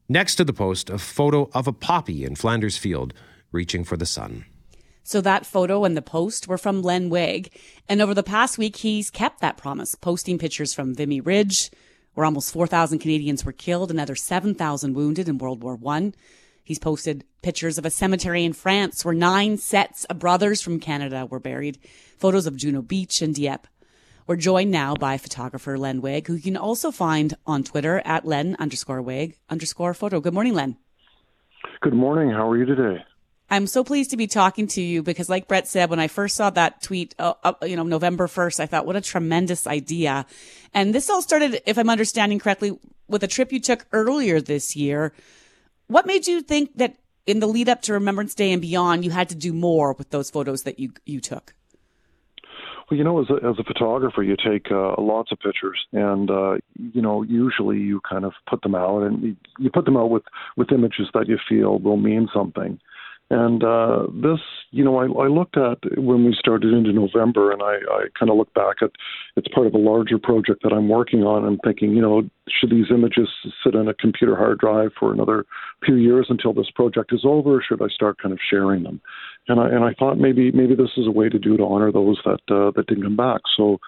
Next 0.08 0.34
to 0.36 0.44
the 0.44 0.52
post, 0.52 0.90
a 0.90 0.98
photo 0.98 1.48
of 1.54 1.68
a 1.68 1.72
poppy 1.72 2.24
in 2.24 2.34
Flanders 2.34 2.76
Field 2.76 3.14
reaching 3.52 3.84
for 3.84 3.96
the 3.96 4.06
sun. 4.06 4.46
So 5.04 5.20
that 5.20 5.46
photo 5.46 5.84
and 5.84 5.96
the 5.96 6.02
post 6.02 6.48
were 6.48 6.58
from 6.58 6.82
Len 6.82 7.08
Wagg. 7.08 7.52
And 7.88 8.02
over 8.02 8.14
the 8.14 8.24
past 8.24 8.58
week, 8.58 8.76
he's 8.76 9.08
kept 9.08 9.40
that 9.40 9.56
promise, 9.56 9.94
posting 9.94 10.38
pictures 10.38 10.74
from 10.74 10.94
Vimy 10.94 11.20
Ridge, 11.20 11.70
where 12.14 12.24
almost 12.24 12.52
4,000 12.52 12.98
Canadians 12.98 13.44
were 13.44 13.52
killed, 13.52 13.92
another 13.92 14.16
7,000 14.16 14.94
wounded 14.94 15.28
in 15.28 15.38
World 15.38 15.62
War 15.62 15.76
One. 15.76 16.14
He's 16.70 16.78
posted 16.78 17.24
pictures 17.42 17.78
of 17.78 17.84
a 17.84 17.90
cemetery 17.90 18.44
in 18.44 18.52
France 18.52 19.04
where 19.04 19.12
nine 19.12 19.58
sets 19.58 20.04
of 20.04 20.20
brothers 20.20 20.60
from 20.60 20.78
Canada 20.78 21.26
were 21.26 21.40
buried, 21.40 21.80
photos 22.16 22.46
of 22.46 22.54
Juno 22.54 22.80
Beach 22.80 23.20
and 23.22 23.34
Dieppe. 23.34 23.68
We're 24.28 24.36
joined 24.36 24.70
now 24.70 24.94
by 24.94 25.18
photographer 25.18 25.76
Len 25.76 26.00
Wagg, 26.00 26.28
who 26.28 26.34
you 26.34 26.42
can 26.42 26.56
also 26.56 26.92
find 26.92 27.34
on 27.44 27.64
Twitter 27.64 28.00
at 28.04 28.24
Len 28.24 28.54
underscore 28.60 29.02
Wagg 29.02 29.36
underscore 29.48 29.94
photo. 29.94 30.20
Good 30.20 30.32
morning, 30.32 30.54
Len. 30.54 30.76
Good 31.80 31.92
morning. 31.92 32.30
How 32.30 32.48
are 32.48 32.56
you 32.56 32.66
today? 32.66 33.02
I'm 33.50 33.66
so 33.66 33.82
pleased 33.82 34.10
to 34.10 34.16
be 34.16 34.28
talking 34.28 34.68
to 34.68 34.80
you 34.80 35.02
because, 35.02 35.28
like 35.28 35.48
Brett 35.48 35.66
said, 35.66 35.90
when 35.90 35.98
I 35.98 36.06
first 36.06 36.36
saw 36.36 36.50
that 36.50 36.82
tweet, 36.82 37.16
uh, 37.18 37.34
uh, 37.42 37.54
you 37.64 37.74
know, 37.74 37.82
November 37.82 38.28
1st, 38.28 38.60
I 38.60 38.66
thought, 38.66 38.86
what 38.86 38.94
a 38.94 39.00
tremendous 39.00 39.66
idea. 39.66 40.24
And 40.72 40.94
this 40.94 41.10
all 41.10 41.20
started, 41.20 41.62
if 41.66 41.78
I'm 41.78 41.90
understanding 41.90 42.38
correctly, 42.38 42.78
with 43.08 43.24
a 43.24 43.26
trip 43.26 43.50
you 43.50 43.58
took 43.58 43.86
earlier 43.90 44.40
this 44.40 44.76
year. 44.76 45.12
What 45.90 46.06
made 46.06 46.28
you 46.28 46.40
think 46.40 46.76
that 46.76 46.94
in 47.26 47.40
the 47.40 47.48
lead 47.48 47.68
up 47.68 47.82
to 47.82 47.92
Remembrance 47.94 48.36
Day 48.36 48.52
and 48.52 48.62
beyond, 48.62 49.04
you 49.04 49.10
had 49.10 49.28
to 49.30 49.34
do 49.34 49.52
more 49.52 49.92
with 49.94 50.10
those 50.10 50.30
photos 50.30 50.62
that 50.62 50.78
you, 50.78 50.92
you 51.04 51.18
took? 51.18 51.52
Well, 52.88 52.96
you 52.96 53.02
know, 53.02 53.20
as 53.20 53.28
a, 53.28 53.44
as 53.44 53.58
a 53.58 53.64
photographer, 53.64 54.22
you 54.22 54.36
take 54.36 54.70
uh, 54.70 54.94
lots 55.02 55.32
of 55.32 55.40
pictures, 55.40 55.80
and 55.92 56.30
uh, 56.30 56.58
you 56.76 57.02
know, 57.02 57.24
usually 57.24 57.78
you 57.78 58.00
kind 58.08 58.24
of 58.24 58.34
put 58.48 58.62
them 58.62 58.76
out, 58.76 59.02
and 59.02 59.20
you, 59.20 59.36
you 59.58 59.68
put 59.68 59.84
them 59.84 59.96
out 59.96 60.10
with 60.10 60.22
with 60.56 60.70
images 60.70 61.08
that 61.12 61.26
you 61.26 61.38
feel 61.48 61.80
will 61.80 61.96
mean 61.96 62.28
something. 62.32 62.78
And 63.32 63.62
uh, 63.62 64.06
this, 64.12 64.40
you 64.72 64.82
know, 64.82 64.98
I, 64.98 65.04
I 65.04 65.28
looked 65.28 65.56
at 65.56 65.78
when 65.96 66.24
we 66.24 66.34
started 66.36 66.72
into 66.72 66.92
November, 66.92 67.52
and 67.52 67.62
I, 67.62 67.74
I 67.88 68.04
kind 68.18 68.28
of 68.28 68.36
look 68.36 68.52
back 68.54 68.82
at 68.82 68.90
it's 69.36 69.46
part 69.54 69.68
of 69.68 69.74
a 69.74 69.78
larger 69.78 70.18
project 70.18 70.64
that 70.64 70.72
I'm 70.72 70.88
working 70.88 71.22
on, 71.22 71.44
and 71.44 71.60
thinking, 71.64 71.92
you 71.92 72.02
know, 72.02 72.28
should 72.48 72.70
these 72.70 72.90
images 72.90 73.28
sit 73.64 73.76
on 73.76 73.86
a 73.86 73.94
computer 73.94 74.34
hard 74.34 74.58
drive 74.58 74.90
for 74.98 75.12
another 75.12 75.46
few 75.84 75.94
years 75.94 76.26
until 76.28 76.52
this 76.52 76.70
project 76.74 77.12
is 77.12 77.20
over, 77.24 77.58
or 77.58 77.62
should 77.62 77.80
I 77.80 77.86
start 77.88 78.20
kind 78.20 78.32
of 78.32 78.40
sharing 78.50 78.82
them? 78.82 79.00
And 79.46 79.60
I 79.60 79.68
and 79.68 79.84
I 79.84 79.94
thought 79.94 80.18
maybe 80.18 80.50
maybe 80.50 80.74
this 80.74 80.90
is 80.96 81.06
a 81.06 81.12
way 81.12 81.28
to 81.28 81.38
do 81.38 81.56
to 81.56 81.64
honor 81.64 81.92
those 81.92 82.18
that 82.24 82.40
uh, 82.50 82.72
that 82.74 82.86
didn't 82.88 83.04
come 83.04 83.16
back. 83.16 83.42
So 83.56 83.78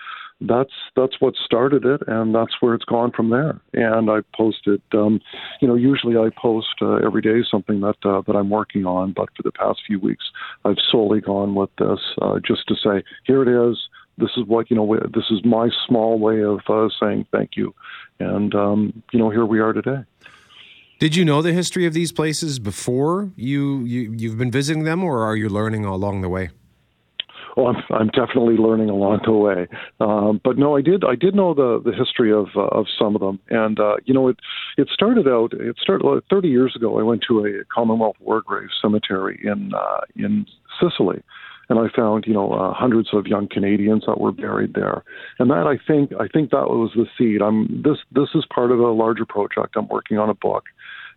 that's 0.48 0.72
that's 0.96 1.20
what 1.20 1.34
started 1.36 1.84
it, 1.84 2.02
and 2.06 2.34
that's 2.34 2.54
where 2.60 2.74
it's 2.74 2.84
gone 2.84 3.12
from 3.12 3.30
there. 3.30 3.60
And 3.72 4.10
I 4.10 4.20
posted, 4.36 4.82
um, 4.92 5.20
you 5.60 5.68
know, 5.68 5.74
usually 5.74 6.16
I 6.16 6.30
post 6.40 6.74
uh, 6.80 6.96
every 6.96 7.22
day 7.22 7.40
something 7.48 7.80
that 7.80 7.96
uh, 8.04 8.22
that 8.26 8.36
I'm 8.36 8.50
working 8.50 8.86
on, 8.86 9.12
but 9.12 9.28
for 9.36 9.42
the 9.42 9.52
past 9.52 9.80
few 9.86 9.98
weeks, 10.00 10.24
I've 10.64 10.78
solely 10.90 11.20
gone 11.20 11.54
with 11.54 11.70
this 11.78 12.00
uh, 12.20 12.40
just 12.46 12.66
to 12.68 12.74
say, 12.74 13.02
here 13.24 13.42
it 13.42 13.70
is. 13.70 13.78
This 14.18 14.30
is 14.36 14.44
what 14.46 14.70
you 14.70 14.76
know. 14.76 14.98
This 15.14 15.24
is 15.30 15.44
my 15.44 15.70
small 15.86 16.18
way 16.18 16.42
of 16.42 16.60
uh, 16.68 16.88
saying 17.00 17.26
thank 17.32 17.56
you, 17.56 17.74
and 18.18 18.54
um, 18.54 19.02
you 19.12 19.18
know, 19.18 19.30
here 19.30 19.46
we 19.46 19.60
are 19.60 19.72
today. 19.72 20.04
Did 20.98 21.16
you 21.16 21.24
know 21.24 21.42
the 21.42 21.52
history 21.52 21.86
of 21.86 21.94
these 21.94 22.12
places 22.12 22.58
before 22.58 23.32
you, 23.34 23.84
you 23.84 24.14
you've 24.16 24.38
been 24.38 24.52
visiting 24.52 24.84
them, 24.84 25.02
or 25.02 25.24
are 25.24 25.34
you 25.34 25.48
learning 25.48 25.84
along 25.84 26.20
the 26.20 26.28
way? 26.28 26.50
Oh, 27.56 27.66
I'm, 27.66 27.76
I'm 27.90 28.08
definitely 28.08 28.56
learning 28.56 28.90
along 28.90 29.20
the 29.24 29.32
way. 29.32 29.68
Um, 30.00 30.40
but 30.42 30.58
no, 30.58 30.76
I 30.76 30.82
did 30.82 31.04
I 31.04 31.14
did 31.14 31.34
know 31.34 31.54
the 31.54 31.80
the 31.84 31.96
history 31.96 32.32
of 32.32 32.46
uh, 32.56 32.68
of 32.68 32.86
some 32.98 33.14
of 33.14 33.20
them, 33.20 33.40
and 33.50 33.78
uh, 33.78 33.96
you 34.04 34.14
know 34.14 34.28
it 34.28 34.38
it 34.76 34.88
started 34.92 35.28
out 35.28 35.52
it 35.52 35.76
started 35.80 36.06
uh, 36.06 36.20
30 36.30 36.48
years 36.48 36.74
ago. 36.76 36.98
I 36.98 37.02
went 37.02 37.22
to 37.28 37.44
a 37.44 37.64
Commonwealth 37.72 38.16
War 38.20 38.42
Grave 38.42 38.68
cemetery 38.80 39.40
in 39.44 39.72
uh, 39.74 40.00
in 40.16 40.46
Sicily, 40.80 41.22
and 41.68 41.78
I 41.78 41.94
found 41.94 42.24
you 42.26 42.34
know 42.34 42.52
uh, 42.52 42.72
hundreds 42.74 43.10
of 43.12 43.26
young 43.26 43.48
Canadians 43.48 44.04
that 44.06 44.20
were 44.20 44.32
buried 44.32 44.74
there, 44.74 45.04
and 45.38 45.50
that 45.50 45.66
I 45.66 45.78
think 45.86 46.12
I 46.18 46.28
think 46.28 46.50
that 46.50 46.68
was 46.68 46.92
the 46.94 47.06
seed. 47.18 47.42
I'm 47.42 47.82
this 47.82 47.98
this 48.12 48.28
is 48.34 48.44
part 48.52 48.70
of 48.70 48.78
a 48.78 48.90
larger 48.90 49.24
project. 49.24 49.76
I'm 49.76 49.88
working 49.88 50.18
on 50.18 50.28
a 50.28 50.34
book, 50.34 50.64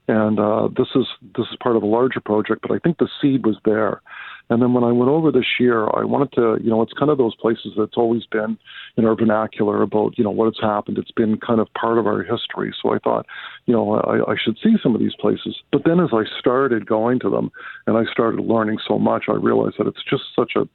and 0.07 0.39
uh, 0.39 0.69
this 0.75 0.87
is 0.95 1.05
this 1.35 1.47
is 1.51 1.57
part 1.61 1.75
of 1.75 1.83
a 1.83 1.87
larger 1.87 2.19
project. 2.19 2.61
But 2.61 2.71
I 2.71 2.79
think 2.79 2.97
the 2.97 3.09
seed 3.21 3.45
was 3.45 3.57
there, 3.65 4.01
and 4.49 4.61
then 4.61 4.73
when 4.73 4.83
I 4.83 4.91
went 4.91 5.09
over 5.09 5.31
this 5.31 5.59
year, 5.59 5.85
I 5.85 6.03
wanted 6.03 6.31
to, 6.33 6.57
you 6.61 6.69
know, 6.69 6.81
it's 6.81 6.93
kind 6.93 7.09
of 7.09 7.17
those 7.17 7.35
places 7.35 7.73
that's 7.77 7.97
always 7.97 8.25
been 8.27 8.57
in 8.95 9.05
our 9.05 9.15
vernacular 9.15 9.81
about, 9.81 10.17
you 10.17 10.23
know, 10.23 10.29
what 10.29 10.45
has 10.45 10.61
happened. 10.61 10.97
It's 10.99 11.11
been 11.11 11.37
kind 11.37 11.59
of 11.59 11.73
part 11.73 11.97
of 11.97 12.05
our 12.05 12.21
history. 12.21 12.73
So 12.81 12.93
I 12.93 12.99
thought, 12.99 13.25
you 13.65 13.73
know, 13.73 13.95
I, 13.95 14.31
I 14.31 14.35
should 14.43 14.57
see 14.63 14.75
some 14.83 14.93
of 14.93 15.01
these 15.01 15.15
places. 15.19 15.55
But 15.71 15.83
then 15.83 15.99
as 15.99 16.09
I 16.13 16.23
started 16.39 16.85
going 16.85 17.19
to 17.21 17.29
them 17.29 17.51
and 17.87 17.97
I 17.97 18.03
started 18.11 18.39
learning 18.41 18.77
so 18.87 18.99
much, 18.99 19.25
I 19.29 19.33
realized 19.33 19.75
that 19.79 19.87
it's 19.87 20.03
just 20.07 20.23
such 20.35 20.53
a, 20.55 20.67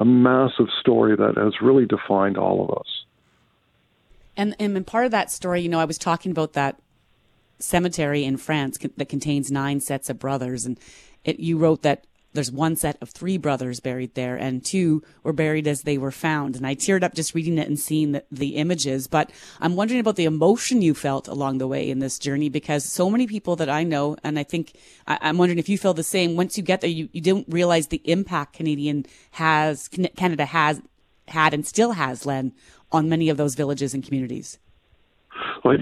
a 0.00 0.04
massive 0.04 0.68
story 0.80 1.16
that 1.16 1.36
has 1.36 1.54
really 1.60 1.86
defined 1.86 2.38
all 2.38 2.64
of 2.64 2.78
us. 2.78 3.04
And, 4.36 4.54
and 4.60 4.86
part 4.86 5.06
of 5.06 5.10
that 5.10 5.30
story, 5.30 5.60
you 5.62 5.68
know, 5.68 5.80
I 5.80 5.86
was 5.86 5.98
talking 5.98 6.30
about 6.30 6.52
that 6.52 6.78
cemetery 7.58 8.22
in 8.24 8.36
France 8.36 8.78
that 8.96 9.08
contains 9.08 9.50
nine 9.50 9.80
sets 9.80 10.10
of 10.10 10.18
brothers, 10.18 10.66
and 10.66 10.78
it, 11.24 11.40
you 11.40 11.56
wrote 11.56 11.82
that 11.82 12.04
there's 12.36 12.52
one 12.52 12.76
set 12.76 12.96
of 13.02 13.10
three 13.10 13.36
brothers 13.36 13.80
buried 13.80 14.14
there 14.14 14.36
and 14.36 14.64
two 14.64 15.02
were 15.22 15.32
buried 15.32 15.66
as 15.66 15.82
they 15.82 15.98
were 15.98 16.10
found. 16.12 16.56
And 16.56 16.66
I 16.66 16.74
teared 16.74 17.02
up 17.02 17.14
just 17.14 17.34
reading 17.34 17.58
it 17.58 17.66
and 17.66 17.78
seeing 17.78 18.12
the, 18.12 18.24
the 18.30 18.56
images. 18.56 19.08
But 19.08 19.30
I'm 19.60 19.74
wondering 19.74 20.00
about 20.00 20.16
the 20.16 20.24
emotion 20.24 20.82
you 20.82 20.94
felt 20.94 21.26
along 21.26 21.58
the 21.58 21.66
way 21.66 21.90
in 21.90 21.98
this 21.98 22.18
journey 22.18 22.48
because 22.48 22.84
so 22.84 23.10
many 23.10 23.26
people 23.26 23.56
that 23.56 23.68
I 23.68 23.82
know, 23.82 24.16
and 24.22 24.38
I 24.38 24.44
think 24.44 24.74
I, 25.06 25.18
am 25.28 25.38
wondering 25.38 25.58
if 25.58 25.68
you 25.68 25.78
feel 25.78 25.94
the 25.94 26.02
same. 26.02 26.36
Once 26.36 26.56
you 26.56 26.62
get 26.62 26.80
there, 26.80 26.90
you, 26.90 27.08
you 27.12 27.20
don't 27.20 27.46
realize 27.48 27.88
the 27.88 28.02
impact 28.04 28.54
Canadian 28.54 29.06
has, 29.32 29.88
Canada 30.16 30.44
has 30.44 30.80
had 31.28 31.52
and 31.52 31.66
still 31.66 31.92
has, 31.92 32.24
Len, 32.24 32.52
on 32.92 33.08
many 33.08 33.28
of 33.28 33.36
those 33.36 33.54
villages 33.54 33.94
and 33.94 34.04
communities. 34.04 34.58
Well, 35.64 35.76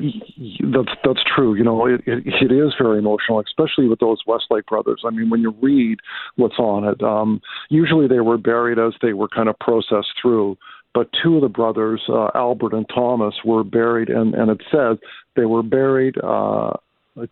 that's 0.72 0.96
that's 1.04 1.24
true. 1.34 1.54
You 1.54 1.64
know, 1.64 1.86
it, 1.86 2.00
it, 2.06 2.22
it 2.26 2.52
is 2.52 2.72
very 2.80 2.98
emotional, 2.98 3.40
especially 3.40 3.88
with 3.88 4.00
those 4.00 4.18
Westlake 4.26 4.66
brothers. 4.66 5.02
I 5.06 5.10
mean, 5.10 5.30
when 5.30 5.40
you 5.40 5.54
read 5.60 5.98
what's 6.36 6.58
on 6.58 6.84
it, 6.84 7.02
um, 7.02 7.40
usually 7.70 8.08
they 8.08 8.20
were 8.20 8.38
buried 8.38 8.78
as 8.78 8.94
they 9.02 9.12
were 9.12 9.28
kind 9.28 9.48
of 9.48 9.58
processed 9.58 10.12
through. 10.20 10.56
But 10.94 11.08
two 11.22 11.36
of 11.36 11.42
the 11.42 11.48
brothers, 11.48 12.02
uh, 12.08 12.28
Albert 12.34 12.72
and 12.72 12.88
Thomas, 12.88 13.34
were 13.44 13.64
buried, 13.64 14.08
and 14.08 14.34
and 14.34 14.50
it 14.50 14.62
says 14.70 14.98
they 15.36 15.44
were 15.44 15.62
buried. 15.62 16.16
Uh, 16.22 16.74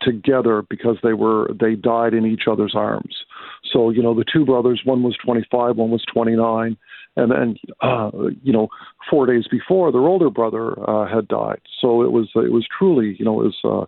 together 0.00 0.62
because 0.68 0.96
they 1.02 1.12
were 1.12 1.50
they 1.58 1.74
died 1.74 2.14
in 2.14 2.26
each 2.26 2.42
other's 2.50 2.74
arms. 2.74 3.24
So 3.72 3.90
you 3.90 4.02
know 4.02 4.14
the 4.14 4.24
two 4.30 4.44
brothers, 4.44 4.82
one 4.84 5.02
was 5.02 5.16
25, 5.24 5.76
one 5.76 5.90
was 5.90 6.04
29, 6.12 6.76
and 7.16 7.30
then 7.30 7.56
uh, 7.80 8.10
you 8.42 8.52
know 8.52 8.68
four 9.10 9.26
days 9.26 9.46
before 9.50 9.92
their 9.92 10.02
older 10.02 10.30
brother 10.30 10.78
uh, 10.88 11.12
had 11.12 11.28
died. 11.28 11.60
So 11.80 12.02
it 12.02 12.12
was 12.12 12.30
it 12.34 12.52
was 12.52 12.66
truly 12.76 13.16
you 13.18 13.24
know 13.24 13.40
it 13.40 13.52
was 13.52 13.60
uh, 13.64 13.86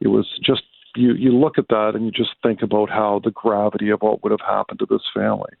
it 0.00 0.08
was 0.08 0.26
just 0.44 0.62
you 0.96 1.14
you 1.14 1.36
look 1.36 1.58
at 1.58 1.68
that 1.68 1.92
and 1.94 2.04
you 2.04 2.10
just 2.10 2.36
think 2.42 2.62
about 2.62 2.88
how 2.88 3.20
the 3.22 3.30
gravity 3.30 3.90
of 3.90 4.00
what 4.00 4.22
would 4.22 4.32
have 4.32 4.40
happened 4.40 4.78
to 4.78 4.86
this 4.88 5.02
family. 5.14 5.52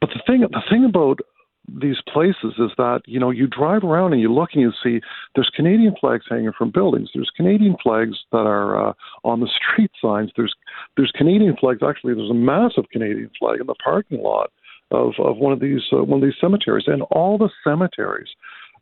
But 0.00 0.10
the 0.10 0.20
thing 0.26 0.40
the 0.40 0.62
thing 0.68 0.84
about 0.84 1.20
these 1.68 1.98
places 2.12 2.54
is 2.58 2.70
that 2.76 3.00
you 3.06 3.20
know 3.20 3.30
you 3.30 3.46
drive 3.46 3.84
around 3.84 4.12
and 4.12 4.22
you 4.22 4.32
look 4.32 4.50
and 4.52 4.62
you 4.62 4.72
see 4.82 5.00
there's 5.34 5.50
Canadian 5.54 5.94
flags 6.00 6.24
hanging 6.28 6.52
from 6.56 6.70
buildings. 6.70 7.10
There's 7.14 7.30
Canadian 7.36 7.76
flags 7.82 8.16
that 8.32 8.46
are 8.46 8.90
uh, 8.90 8.92
on 9.24 9.40
the 9.40 9.48
street 9.72 9.90
signs. 10.00 10.30
There's 10.36 10.54
there's 10.96 11.12
Canadian 11.14 11.56
flags. 11.56 11.80
Actually, 11.86 12.14
there's 12.14 12.30
a 12.30 12.34
massive 12.34 12.84
Canadian 12.90 13.30
flag 13.38 13.60
in 13.60 13.66
the 13.66 13.74
parking 13.82 14.22
lot 14.22 14.50
of 14.90 15.12
of 15.18 15.36
one 15.38 15.52
of 15.52 15.60
these 15.60 15.82
uh, 15.92 16.02
one 16.02 16.22
of 16.22 16.26
these 16.26 16.38
cemeteries, 16.40 16.84
and 16.86 17.02
all 17.10 17.38
the 17.38 17.50
cemeteries 17.64 18.28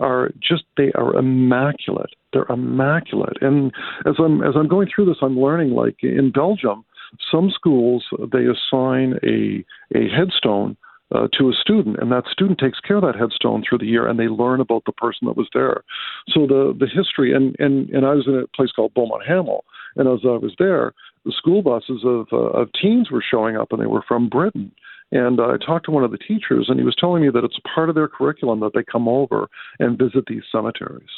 are 0.01 0.31
just 0.40 0.64
they 0.77 0.92
are 0.92 1.14
immaculate. 1.16 2.11
They're 2.33 2.46
immaculate. 2.49 3.38
And 3.40 3.72
as 4.07 4.14
I'm 4.18 4.42
as 4.42 4.55
I'm 4.57 4.68
going 4.68 4.88
through 4.94 5.07
this, 5.07 5.18
I'm 5.22 5.38
learning 5.38 5.70
like 5.70 5.96
in 6.03 6.31
Belgium, 6.33 6.85
some 7.31 7.51
schools 7.51 8.05
they 8.33 8.44
assign 8.44 9.18
a 9.22 9.64
a 9.96 10.09
headstone 10.09 10.77
uh, 11.14 11.29
to 11.38 11.49
a 11.49 11.53
student, 11.53 11.97
and 12.01 12.11
that 12.11 12.25
student 12.31 12.59
takes 12.59 12.81
care 12.81 12.97
of 12.97 13.03
that 13.03 13.16
headstone 13.16 13.62
through 13.66 13.79
the 13.79 13.87
year, 13.87 14.09
and 14.09 14.19
they 14.19 14.29
learn 14.29 14.61
about 14.61 14.85
the 14.87 14.92
person 14.92 15.27
that 15.27 15.37
was 15.37 15.49
there. 15.55 15.85
So 16.29 16.47
the 16.47 16.77
the 16.79 16.88
history, 16.88 17.33
and 17.33 17.55
and 17.59 17.88
and 17.90 18.05
I 18.05 18.14
was 18.14 18.27
in 18.27 18.35
a 18.35 18.47
place 18.57 18.73
called 18.73 18.95
Beaumont 18.95 19.23
Hamel, 19.27 19.64
and 19.97 20.09
as 20.09 20.21
I 20.25 20.37
was 20.37 20.55
there, 20.59 20.92
the 21.25 21.33
school 21.33 21.62
buses 21.62 22.03
of 22.05 22.27
uh, 22.33 22.61
of 22.61 22.71
teens 22.81 23.11
were 23.11 23.25
showing 23.29 23.57
up, 23.57 23.69
and 23.71 23.81
they 23.81 23.87
were 23.87 24.05
from 24.07 24.29
Britain, 24.29 24.73
and 25.12 25.38
uh, 25.38 25.49
I 25.49 25.57
talked 25.64 25.87
to 25.87 25.92
one 25.92 26.05
of 26.05 26.11
the 26.11 26.19
teachers, 26.19 26.66
and 26.69 26.79
he 26.79 26.85
was 26.85 26.97
telling 26.99 27.23
me 27.23 27.31
that 27.31 27.45
it's 27.45 27.59
part 27.75 27.88
of 27.88 27.95
their 27.95 28.09
curriculum 28.09 28.61
that 28.61 28.73
they 28.75 28.83
come 28.83 29.09
over 29.09 29.49
and 29.79 29.99
visit 29.99 30.25
these 30.27 30.42
cemeteries. 30.51 31.09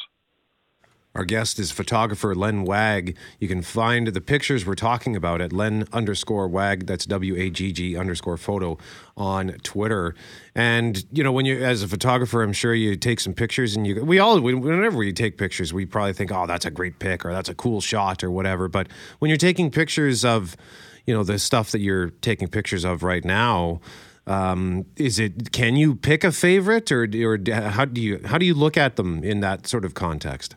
Our 1.19 1.25
guest 1.25 1.59
is 1.59 1.73
photographer 1.73 2.33
Len 2.33 2.63
Wagg. 2.63 3.17
You 3.41 3.49
can 3.49 3.61
find 3.61 4.07
the 4.07 4.21
pictures 4.21 4.65
we're 4.65 4.77
talking 4.77 5.17
about 5.17 5.41
at 5.41 5.53
Len 5.53 5.85
underscore 5.93 6.47
Wagg. 6.47 6.87
That's 6.87 7.05
W 7.07 7.35
A 7.35 7.51
G 7.51 7.73
G 7.73 7.97
underscore 7.97 8.37
photo 8.37 8.79
on 9.17 9.49
Twitter. 9.65 10.15
And 10.55 11.05
you 11.11 11.25
know, 11.25 11.33
when 11.33 11.45
you 11.45 11.59
as 11.59 11.83
a 11.83 11.89
photographer, 11.89 12.41
I'm 12.41 12.53
sure 12.53 12.73
you 12.73 12.95
take 12.95 13.19
some 13.19 13.35
pictures, 13.35 13.75
and 13.75 13.85
you 13.85 14.05
we 14.05 14.21
all 14.21 14.41
whenever 14.41 14.97
we 14.97 15.13
take 15.13 15.39
pictures, 15.39 15.75
we 15.75 15.87
probably 15.87 16.13
think, 16.13 16.31
oh, 16.31 16.47
that's 16.47 16.65
a 16.65 16.71
great 16.71 17.01
pic 17.01 17.25
or 17.25 17.33
that's 17.33 17.49
a 17.49 17.55
cool 17.55 17.81
shot 17.81 18.23
or 18.23 18.31
whatever. 18.31 18.69
But 18.69 18.87
when 19.19 19.29
you're 19.29 19.39
taking 19.39 19.73
pictures 19.73 20.25
of 20.25 20.57
you 21.05 21.13
know 21.13 21.25
the 21.25 21.41
stuff 21.41 21.73
that 21.73 21.81
you're 21.81 22.11
taking 22.11 22.47
pictures 22.47 22.85
of 22.85 23.03
right 23.03 23.25
now 23.25 23.81
um, 24.29 24.87
is 24.95 25.19
it 25.19 25.51
can 25.51 25.75
you 25.75 25.97
pick 25.97 26.23
a 26.23 26.31
favorite 26.31 26.93
or 26.93 27.09
or 27.25 27.41
how 27.53 27.85
do 27.87 28.01
you 28.01 28.21
how 28.25 28.39
do 28.39 28.47
you 28.47 28.55
look 28.55 28.77
at 28.77 28.95
them 28.95 29.25
in 29.25 29.41
that 29.41 29.67
sort 29.67 29.85
of 29.85 29.95
context 29.95 30.55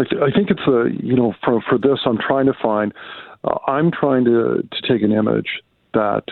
I, 0.00 0.30
think 0.34 0.50
it's 0.50 0.66
a 0.66 0.88
you 1.04 1.14
know 1.14 1.34
for 1.44 1.60
for 1.68 1.78
this 1.78 2.00
I'm 2.04 2.18
trying 2.18 2.46
to 2.46 2.54
find 2.60 2.92
uh, 3.44 3.58
I'm 3.66 3.90
trying 3.90 4.24
to 4.24 4.62
to 4.62 4.88
take 4.88 5.02
an 5.02 5.12
image 5.12 5.60
that 5.94 6.24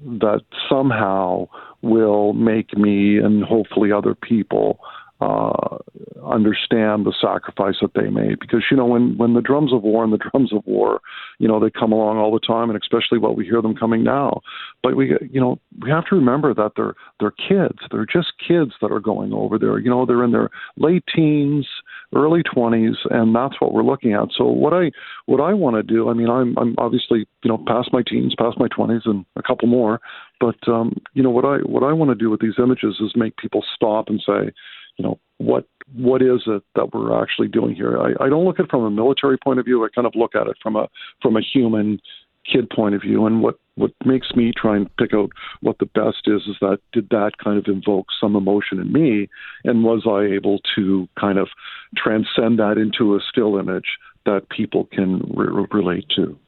that 0.00 0.42
somehow 0.68 1.48
will 1.82 2.32
make 2.32 2.76
me 2.76 3.18
and 3.18 3.42
hopefully 3.42 3.92
other 3.92 4.14
people 4.14 4.78
uh, 5.20 5.78
understand 6.26 7.06
the 7.06 7.14
sacrifice 7.18 7.76
that 7.80 7.94
they 7.94 8.10
made. 8.10 8.38
Because 8.38 8.64
you 8.70 8.76
know, 8.76 8.84
when 8.84 9.16
when 9.16 9.34
the 9.34 9.40
drums 9.40 9.72
of 9.72 9.82
war 9.82 10.04
and 10.04 10.12
the 10.12 10.18
drums 10.30 10.52
of 10.52 10.62
war, 10.66 11.00
you 11.38 11.48
know, 11.48 11.58
they 11.58 11.70
come 11.70 11.92
along 11.92 12.18
all 12.18 12.32
the 12.32 12.46
time, 12.46 12.68
and 12.68 12.80
especially 12.80 13.18
what 13.18 13.36
we 13.36 13.44
hear 13.44 13.62
them 13.62 13.74
coming 13.74 14.04
now. 14.04 14.40
But 14.82 14.96
we, 14.96 15.16
you 15.30 15.40
know, 15.40 15.58
we 15.80 15.90
have 15.90 16.04
to 16.06 16.16
remember 16.16 16.52
that 16.54 16.72
they're 16.76 16.94
they're 17.18 17.30
kids. 17.30 17.78
They're 17.90 18.06
just 18.06 18.32
kids 18.46 18.72
that 18.82 18.92
are 18.92 19.00
going 19.00 19.32
over 19.32 19.58
there. 19.58 19.78
You 19.78 19.90
know, 19.90 20.04
they're 20.04 20.24
in 20.24 20.32
their 20.32 20.50
late 20.76 21.04
teens, 21.14 21.66
early 22.14 22.42
20s, 22.42 22.96
and 23.10 23.34
that's 23.34 23.60
what 23.60 23.72
we're 23.72 23.82
looking 23.82 24.12
at. 24.12 24.28
So 24.36 24.44
what 24.44 24.72
I 24.72 24.90
what 25.26 25.40
I 25.40 25.52
want 25.54 25.76
to 25.76 25.82
do, 25.82 26.08
I 26.08 26.14
mean, 26.14 26.28
I'm 26.28 26.56
I'm 26.58 26.74
obviously 26.78 27.26
you 27.42 27.48
know 27.50 27.62
past 27.66 27.90
my 27.92 28.02
teens, 28.06 28.34
past 28.38 28.58
my 28.58 28.68
20s, 28.68 29.02
and 29.04 29.24
a 29.36 29.42
couple 29.42 29.68
more. 29.68 30.00
But 30.40 30.56
um, 30.68 30.96
you 31.14 31.22
know 31.22 31.30
what 31.30 31.44
I 31.44 31.58
what 31.58 31.82
I 31.82 31.92
want 31.92 32.10
to 32.10 32.14
do 32.14 32.30
with 32.30 32.40
these 32.40 32.58
images 32.58 32.96
is 33.00 33.12
make 33.16 33.36
people 33.36 33.64
stop 33.74 34.08
and 34.08 34.20
say, 34.26 34.52
you 34.96 35.04
know 35.04 35.18
what 35.38 35.66
what 35.94 36.22
is 36.22 36.42
it 36.46 36.62
that 36.74 36.92
we're 36.92 37.22
actually 37.22 37.48
doing 37.48 37.74
here 37.74 37.98
I, 37.98 38.24
I 38.24 38.28
don't 38.28 38.44
look 38.44 38.58
at 38.58 38.64
it 38.64 38.70
from 38.70 38.84
a 38.84 38.90
military 38.90 39.36
point 39.38 39.58
of 39.58 39.64
view 39.64 39.84
i 39.84 39.88
kind 39.94 40.06
of 40.06 40.14
look 40.16 40.34
at 40.34 40.46
it 40.46 40.56
from 40.62 40.76
a 40.76 40.88
from 41.22 41.36
a 41.36 41.40
human 41.40 42.00
kid 42.50 42.68
point 42.70 42.94
of 42.94 43.02
view 43.02 43.26
and 43.26 43.42
what 43.42 43.58
what 43.76 43.92
makes 44.04 44.34
me 44.34 44.52
try 44.56 44.76
and 44.76 44.94
pick 44.96 45.12
out 45.12 45.30
what 45.60 45.78
the 45.78 45.86
best 45.86 46.26
is 46.26 46.42
is 46.42 46.56
that 46.60 46.78
did 46.92 47.08
that 47.10 47.32
kind 47.42 47.58
of 47.58 47.66
invoke 47.66 48.06
some 48.20 48.36
emotion 48.36 48.80
in 48.80 48.92
me 48.92 49.28
and 49.64 49.84
was 49.84 50.06
i 50.06 50.22
able 50.34 50.58
to 50.74 51.08
kind 51.18 51.38
of 51.38 51.48
transcend 51.96 52.58
that 52.58 52.78
into 52.78 53.14
a 53.14 53.20
still 53.28 53.58
image 53.58 53.98
that 54.24 54.48
people 54.48 54.88
can 54.92 55.20
re- 55.34 55.66
relate 55.70 56.06
to 56.14 56.38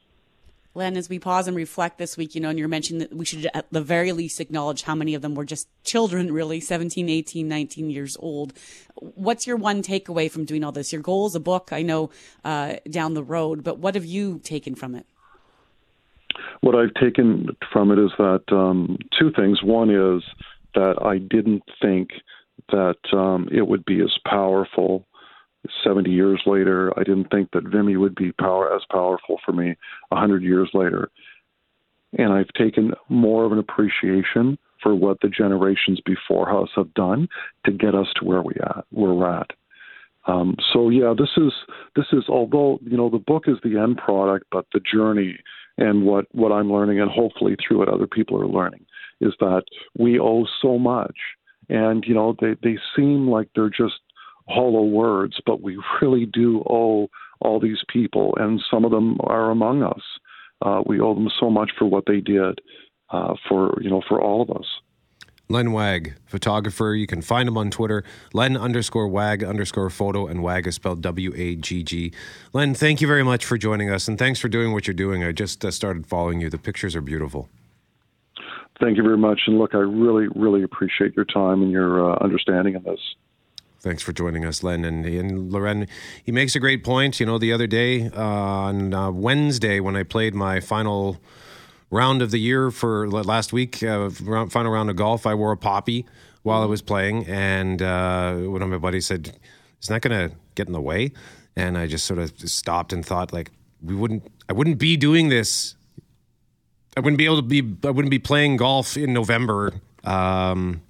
Len, 0.79 0.97
as 0.97 1.09
we 1.09 1.19
pause 1.19 1.49
and 1.49 1.57
reflect 1.57 1.99
this 1.99 2.17
week, 2.17 2.37
you 2.37 2.41
know, 2.41 2.51
and 2.51 2.59
you're 2.59 2.69
mentioning 2.69 3.01
that 3.01 3.13
we 3.13 3.25
should 3.25 3.49
at 3.53 3.67
the 3.73 3.81
very 3.81 4.13
least 4.13 4.39
acknowledge 4.39 4.83
how 4.83 4.95
many 4.95 5.15
of 5.15 5.23
them 5.23 5.35
were 5.35 5.45
just 5.45 5.67
children, 5.83 6.33
really, 6.33 6.61
17, 6.61 7.09
18, 7.09 7.49
19 7.49 7.91
years 7.91 8.17
old. 8.21 8.53
What's 8.95 9.45
your 9.45 9.57
one 9.57 9.83
takeaway 9.83 10.31
from 10.31 10.45
doing 10.45 10.63
all 10.63 10.71
this? 10.71 10.93
Your 10.93 11.03
goal 11.03 11.27
is 11.27 11.35
a 11.35 11.41
book, 11.41 11.71
I 11.73 11.83
know, 11.83 12.11
uh, 12.45 12.77
down 12.89 13.15
the 13.15 13.25
road, 13.25 13.65
but 13.65 13.79
what 13.79 13.97
have 13.97 14.05
you 14.05 14.39
taken 14.39 14.77
from 14.77 14.95
it? 14.95 15.05
What 16.61 16.75
I've 16.75 16.95
taken 16.95 17.49
from 17.73 17.91
it 17.91 17.99
is 17.99 18.11
that 18.19 18.43
um, 18.51 18.99
two 19.19 19.31
things. 19.33 19.63
One 19.63 19.91
is 19.91 20.23
that 20.75 20.95
I 21.03 21.19
didn't 21.19 21.63
think 21.81 22.11
that 22.71 22.99
um, 23.13 23.49
it 23.51 23.67
would 23.67 23.85
be 23.85 24.01
as 24.01 24.17
powerful 24.27 25.07
70 25.85 26.11
years 26.11 26.41
later. 26.47 26.93
I 26.99 27.03
didn't 27.03 27.31
think 27.31 27.51
that 27.53 27.69
Vimy 27.69 27.97
would 27.97 28.15
be 28.15 28.33
power 28.33 28.75
as 28.75 28.83
powerful 28.91 29.39
for 29.45 29.53
me 29.53 29.71
a 30.11 30.15
100 30.15 30.43
years 30.43 30.71
later. 30.75 31.11
And 32.17 32.33
I've 32.33 32.53
taken 32.57 32.93
more 33.09 33.45
of 33.45 33.53
an 33.53 33.59
appreciation 33.59 34.59
for 34.83 34.95
what 34.95 35.21
the 35.21 35.29
generations 35.29 36.01
before 36.05 36.63
us 36.63 36.69
have 36.77 36.95
done 36.95 37.29
to 37.65 37.73
get 37.73 37.95
us 37.95 38.07
to 38.17 38.25
where 38.25 38.43
we 38.43 38.55
at 38.63 38.85
where 38.91 39.13
we're 39.13 39.41
at. 39.41 39.51
Um, 40.27 40.57
so 40.73 40.91
yeah, 40.91 41.15
this 41.17 41.31
is 41.37 41.53
this 41.97 42.07
is 42.13 42.25
although 42.29 42.79
you 42.83 42.97
know 42.97 43.11
the 43.11 43.19
book 43.19 43.45
is 43.47 43.57
the 43.63 43.79
end 43.79 43.97
product, 43.97 44.47
but 44.53 44.67
the 44.73 44.81
journey 44.81 45.39
and 45.79 46.05
what 46.05 46.27
what 46.33 46.53
I'm 46.53 46.71
learning 46.71 47.01
and 47.01 47.11
hopefully 47.11 47.57
through 47.57 47.79
what 47.79 47.89
other 47.89 48.07
people 48.07 48.41
are 48.41 48.47
learning 48.47 48.85
is 49.21 49.33
that 49.41 49.63
we 49.97 50.19
owe 50.19 50.47
so 50.61 50.79
much, 50.79 51.17
and 51.69 52.05
you 52.07 52.15
know 52.15 52.37
they 52.41 52.55
they 52.63 52.77
seem 52.95 53.29
like 53.29 53.49
they're 53.55 53.71
just 53.71 54.01
hollow 54.49 54.83
words, 54.83 55.39
but 55.47 55.63
we 55.63 55.81
really 56.03 56.27
do 56.27 56.63
owe 56.69 57.09
all 57.41 57.61
these 57.61 57.83
people, 57.89 58.35
and 58.39 58.61
some 58.71 58.85
of 58.85 58.91
them 58.91 59.17
are 59.21 59.51
among 59.51 59.83
us. 59.83 60.03
Uh, 60.61 60.83
we 60.87 61.01
owe 61.01 61.15
them 61.15 61.31
so 61.39 61.49
much 61.49 61.71
for 61.79 61.87
what 61.87 62.05
they 62.07 62.21
did 62.21 62.61
uh, 63.11 63.35
for 63.49 63.79
you 63.81 63.89
know 63.89 64.03
for 64.09 64.21
all 64.21 64.43
of 64.43 64.51
us. 64.51 64.67
Len 65.49 65.73
Wagg, 65.73 66.15
photographer. 66.27 66.95
You 66.95 67.07
can 67.07 67.23
find 67.23 67.49
him 67.49 67.57
on 67.57 67.71
Twitter, 67.71 68.05
Len 68.35 68.57
underscore 68.57 69.09
Wagg 69.09 69.43
underscore 69.43 69.89
photo, 69.89 70.27
and 70.27 70.43
Wagg 70.43 70.67
is 70.67 70.75
spelled 70.75 71.01
W 71.03 71.33
A 71.37 71.57
G 71.57 71.83
G. 71.83 72.13
Len, 72.53 72.75
thank 72.75 73.01
you 73.01 73.07
very 73.07 73.23
much 73.23 73.45
for 73.45 73.57
joining 73.57 73.91
us, 73.91 74.09
and 74.09 74.19
thanks 74.19 74.39
for 74.39 74.49
doing 74.49 74.73
what 74.73 74.87
you're 74.87 74.95
doing. 74.95 75.25
I 75.25 75.33
just 75.33 75.65
uh, 75.65 75.71
started 75.71 76.07
following 76.07 76.41
you. 76.41 76.51
The 76.51 76.59
pictures 76.59 76.95
are 76.95 77.01
beautiful. 77.01 77.49
Thank 78.81 78.97
you 78.97 79.03
very 79.03 79.19
much. 79.19 79.41
And 79.47 79.59
look, 79.59 79.75
I 79.75 79.79
really, 79.79 80.29
really 80.37 80.63
appreciate 80.63 81.17
your 81.17 81.25
time 81.25 81.63
and 81.63 81.73
your 81.73 82.13
uh, 82.13 82.19
understanding 82.21 82.77
of 82.77 82.85
this. 82.85 83.01
Thanks 83.81 84.03
for 84.03 84.13
joining 84.13 84.45
us, 84.45 84.63
Len. 84.63 84.85
And, 84.85 85.07
and 85.07 85.53
Loren, 85.53 85.89
he 86.23 86.31
makes 86.31 86.55
a 86.55 86.61
great 86.61 86.85
point. 86.85 87.21
You 87.21 87.27
know, 87.27 87.39
the 87.39 87.53
other 87.53 87.67
day 87.67 88.11
uh, 88.11 88.21
on 88.21 88.93
uh, 88.93 89.11
Wednesday 89.11 89.81
when 89.81 89.97
I 89.97 90.03
played 90.03 90.35
my 90.35 90.61
final 90.61 91.17
round 91.91 92.23
of 92.23 92.31
the 92.31 92.39
year 92.39 92.71
for 92.71 93.09
last 93.09 93.53
week, 93.53 93.83
uh, 93.83 94.11
final 94.11 94.71
round 94.71 94.91
of 94.91 94.97
golf, 94.97 95.27
I 95.27 95.35
wore 95.35 95.53
a 95.53 95.57
poppy 95.57 96.07
while 96.43 96.63
I 96.63 96.67
was 96.67 96.83
playing. 96.83 97.27
And 97.27 97.83
uh, 97.83 98.35
one 98.35 98.63
of 98.63 98.69
my 98.69 98.79
buddies 98.79 99.07
said, 99.07 99.37
Is 99.81 99.89
that 99.89 100.03
going 100.03 100.31
to 100.31 100.37
get 100.55 100.67
in 100.67 100.73
the 100.73 100.81
way? 100.81 101.13
And 101.57 101.77
I 101.77 101.87
just 101.87 102.07
sort 102.07 102.21
of 102.21 102.33
stopped 102.49 102.93
and 102.93 103.05
thought, 103.05 103.33
like, 103.33 103.51
we 103.83 103.95
wouldn't, 103.95 104.31
I 104.49 104.53
wouldn't 104.53 104.79
be 104.79 104.97
doing 104.97 105.29
this 105.29 105.77
I 106.99 107.01
wouldn't 107.01 107.19
be 107.19 107.27
able 107.27 107.37
to 107.37 107.43
be. 107.43 107.63
I 107.85 107.91
wouldn't 107.93 108.11
be 108.11 108.19
playing 108.19 108.57
golf 108.57 108.97
in 108.97 109.13
November. 109.13 109.73
Um, 110.03 110.83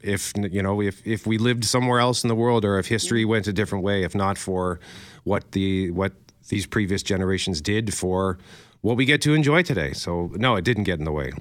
if 0.00 0.32
you 0.36 0.62
know, 0.62 0.80
if 0.80 1.04
if 1.04 1.26
we 1.26 1.38
lived 1.38 1.64
somewhere 1.64 1.98
else 1.98 2.22
in 2.22 2.28
the 2.28 2.36
world, 2.36 2.64
or 2.64 2.78
if 2.78 2.86
history 2.86 3.24
went 3.24 3.48
a 3.48 3.52
different 3.52 3.82
way, 3.82 4.04
if 4.04 4.14
not 4.14 4.38
for 4.38 4.78
what 5.24 5.50
the 5.52 5.90
what 5.90 6.12
these 6.50 6.66
previous 6.66 7.02
generations 7.02 7.60
did 7.60 7.92
for 7.92 8.38
what 8.80 8.96
we 8.96 9.04
get 9.04 9.22
to 9.22 9.34
enjoy 9.34 9.62
today. 9.62 9.92
So 9.92 10.32
no, 10.34 10.56
it 10.56 10.64
didn't 10.64 10.84
get 10.84 10.98
in 10.98 11.04
the 11.04 11.12
way. 11.12 11.32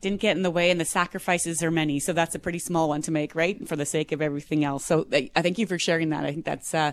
Didn't 0.00 0.20
get 0.20 0.36
in 0.36 0.42
the 0.42 0.50
way, 0.50 0.70
and 0.70 0.80
the 0.80 0.84
sacrifices 0.84 1.62
are 1.62 1.72
many. 1.72 1.98
So 1.98 2.12
that's 2.12 2.34
a 2.34 2.38
pretty 2.38 2.60
small 2.60 2.88
one 2.88 3.02
to 3.02 3.10
make, 3.10 3.34
right? 3.34 3.66
For 3.66 3.74
the 3.74 3.86
sake 3.86 4.12
of 4.12 4.22
everything 4.22 4.64
else. 4.64 4.84
So 4.84 5.06
I 5.12 5.28
thank 5.42 5.58
you 5.58 5.66
for 5.66 5.78
sharing 5.78 6.10
that. 6.10 6.24
I 6.24 6.32
think 6.32 6.44
that's 6.44 6.72
uh, 6.72 6.92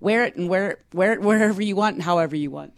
wear 0.00 0.24
it 0.24 0.36
and 0.36 0.48
wear 0.48 0.70
it, 0.70 0.80
wear 0.94 1.12
it 1.12 1.20
wherever 1.20 1.60
you 1.60 1.76
want 1.76 1.96
and 1.96 2.02
however 2.02 2.34
you 2.34 2.50
want. 2.50 2.72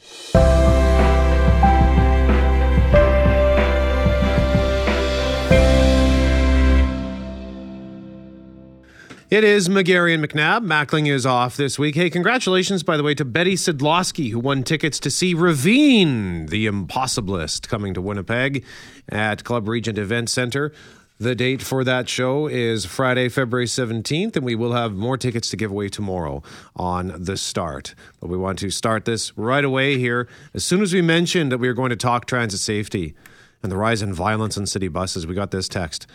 It 9.30 9.44
is 9.44 9.68
McGarry 9.68 10.14
and 10.14 10.24
McNabb. 10.24 10.64
Mackling 10.64 11.06
is 11.06 11.26
off 11.26 11.54
this 11.54 11.78
week. 11.78 11.96
Hey, 11.96 12.08
congratulations, 12.08 12.82
by 12.82 12.96
the 12.96 13.02
way, 13.02 13.14
to 13.14 13.26
Betty 13.26 13.56
Sidlowski, 13.56 14.30
who 14.30 14.38
won 14.38 14.62
tickets 14.62 14.98
to 15.00 15.10
see 15.10 15.34
Ravine, 15.34 16.46
the 16.46 16.66
Impossibilist, 16.66 17.68
coming 17.68 17.92
to 17.92 18.00
Winnipeg 18.00 18.64
at 19.06 19.44
Club 19.44 19.68
Regent 19.68 19.98
Event 19.98 20.30
Center. 20.30 20.72
The 21.18 21.34
date 21.34 21.60
for 21.60 21.84
that 21.84 22.08
show 22.08 22.46
is 22.46 22.86
Friday, 22.86 23.28
February 23.28 23.66
17th, 23.66 24.34
and 24.34 24.46
we 24.46 24.54
will 24.54 24.72
have 24.72 24.94
more 24.94 25.18
tickets 25.18 25.50
to 25.50 25.58
give 25.58 25.70
away 25.70 25.90
tomorrow 25.90 26.42
on 26.74 27.12
the 27.22 27.36
start. 27.36 27.94
But 28.20 28.30
we 28.30 28.38
want 28.38 28.58
to 28.60 28.70
start 28.70 29.04
this 29.04 29.36
right 29.36 29.64
away 29.64 29.98
here. 29.98 30.26
As 30.54 30.64
soon 30.64 30.80
as 30.80 30.94
we 30.94 31.02
mentioned 31.02 31.52
that 31.52 31.58
we 31.58 31.68
are 31.68 31.74
going 31.74 31.90
to 31.90 31.96
talk 31.96 32.24
transit 32.24 32.60
safety 32.60 33.14
and 33.62 33.70
the 33.70 33.76
rise 33.76 34.00
in 34.00 34.14
violence 34.14 34.56
on 34.56 34.64
city 34.64 34.88
buses, 34.88 35.26
we 35.26 35.34
got 35.34 35.50
this 35.50 35.68
text. 35.68 36.06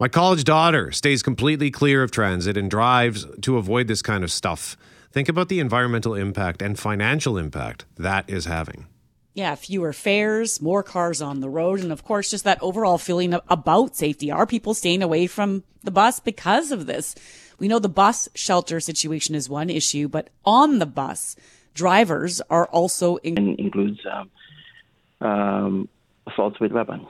My 0.00 0.06
college 0.06 0.44
daughter 0.44 0.92
stays 0.92 1.24
completely 1.24 1.72
clear 1.72 2.04
of 2.04 2.12
transit 2.12 2.56
and 2.56 2.70
drives 2.70 3.26
to 3.40 3.56
avoid 3.56 3.88
this 3.88 4.00
kind 4.00 4.22
of 4.22 4.30
stuff. 4.30 4.76
Think 5.10 5.28
about 5.28 5.48
the 5.48 5.58
environmental 5.58 6.14
impact 6.14 6.62
and 6.62 6.78
financial 6.78 7.36
impact 7.36 7.84
that 7.96 8.30
is 8.30 8.44
having. 8.44 8.86
Yeah, 9.34 9.56
fewer 9.56 9.92
fares, 9.92 10.62
more 10.62 10.84
cars 10.84 11.20
on 11.20 11.40
the 11.40 11.50
road, 11.50 11.80
and 11.80 11.90
of 11.90 12.04
course, 12.04 12.30
just 12.30 12.44
that 12.44 12.62
overall 12.62 12.96
feeling 12.96 13.34
about 13.48 13.96
safety. 13.96 14.30
Are 14.30 14.46
people 14.46 14.72
staying 14.72 15.02
away 15.02 15.26
from 15.26 15.64
the 15.82 15.90
bus 15.90 16.20
because 16.20 16.70
of 16.70 16.86
this? 16.86 17.16
We 17.58 17.66
know 17.66 17.80
the 17.80 17.88
bus 17.88 18.28
shelter 18.36 18.78
situation 18.78 19.34
is 19.34 19.48
one 19.48 19.68
issue, 19.68 20.06
but 20.06 20.28
on 20.44 20.78
the 20.78 20.86
bus, 20.86 21.34
drivers 21.74 22.40
are 22.50 22.66
also 22.66 23.16
in- 23.16 23.56
includes 23.58 23.98
um, 24.06 25.28
um, 25.28 25.88
assaults 26.28 26.60
with 26.60 26.70
weapons. 26.70 27.08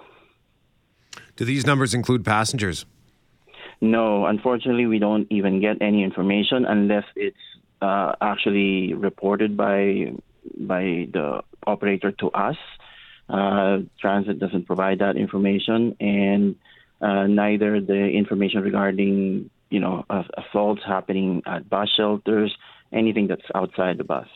Do 1.39 1.45
these 1.45 1.65
numbers 1.65 1.95
include 1.95 2.25
passengers? 2.25 2.85
No, 3.81 4.27
unfortunately, 4.27 4.87
we 4.87 4.99
don't 4.99 5.29
even 5.31 5.61
get 5.61 5.81
any 5.81 6.03
information 6.03 6.65
unless 6.65 7.05
it's 7.15 7.37
uh, 7.81 8.15
actually 8.21 8.93
reported 8.93 9.57
by 9.57 10.15
by 10.59 11.07
the 11.13 11.43
operator 11.65 12.11
to 12.11 12.31
us. 12.33 12.57
Uh, 13.29 13.79
transit 14.01 14.41
doesn't 14.41 14.67
provide 14.67 14.99
that 14.99 15.17
information, 15.17 15.97
and 16.01 16.57
uh, 17.01 17.29
neither 17.29 17.81
the 17.81 18.09
information 18.09 18.61
regarding 18.63 19.49
you 19.71 19.79
know 19.79 20.05
assaults 20.37 20.83
happening 20.85 21.41
at 21.47 21.71
bus 21.71 21.89
shelters, 21.97 22.53
anything 22.93 23.29
that's 23.29 23.49
outside 23.55 23.97
the 23.97 24.03
bus. 24.03 24.27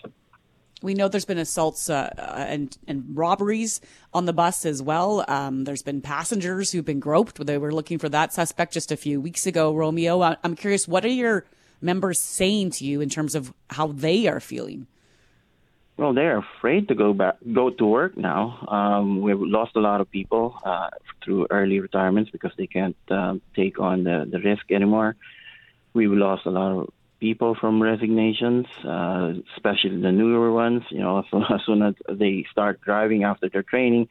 We 0.82 0.94
know 0.94 1.08
there's 1.08 1.24
been 1.24 1.38
assaults 1.38 1.88
uh, 1.88 2.12
uh, 2.18 2.44
and 2.48 2.76
and 2.86 3.04
robberies 3.14 3.80
on 4.12 4.26
the 4.26 4.32
bus 4.32 4.64
as 4.64 4.82
well. 4.82 5.24
Um, 5.28 5.64
there's 5.64 5.82
been 5.82 6.00
passengers 6.00 6.72
who've 6.72 6.84
been 6.84 7.00
groped. 7.00 7.44
They 7.44 7.58
were 7.58 7.72
looking 7.72 7.98
for 7.98 8.08
that 8.08 8.32
suspect 8.32 8.72
just 8.72 8.92
a 8.92 8.96
few 8.96 9.20
weeks 9.20 9.46
ago. 9.46 9.74
Romeo, 9.74 10.22
I'm 10.42 10.56
curious, 10.56 10.88
what 10.88 11.04
are 11.04 11.08
your 11.08 11.44
members 11.80 12.18
saying 12.18 12.70
to 12.70 12.84
you 12.84 13.00
in 13.00 13.08
terms 13.08 13.34
of 13.34 13.52
how 13.70 13.88
they 13.88 14.26
are 14.26 14.40
feeling? 14.40 14.86
Well, 15.96 16.14
they're 16.14 16.38
afraid 16.38 16.88
to 16.88 16.94
go 16.94 17.12
back, 17.12 17.36
go 17.52 17.70
to 17.70 17.84
work 17.84 18.16
now. 18.16 18.66
Um, 18.66 19.20
we've 19.20 19.38
lost 19.38 19.76
a 19.76 19.80
lot 19.80 20.00
of 20.00 20.10
people 20.10 20.58
uh, 20.64 20.88
through 21.22 21.46
early 21.50 21.80
retirements 21.80 22.30
because 22.30 22.52
they 22.56 22.66
can't 22.66 22.96
uh, 23.10 23.34
take 23.54 23.78
on 23.78 24.04
the, 24.04 24.26
the 24.28 24.40
risk 24.40 24.72
anymore. 24.72 25.16
We've 25.92 26.10
lost 26.10 26.46
a 26.46 26.50
lot 26.50 26.72
of 26.72 26.92
people 27.22 27.54
from 27.54 27.80
resignations, 27.80 28.66
uh, 28.84 29.32
especially 29.56 30.00
the 30.00 30.10
newer 30.10 30.52
ones. 30.52 30.82
You 30.90 30.98
know, 30.98 31.22
so 31.30 31.40
as 31.54 31.60
soon 31.64 31.80
as 31.80 31.94
they 32.10 32.44
start 32.50 32.80
driving 32.80 33.22
after 33.22 33.48
their 33.48 33.62
training, 33.62 34.08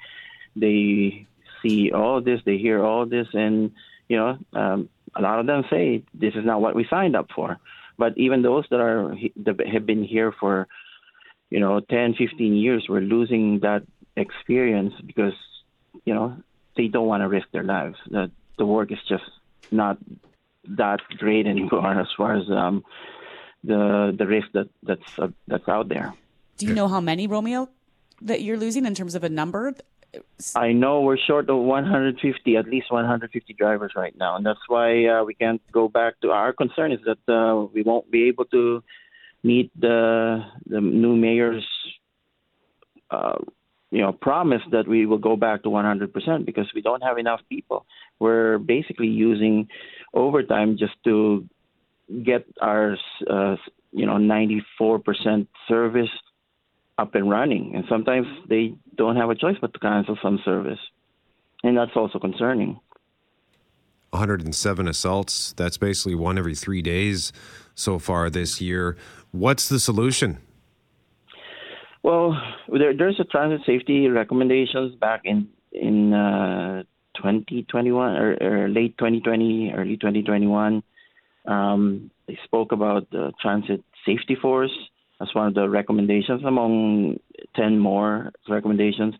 they 0.56 1.28
see 1.62 1.92
all 1.92 2.22
this, 2.22 2.40
they 2.46 2.58
hear 2.58 2.82
all 2.82 3.06
this, 3.06 3.28
and 3.34 3.72
you 4.08 4.18
know, 4.18 4.38
um, 4.54 4.90
a 5.14 5.22
lot 5.22 5.40
of 5.40 5.46
them 5.46 5.66
say 5.70 6.04
this 6.14 6.36
is 6.36 6.46
not 6.46 6.62
what 6.62 6.74
we 6.74 6.88
signed 6.90 7.16
up 7.16 7.28
for. 7.36 7.60
But 7.98 8.18
even 8.18 8.42
those 8.42 8.66
that 8.72 8.80
are 8.80 9.14
that 9.46 9.56
have 9.68 9.86
been 9.86 10.04
here 10.04 10.32
for, 10.40 10.68
you 11.50 11.60
know, 11.60 11.82
10, 11.82 12.16
15 12.16 12.56
years, 12.56 12.86
we're 12.90 13.02
losing 13.02 13.60
that 13.60 13.84
experience 14.16 14.94
because, 15.06 15.38
you 16.06 16.14
know, 16.14 16.38
they 16.78 16.88
don't 16.88 17.08
want 17.08 17.22
to 17.22 17.28
risk 17.28 17.48
their 17.52 17.64
lives. 17.64 17.98
The 18.10 18.66
work 18.66 18.92
is 18.92 19.00
just 19.08 19.30
not 19.70 19.98
that 20.68 21.00
great 21.18 21.48
anymore 21.48 22.00
as 22.00 22.08
far 22.16 22.36
as 22.36 22.50
um, 22.50 22.84
the 23.64 24.14
the 24.18 24.26
risk 24.26 24.48
that 24.54 24.70
that's 24.84 25.20
uh, 25.20 25.28
that's 25.48 25.68
out 25.68 25.90
there. 25.90 26.14
Do 26.58 26.66
you 26.66 26.74
know 26.74 26.88
how 26.88 27.02
many 27.02 27.28
Romeo 27.28 27.70
that 28.22 28.42
you're 28.42 28.58
losing 28.58 28.86
in 28.86 28.94
terms 28.94 29.16
of 29.16 29.24
a 29.24 29.30
number? 29.30 29.74
I 30.56 30.74
know 30.74 31.02
we're 31.02 31.18
short 31.18 31.50
of 31.50 31.58
150, 31.58 32.58
at 32.58 32.68
least 32.68 32.92
150 32.92 33.54
drivers 33.54 33.94
right 33.96 34.16
now, 34.18 34.36
and 34.36 34.46
that's 34.46 34.60
why 34.68 35.06
uh, 35.06 35.24
we 35.24 35.34
can't 35.34 35.62
go 35.72 35.88
back 35.88 36.20
to 36.22 36.32
our 36.32 36.52
concern 36.52 36.92
is 36.92 37.00
that 37.06 37.34
uh, 37.34 37.66
we 37.74 37.82
won't 37.82 38.12
be 38.12 38.28
able 38.28 38.46
to 38.46 38.84
meet 39.44 39.72
the 39.80 40.44
the 40.66 40.82
new 40.82 41.16
mayor's 41.16 41.68
uh, 43.10 43.40
you 43.92 44.02
know 44.02 44.12
promise 44.14 44.62
that 44.72 44.88
we 44.88 45.06
will 45.06 45.18
go 45.18 45.36
back 45.36 45.64
to 45.64 45.70
100% 45.70 46.46
because 46.46 46.72
we 46.74 46.82
don't 46.82 47.04
have 47.04 47.18
enough 47.18 47.42
people. 47.50 47.86
We're 48.20 48.58
basically 48.58 49.08
using 49.08 49.68
overtime 50.14 50.78
just 50.78 50.94
to 51.04 51.48
get 52.24 52.46
our 52.62 52.98
uh, 53.30 53.58
you 53.92 54.06
know 54.06 54.18
94% 54.18 55.48
service 55.68 56.10
up 56.98 57.16
and 57.16 57.30
running. 57.30 57.76
And 57.76 57.84
sometimes 57.90 58.28
they 58.48 58.76
don't 58.96 59.16
have 59.18 59.30
a 59.30 59.36
choice 59.36 59.58
but 59.60 59.74
to 59.74 59.80
cancel 59.80 60.18
some 60.22 60.40
service. 60.46 60.80
And 61.64 61.78
that's 61.78 61.92
also 61.96 62.20
concerning. 62.20 62.80
107 64.12 64.88
assaults. 64.88 65.54
That's 65.54 65.78
basically 65.78 66.16
one 66.16 66.38
every 66.38 66.56
3 66.56 66.82
days 66.82 67.32
so 67.76 67.98
far 67.98 68.30
this 68.30 68.60
year. 68.60 68.98
What's 69.32 69.70
the 69.70 69.80
solution 69.80 70.40
well 72.04 72.38
there, 72.72 72.96
there's 72.96 73.20
a 73.20 73.26
transit 73.26 73.62
safety 73.66 74.08
recommendations 74.08 74.96
back 74.96 75.22
in 75.26 75.48
in 75.72 76.14
uh, 76.14 76.84
2021 77.16 78.16
or, 78.16 78.38
or 78.42 78.70
late 78.70 78.98
2020, 78.98 79.74
early 79.76 79.98
2021. 79.98 80.84
Um, 81.46 82.12
they 82.28 82.38
spoke 82.44 82.72
about 82.72 83.10
the 83.12 83.32
transit 83.42 83.84
safety 84.06 84.36
force 84.36 84.72
as 85.22 85.30
one 85.34 85.48
of 85.48 85.54
the 85.54 85.70
recommendations 85.70 86.44
among 86.46 87.20
10 87.56 87.78
more 87.78 88.32
recommendations. 88.50 89.16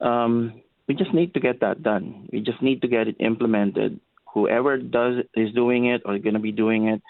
Um, 0.00 0.62
we 0.88 0.94
just 0.94 1.14
need 1.14 1.34
to 1.34 1.40
get 1.40 1.60
that 1.60 1.82
done. 1.82 2.28
We 2.32 2.40
just 2.40 2.60
need 2.60 2.82
to 2.82 2.88
get 2.88 3.08
it 3.08 3.16
implemented. 3.20 4.00
Whoever 4.34 4.78
does 4.78 5.24
is 5.34 5.52
doing 5.54 5.86
it 5.86 6.02
or 6.04 6.18
going 6.18 6.34
to 6.34 6.40
be 6.40 6.52
doing 6.52 6.88
it, 6.88 7.02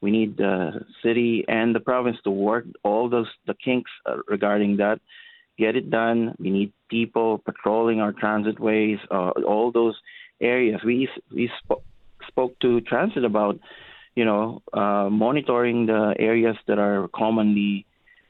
we 0.00 0.10
need 0.10 0.36
the 0.36 0.84
city 1.02 1.44
and 1.46 1.74
the 1.74 1.80
province 1.80 2.16
to 2.24 2.30
work 2.30 2.64
all 2.82 3.08
those 3.08 3.28
the 3.46 3.54
kinks 3.54 3.90
uh, 4.06 4.16
regarding 4.28 4.78
that. 4.78 5.00
Get 5.58 5.76
it 5.76 5.90
done. 5.90 6.34
We 6.38 6.50
need 6.50 6.72
people 6.88 7.38
patrolling 7.38 8.00
our 8.00 8.12
transit 8.12 8.58
ways, 8.58 8.98
uh, 9.10 9.30
all 9.46 9.70
those 9.72 9.94
areas. 10.40 10.80
We 10.84 11.08
we 11.30 11.50
sp- 11.60 11.84
spoke 12.28 12.58
to 12.60 12.80
transit 12.80 13.24
about, 13.24 13.60
you 14.14 14.24
know, 14.24 14.62
uh, 14.72 15.10
monitoring 15.10 15.86
the 15.86 16.14
areas 16.18 16.56
that 16.66 16.78
are 16.78 17.08
commonly 17.08 17.84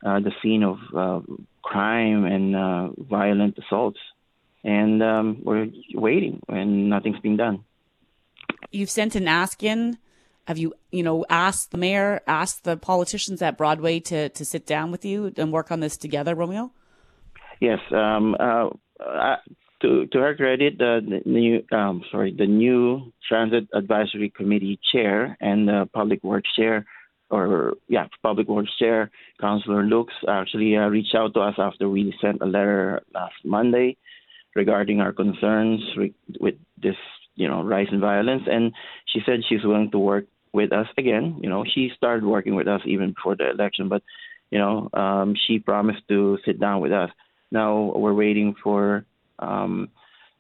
uh, 0.05 0.19
the 0.19 0.33
scene 0.43 0.65
of 0.65 0.79
uh, 0.97 1.21
crime 1.63 2.25
and 2.25 2.57
uh, 2.57 2.89
violent 2.99 3.59
assaults, 3.59 4.01
and 4.65 5.01
um, 5.03 5.41
we're 5.45 5.69
waiting, 5.95 6.41
and 6.49 6.91
nothing's 6.91 7.21
being 7.21 7.37
done. 7.37 7.65
You've 8.73 8.91
sent 8.91 9.15
an 9.15 9.29
ask 9.29 9.63
in 9.63 9.99
have 10.47 10.59
you, 10.59 10.75
you 10.91 11.03
know, 11.03 11.25
asked 11.29 11.71
the 11.71 11.79
mayor, 11.79 12.21
asked 12.27 12.65
the 12.65 12.77
politicians 12.77 13.43
at 13.43 13.57
Broadway 13.57 14.01
to 14.01 14.29
to 14.31 14.45
sit 14.45 14.67
down 14.67 14.91
with 14.91 15.05
you 15.05 15.33
and 15.37 15.53
work 15.53 15.71
on 15.71 15.81
this 15.81 15.97
together, 15.97 16.35
Romeo? 16.35 16.73
Yes. 17.61 17.81
Um, 17.93 18.35
uh, 18.39 18.71
uh, 19.05 19.37
to 19.83 20.07
to 20.07 20.19
her 20.19 20.35
credit, 20.35 20.79
the, 20.79 21.01
the 21.07 21.31
new 21.31 21.63
um, 21.73 22.03
sorry, 22.11 22.35
the 22.37 22.47
new 22.47 23.13
Transit 23.27 23.69
Advisory 23.73 24.31
Committee 24.31 24.79
chair 24.93 25.37
and 25.41 25.69
the 25.69 25.89
Public 25.93 26.23
Works 26.23 26.51
chair, 26.55 26.87
or 27.31 27.75
yeah, 27.89 28.07
Public 28.23 28.49
Works 28.49 28.77
chair, 28.79 29.11
Councillor 29.41 29.85
Lukes, 29.85 30.17
actually 30.29 30.77
uh, 30.77 30.89
reached 30.89 31.15
out 31.15 31.35
to 31.35 31.41
us 31.41 31.55
after 31.59 31.89
we 31.89 32.15
sent 32.21 32.43
a 32.43 32.47
letter 32.47 33.03
last 33.15 33.35
Monday 33.45 33.97
regarding 34.55 35.01
our 35.01 35.13
concerns 35.13 35.81
re- 35.97 36.15
with 36.41 36.57
this 36.83 36.97
you 37.41 37.49
know 37.49 37.63
rise 37.63 37.91
in 37.91 38.01
violence, 38.01 38.45
and 38.47 38.73
she 39.11 39.21
said 39.25 39.41
she's 39.49 39.65
willing 39.65 39.91
to 39.93 39.99
work 39.99 40.27
with 40.53 40.73
us 40.73 40.89
again. 40.99 41.39
You 41.43 41.49
know, 41.49 41.65
she 41.73 41.91
started 41.97 42.25
working 42.25 42.55
with 42.55 42.69
us 42.69 42.83
even 42.85 43.13
before 43.13 43.37
the 43.37 43.51
election, 43.51 43.89
but 43.89 44.03
you 44.51 44.59
know, 44.59 44.91
um, 44.93 45.35
she 45.47 45.59
promised 45.59 46.03
to 46.09 46.39
sit 46.45 46.61
down 46.61 46.81
with 46.81 46.93
us. 46.93 47.11
Now 47.51 47.93
we're 47.97 48.21
waiting 48.25 48.55
for 48.63 49.05
um, 49.39 49.89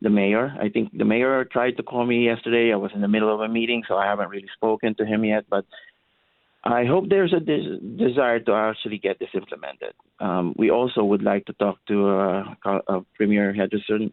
the 0.03 0.11
mayor. 0.11 0.55
I 0.61 0.68
think 0.68 0.96
the 0.96 1.05
mayor 1.05 1.44
tried 1.44 1.76
to 1.78 1.82
call 1.82 2.05
me 2.05 2.26
yesterday. 2.26 2.72
I 2.72 2.76
was 2.76 2.92
in 2.94 3.01
the 3.01 3.09
middle 3.14 3.32
of 3.34 3.40
a 3.40 3.48
meeting, 3.48 3.82
so 3.88 3.96
I 3.96 4.07
haven't 4.07 4.28
really 4.28 4.51
spoken 4.55 4.94
to 4.96 5.07
him 5.07 5.24
yet. 5.24 5.44
But 5.48 5.64
I 6.62 6.84
hope 6.84 7.09
there's 7.09 7.32
a 7.32 7.40
des- 7.40 7.78
desire 7.96 8.40
to 8.40 8.53
actually 8.53 8.98
get 8.98 9.18
this 9.18 9.34
implemented. 9.34 9.94
Um, 10.18 10.55
we 10.57 10.70
also 10.70 11.03
would 11.03 11.22
like 11.22 11.46
to 11.46 11.55
talk 11.55 11.78
to 11.88 11.96
uh, 12.09 12.44
uh, 12.64 13.01
Premier 13.16 13.55
Stefanson 13.55 14.12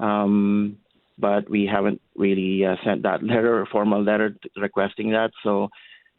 um, 0.00 0.78
but 1.18 1.48
we 1.48 1.66
haven't 1.66 2.00
really 2.16 2.64
uh, 2.64 2.76
sent 2.84 3.02
that 3.02 3.22
letter, 3.32 3.60
a 3.60 3.66
formal 3.66 4.02
letter 4.02 4.36
requesting 4.56 5.12
that. 5.12 5.30
So 5.42 5.68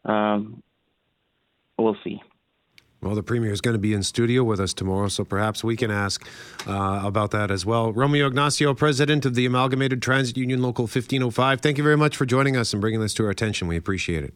um, 0.04 0.62
we'll 1.78 1.96
see. 2.04 2.20
Well, 3.02 3.14
the 3.14 3.22
premier 3.22 3.52
is 3.52 3.60
going 3.60 3.74
to 3.74 3.78
be 3.78 3.92
in 3.92 4.02
studio 4.02 4.42
with 4.42 4.58
us 4.58 4.72
tomorrow, 4.72 5.08
so 5.08 5.22
perhaps 5.22 5.62
we 5.62 5.76
can 5.76 5.90
ask 5.90 6.26
uh, 6.66 7.02
about 7.04 7.30
that 7.32 7.50
as 7.50 7.66
well. 7.66 7.92
Romeo 7.92 8.26
Ignacio, 8.26 8.72
president 8.74 9.26
of 9.26 9.34
the 9.34 9.44
Amalgamated 9.46 10.00
Transit 10.00 10.36
Union 10.36 10.62
Local 10.62 10.84
1505. 10.84 11.60
Thank 11.60 11.78
you 11.78 11.84
very 11.84 11.96
much 11.96 12.16
for 12.16 12.24
joining 12.24 12.56
us 12.56 12.72
and 12.72 12.80
bringing 12.80 13.00
this 13.00 13.14
to 13.14 13.24
our 13.24 13.30
attention. 13.30 13.68
We 13.68 13.76
appreciate 13.76 14.24
it. 14.24 14.34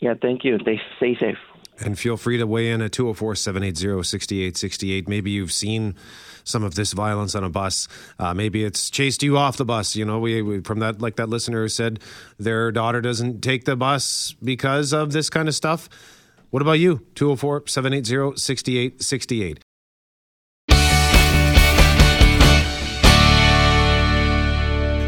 Yeah, 0.00 0.14
thank 0.20 0.44
you. 0.44 0.58
Stay, 0.58 0.80
stay 0.98 1.16
safe. 1.18 1.38
And 1.80 1.98
feel 1.98 2.16
free 2.16 2.38
to 2.38 2.46
weigh 2.46 2.70
in 2.70 2.82
at 2.82 2.92
204 2.92 3.34
780 3.34 4.02
6868. 4.02 5.08
Maybe 5.08 5.30
you've 5.30 5.52
seen 5.52 5.94
some 6.44 6.62
of 6.62 6.74
this 6.74 6.92
violence 6.92 7.34
on 7.34 7.44
a 7.44 7.48
bus. 7.48 7.88
Uh, 8.18 8.34
maybe 8.34 8.64
it's 8.64 8.90
chased 8.90 9.22
you 9.22 9.38
off 9.38 9.56
the 9.56 9.64
bus. 9.64 9.96
You 9.96 10.04
know, 10.04 10.18
we, 10.18 10.42
we, 10.42 10.60
from 10.60 10.80
that, 10.80 11.00
like 11.00 11.16
that 11.16 11.28
listener 11.28 11.62
who 11.62 11.68
said 11.68 12.00
their 12.38 12.70
daughter 12.72 13.00
doesn't 13.00 13.42
take 13.42 13.64
the 13.64 13.76
bus 13.76 14.34
because 14.42 14.92
of 14.92 15.12
this 15.12 15.30
kind 15.30 15.48
of 15.48 15.54
stuff. 15.54 15.88
What 16.50 16.62
about 16.62 16.72
you? 16.72 17.06
204 17.14 17.66
780 17.66 18.38
6868. 18.38 19.64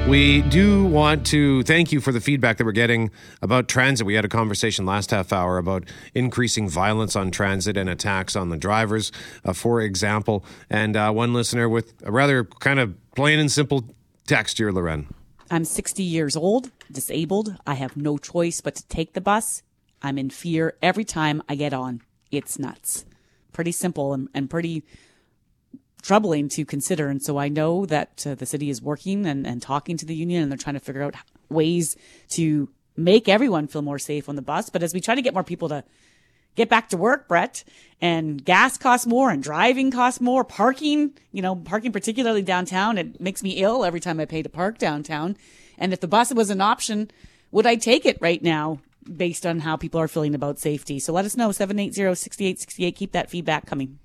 We 0.09 0.43
do 0.43 0.85
want 0.85 1.25
to 1.29 1.63
thank 1.63 1.91
you 1.91 1.99
for 1.99 2.13
the 2.13 2.21
feedback 2.21 2.59
that 2.59 2.67
we're 2.67 2.73
getting 2.73 3.11
about 3.41 3.69
transit. 3.69 4.07
We 4.07 4.13
had 4.13 4.27
a 4.27 4.29
conversation 4.29 4.85
last 4.85 5.11
half 5.13 5.33
hour 5.33 5.57
about 5.57 5.89
increasing 6.15 6.69
violence 6.69 7.17
on 7.17 7.31
transit 7.31 7.79
and 7.79 7.89
attacks 7.89 8.37
on 8.37 8.51
the 8.51 8.59
drivers, 8.59 9.13
uh, 9.47 9.55
for 9.55 9.81
example. 9.81 10.45
And 10.69 10.95
uh, 10.95 11.11
one 11.11 11.33
listener 11.33 11.71
with 11.71 11.95
a 12.05 12.13
rather 12.13 12.45
kind 12.45 12.81
of 12.81 12.95
plain 13.17 13.39
and 13.39 13.51
simple 13.51 13.95
text 14.27 14.59
here, 14.59 14.71
Loren. 14.71 15.07
I'm 15.51 15.65
60 15.65 16.03
years 16.03 16.37
old, 16.37 16.71
disabled. 16.93 17.57
I 17.67 17.73
have 17.75 17.97
no 17.97 18.19
choice 18.19 18.61
but 18.61 18.75
to 18.75 18.87
take 18.89 19.15
the 19.15 19.23
bus. 19.23 19.63
I'm 20.03 20.19
in 20.19 20.29
fear 20.29 20.77
every 20.83 21.05
time 21.05 21.43
I 21.49 21.55
get 21.55 21.73
on. 21.73 22.03
It's 22.31 22.59
nuts. 22.59 23.07
Pretty 23.55 23.73
simple 23.73 24.13
and, 24.13 24.29
and 24.35 24.51
pretty 24.51 24.85
troubling 26.05 26.51
to 26.51 26.67
consider. 26.67 27.09
And 27.09 27.23
so 27.23 27.39
I 27.39 27.49
know 27.49 27.87
that 27.87 28.27
uh, 28.27 28.35
the 28.35 28.45
city 28.45 28.69
is 28.69 28.83
working 28.83 29.25
and, 29.25 29.47
and 29.47 29.63
talking 29.63 29.97
to 29.97 30.05
the 30.05 30.15
union 30.15 30.43
and 30.43 30.53
they're 30.53 30.59
trying 30.59 30.75
to 30.75 30.81
figure 30.81 31.03
out 31.03 31.15
ways 31.49 31.97
to 32.29 32.69
make 32.95 33.27
everyone 33.27 33.67
feel 33.67 33.81
more 33.81 33.99
safe 33.99 34.29
on 34.29 34.37
the 34.37 34.43
bus. 34.43 34.69
But 34.69 34.83
as 34.83 34.93
we 34.93 35.01
try 35.01 35.15
to 35.15 35.23
get 35.23 35.33
more 35.33 35.43
people 35.43 35.71
to 35.71 35.83
get 36.57 36.69
back 36.69 36.91
to 36.91 36.99
work, 36.99 37.27
Brett, 37.27 37.65
and 38.03 38.45
gas 38.45 38.77
costs 38.77 39.07
more 39.07 39.31
and 39.31 39.43
driving 39.43 39.91
costs 39.91 40.21
more, 40.21 40.45
parking, 40.45 41.15
you 41.33 41.41
know, 41.41 41.57
parking 41.57 41.91
particularly 41.91 42.43
downtown, 42.43 42.99
it 42.99 43.19
makes 43.19 43.43
me 43.43 43.63
ill 43.63 43.83
every 43.83 44.01
time 44.01 44.21
I 44.21 44.27
pay 44.27 44.43
to 44.43 44.51
park 44.51 44.77
downtown. 44.77 45.39
And 45.79 45.95
if 45.95 46.01
the 46.01 46.07
bus 46.07 46.35
was 46.35 46.51
an 46.51 46.61
option, 46.61 47.11
would 47.51 47.67
I 47.67 47.77
take 47.77 48.05
it 48.05 48.19
right 48.21 48.43
now 48.43 48.81
based 49.11 49.47
on 49.47 49.61
how 49.61 49.77
people 49.77 50.01
are 50.01 50.09
feeling 50.09 50.35
about 50.35 50.59
safety? 50.59 50.99
So 51.01 51.15
let 51.15 51.25
us 51.25 51.35
know, 51.35 51.49
780-6868. 51.49 52.95
Keep 52.95 53.13
that 53.13 53.31
feedback 53.31 53.65
coming. 53.65 53.99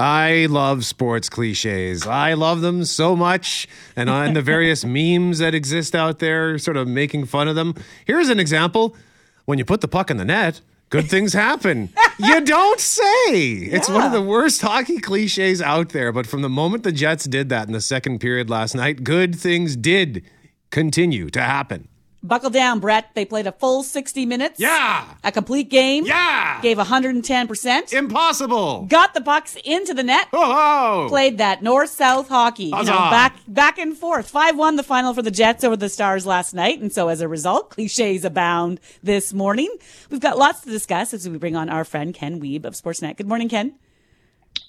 I 0.00 0.46
love 0.48 0.86
sports 0.86 1.28
cliches. 1.28 2.06
I 2.06 2.32
love 2.32 2.62
them 2.62 2.84
so 2.86 3.14
much. 3.14 3.68
And 3.94 4.08
uh, 4.08 4.14
on 4.14 4.32
the 4.32 4.40
various 4.40 4.82
memes 4.86 5.40
that 5.40 5.54
exist 5.54 5.94
out 5.94 6.20
there, 6.20 6.56
sort 6.56 6.78
of 6.78 6.88
making 6.88 7.26
fun 7.26 7.48
of 7.48 7.54
them. 7.54 7.74
Here's 8.06 8.30
an 8.30 8.40
example 8.40 8.96
when 9.44 9.58
you 9.58 9.64
put 9.64 9.82
the 9.82 9.88
puck 9.88 10.10
in 10.10 10.16
the 10.16 10.24
net, 10.24 10.62
good 10.88 11.10
things 11.10 11.34
happen. 11.34 11.90
you 12.18 12.40
don't 12.44 12.80
say. 12.80 13.56
It's 13.56 13.90
one 13.90 14.04
of 14.04 14.12
the 14.12 14.22
worst 14.22 14.62
hockey 14.62 15.00
cliches 15.00 15.60
out 15.60 15.90
there. 15.90 16.12
But 16.12 16.26
from 16.26 16.40
the 16.40 16.48
moment 16.48 16.82
the 16.82 16.92
Jets 16.92 17.24
did 17.24 17.50
that 17.50 17.66
in 17.66 17.74
the 17.74 17.80
second 17.82 18.20
period 18.20 18.48
last 18.48 18.74
night, 18.74 19.04
good 19.04 19.36
things 19.36 19.76
did 19.76 20.24
continue 20.70 21.28
to 21.28 21.42
happen. 21.42 21.88
Buckle 22.22 22.50
down, 22.50 22.80
Brett. 22.80 23.10
They 23.14 23.24
played 23.24 23.46
a 23.46 23.52
full 23.52 23.82
60 23.82 24.26
minutes. 24.26 24.60
Yeah. 24.60 25.06
A 25.24 25.32
complete 25.32 25.70
game. 25.70 26.04
Yeah. 26.04 26.60
Gave 26.60 26.76
110%. 26.76 27.92
Impossible. 27.92 28.86
Got 28.88 29.14
the 29.14 29.22
pucks 29.22 29.56
into 29.64 29.94
the 29.94 30.02
net. 30.02 30.28
Oh, 30.32 31.04
oh, 31.04 31.08
Played 31.08 31.38
that 31.38 31.62
north-south 31.62 32.28
hockey. 32.28 32.64
You 32.64 32.70
know, 32.72 32.84
back 32.84 33.36
back 33.48 33.78
and 33.78 33.96
forth. 33.96 34.30
5-1 34.30 34.76
the 34.76 34.82
final 34.82 35.14
for 35.14 35.22
the 35.22 35.30
Jets 35.30 35.64
over 35.64 35.76
the 35.76 35.88
Stars 35.88 36.26
last 36.26 36.52
night. 36.52 36.80
And 36.80 36.92
so 36.92 37.08
as 37.08 37.20
a 37.22 37.28
result, 37.28 37.70
cliches 37.70 38.24
abound 38.24 38.80
this 39.02 39.32
morning. 39.32 39.74
We've 40.10 40.20
got 40.20 40.36
lots 40.36 40.60
to 40.60 40.70
discuss 40.70 41.14
as 41.14 41.28
we 41.28 41.38
bring 41.38 41.56
on 41.56 41.70
our 41.70 41.84
friend 41.84 42.14
Ken 42.14 42.40
Wiebe 42.40 42.64
of 42.66 42.74
Sportsnet. 42.74 43.16
Good 43.16 43.28
morning, 43.28 43.48
Ken. 43.48 43.74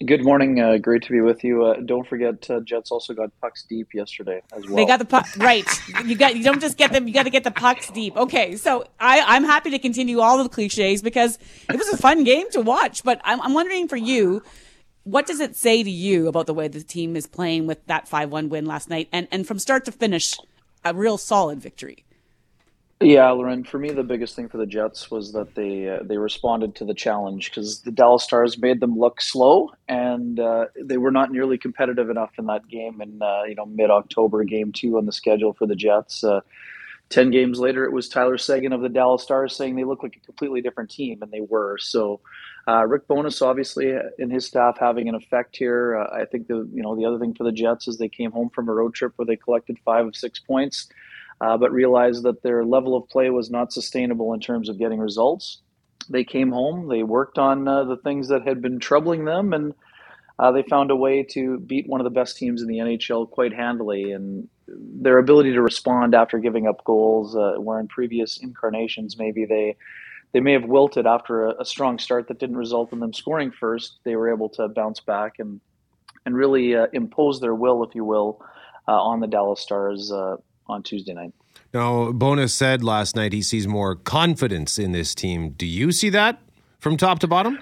Good 0.06 0.24
morning. 0.24 0.60
Uh, 0.60 0.78
great 0.78 1.04
to 1.04 1.12
be 1.12 1.22
with 1.22 1.44
you. 1.44 1.64
Uh, 1.64 1.80
don't 1.82 2.08
forget, 2.08 2.50
uh, 2.50 2.60
Jets 2.62 2.90
also 2.90 3.14
got 3.14 3.30
pucks 3.40 3.64
deep 3.64 3.94
yesterday 3.94 4.42
as 4.52 4.66
well. 4.66 4.78
They 4.78 4.86
got 4.86 4.98
the 4.98 5.06
puck 5.06 5.28
right. 5.38 5.66
You 6.06 6.16
got 6.16 6.36
you 6.36 6.44
don't 6.44 6.60
just 6.60 6.78
get 6.78 6.92
them. 6.92 7.08
You 7.08 7.14
got 7.14 7.24
to 7.24 7.30
get 7.30 7.44
the 7.44 7.52
pucks 7.52 7.92
deep. 7.92 8.18
Okay, 8.18 8.56
so 8.56 8.86
I 9.00 9.22
I'm 9.22 9.44
happy 9.44 9.70
to 9.70 9.78
continue 9.78 10.20
all 10.20 10.40
of 10.40 10.46
the 10.46 10.50
cliches 10.50 11.04
because 11.04 11.38
it 11.70 11.78
was 11.78 11.88
a 11.90 11.98
fun 11.98 12.24
game 12.24 12.50
to 12.52 12.62
watch. 12.62 13.04
But 13.04 13.22
I'm 13.24 13.40
I'm 13.42 13.54
wondering 13.54 13.88
for 13.88 13.98
you, 13.98 14.42
what 15.04 15.28
does 15.28 15.40
it 15.40 15.56
say 15.56 15.84
to 15.84 15.92
you 15.92 16.28
about 16.28 16.48
the 16.48 16.54
way 16.54 16.68
the 16.68 16.82
team 16.82 17.16
is 17.16 17.28
playing 17.28 17.68
with 17.68 17.86
that 17.86 18.08
five 18.08 18.32
one 18.32 18.50
win 18.50 18.66
last 18.66 18.90
night 18.90 19.08
and 19.12 19.28
and 19.32 19.46
from 19.46 19.60
start 19.60 19.86
to 19.86 19.92
finish, 19.92 20.36
a 20.84 20.96
real 20.96 21.20
solid 21.20 21.62
victory. 21.62 22.06
Yeah, 23.02 23.32
Loren. 23.32 23.64
For 23.64 23.80
me, 23.80 23.90
the 23.90 24.04
biggest 24.04 24.36
thing 24.36 24.48
for 24.48 24.58
the 24.58 24.68
Jets 24.68 25.10
was 25.10 25.34
that 25.34 25.56
they 25.56 25.90
uh, 25.90 26.04
they 26.04 26.18
responded 26.18 26.76
to 26.76 26.86
the 26.86 26.94
challenge 26.94 27.50
because 27.50 27.82
the 27.82 27.92
Dallas 27.92 28.24
Stars 28.24 28.60
made 28.60 28.80
them 28.80 28.96
look 28.96 29.22
slow, 29.22 29.72
and 29.88 30.40
uh, 30.40 30.66
they 30.80 30.98
were 30.98 31.10
not 31.10 31.32
nearly 31.32 31.58
competitive 31.58 32.12
enough 32.12 32.30
in 32.38 32.46
that 32.46 32.68
game. 32.68 33.02
In 33.02 33.20
uh, 33.20 33.42
you 33.48 33.56
know 33.56 33.66
mid 33.66 33.90
October, 33.90 34.44
game 34.44 34.72
two 34.72 35.00
on 35.00 35.08
the 35.08 35.12
schedule 35.12 35.54
for 35.54 35.66
the 35.66 35.76
Jets. 35.76 36.24
Uh, 36.24 36.42
10 37.10 37.30
games 37.30 37.60
later, 37.60 37.84
it 37.84 37.92
was 37.92 38.08
Tyler 38.08 38.38
Seguin 38.38 38.72
of 38.72 38.82
the 38.82 38.88
Dallas 38.88 39.22
Stars 39.22 39.54
saying 39.54 39.76
they 39.76 39.84
look 39.84 40.02
like 40.02 40.16
a 40.16 40.26
completely 40.26 40.62
different 40.62 40.90
team, 40.90 41.22
and 41.22 41.30
they 41.30 41.42
were. 41.42 41.78
So, 41.78 42.22
uh, 42.68 42.86
Rick 42.88 43.08
Bowness 43.08 43.42
obviously, 43.42 43.92
and 43.92 44.32
his 44.32 44.46
staff 44.46 44.78
having 44.80 45.10
an 45.10 45.16
effect 45.16 45.58
here. 45.58 45.98
Uh, 45.98 46.22
I 46.22 46.26
think 46.26 46.48
the 46.48 46.70
you 46.72 46.84
know 46.84 46.96
the 46.96 47.06
other 47.06 47.20
thing 47.20 47.34
for 47.34 47.44
the 47.44 47.52
Jets 47.52 47.88
is 47.88 47.98
they 47.98 48.10
came 48.10 48.32
home 48.32 48.50
from 48.50 48.70
a 48.70 48.74
road 48.74 48.94
trip 48.94 49.14
where 49.16 49.26
they 49.26 49.36
collected 49.36 49.78
five 49.84 50.06
of 50.06 50.16
six 50.16 50.40
points, 50.40 50.88
uh, 51.42 51.58
but 51.58 51.72
realized 51.72 52.24
that 52.24 52.44
their 52.44 52.64
level 52.64 52.96
of 52.96 53.10
play 53.10 53.30
was 53.30 53.50
not 53.50 53.74
sustainable 53.74 54.34
in 54.34 54.40
terms 54.40 54.70
of 54.70 54.78
getting 54.78 55.00
results. 55.00 55.62
They 56.10 56.24
came 56.24 56.52
home, 56.52 56.88
they 56.88 57.04
worked 57.04 57.38
on 57.38 57.68
uh, 57.68 57.84
the 57.84 57.98
things 57.98 58.28
that 58.28 58.48
had 58.48 58.62
been 58.62 58.80
troubling 58.80 59.26
them, 59.26 59.54
and 59.54 59.74
uh, 60.38 60.52
they 60.52 60.64
found 60.64 60.92
a 60.92 60.96
way 60.96 61.24
to 61.24 61.60
beat 61.60 61.88
one 61.88 62.00
of 62.00 62.06
the 62.06 62.12
best 62.12 62.38
teams 62.38 62.62
in 62.62 62.68
the 62.68 62.78
NHL 62.78 63.30
quite 63.30 63.54
handily. 63.54 64.12
And 64.12 64.48
their 64.68 65.18
ability 65.18 65.54
to 65.54 65.62
respond 65.62 66.16
after 66.16 66.40
giving 66.40 66.68
up 66.68 66.84
goals, 66.84 67.36
uh, 67.36 67.54
where 67.58 67.80
in 67.80 67.88
previous 67.88 68.38
incarnations 68.38 69.18
maybe 69.18 69.46
they 69.46 69.76
they 70.34 70.40
may 70.40 70.54
have 70.54 70.64
wilted 70.64 71.06
after 71.06 71.48
a, 71.48 71.62
a, 71.62 71.66
strong 71.66 72.00
start 72.00 72.30
that 72.30 72.40
didn't 72.40 72.56
result 72.56 72.94
in 72.94 73.02
them 73.02 73.12
scoring 73.12 73.52
first. 73.52 74.00
They 74.06 74.16
were 74.16 74.32
able 74.32 74.48
to 74.50 74.70
bounce 74.70 75.02
back 75.02 75.40
and 75.40 75.60
and 76.26 76.36
really 76.36 76.76
uh, 76.76 76.88
impose 76.94 77.42
their 77.42 77.56
will, 77.56 77.84
if 77.84 77.96
you 77.96 78.06
will, 78.06 78.42
uh, 78.88 78.92
on 78.92 79.20
the 79.20 79.28
Dallas 79.28 79.60
Stars 79.60 80.12
uh, 80.12 80.38
on 80.68 80.84
Tuesday 80.84 81.14
night. 81.14 81.34
Now, 81.74 82.12
Bowness 82.12 82.54
said 82.54 82.84
last 82.84 83.16
night 83.16 83.34
he 83.34 83.42
sees 83.42 83.68
more 83.68 83.96
confidence 83.96 84.78
in 84.78 84.92
this 84.92 85.16
team. 85.16 85.52
Do 85.52 85.66
you 85.66 85.92
see 85.92 86.10
that 86.10 86.42
from 86.80 86.98
top 86.98 87.20
to 87.20 87.28
bottom? 87.28 87.60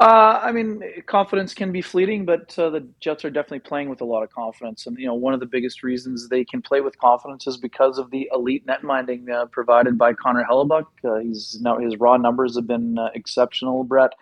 Uh, 0.00 0.38
I 0.42 0.52
mean, 0.52 0.80
confidence 1.06 1.54
can 1.54 1.72
be 1.72 1.82
fleeting, 1.82 2.24
but 2.24 2.56
uh, 2.56 2.70
the 2.70 2.86
Jets 3.00 3.24
are 3.24 3.30
definitely 3.30 3.60
playing 3.60 3.88
with 3.88 4.00
a 4.00 4.04
lot 4.04 4.22
of 4.22 4.30
confidence. 4.30 4.86
And, 4.86 4.96
you 4.96 5.06
know, 5.06 5.14
one 5.14 5.34
of 5.34 5.40
the 5.40 5.46
biggest 5.46 5.82
reasons 5.82 6.28
they 6.28 6.44
can 6.44 6.62
play 6.62 6.80
with 6.80 6.96
confidence 6.98 7.48
is 7.48 7.56
because 7.56 7.98
of 7.98 8.12
the 8.12 8.30
elite 8.32 8.64
net 8.64 8.84
minding 8.84 9.28
uh, 9.28 9.46
provided 9.46 9.98
by 9.98 10.12
Connor 10.12 10.46
Hellebuyck. 10.48 10.86
Uh, 11.04 11.16
he's 11.16 11.58
now 11.60 11.78
his 11.78 11.96
raw 11.96 12.16
numbers 12.16 12.54
have 12.54 12.68
been 12.68 12.96
uh, 12.96 13.08
exceptional, 13.14 13.82
Brett. 13.82 14.12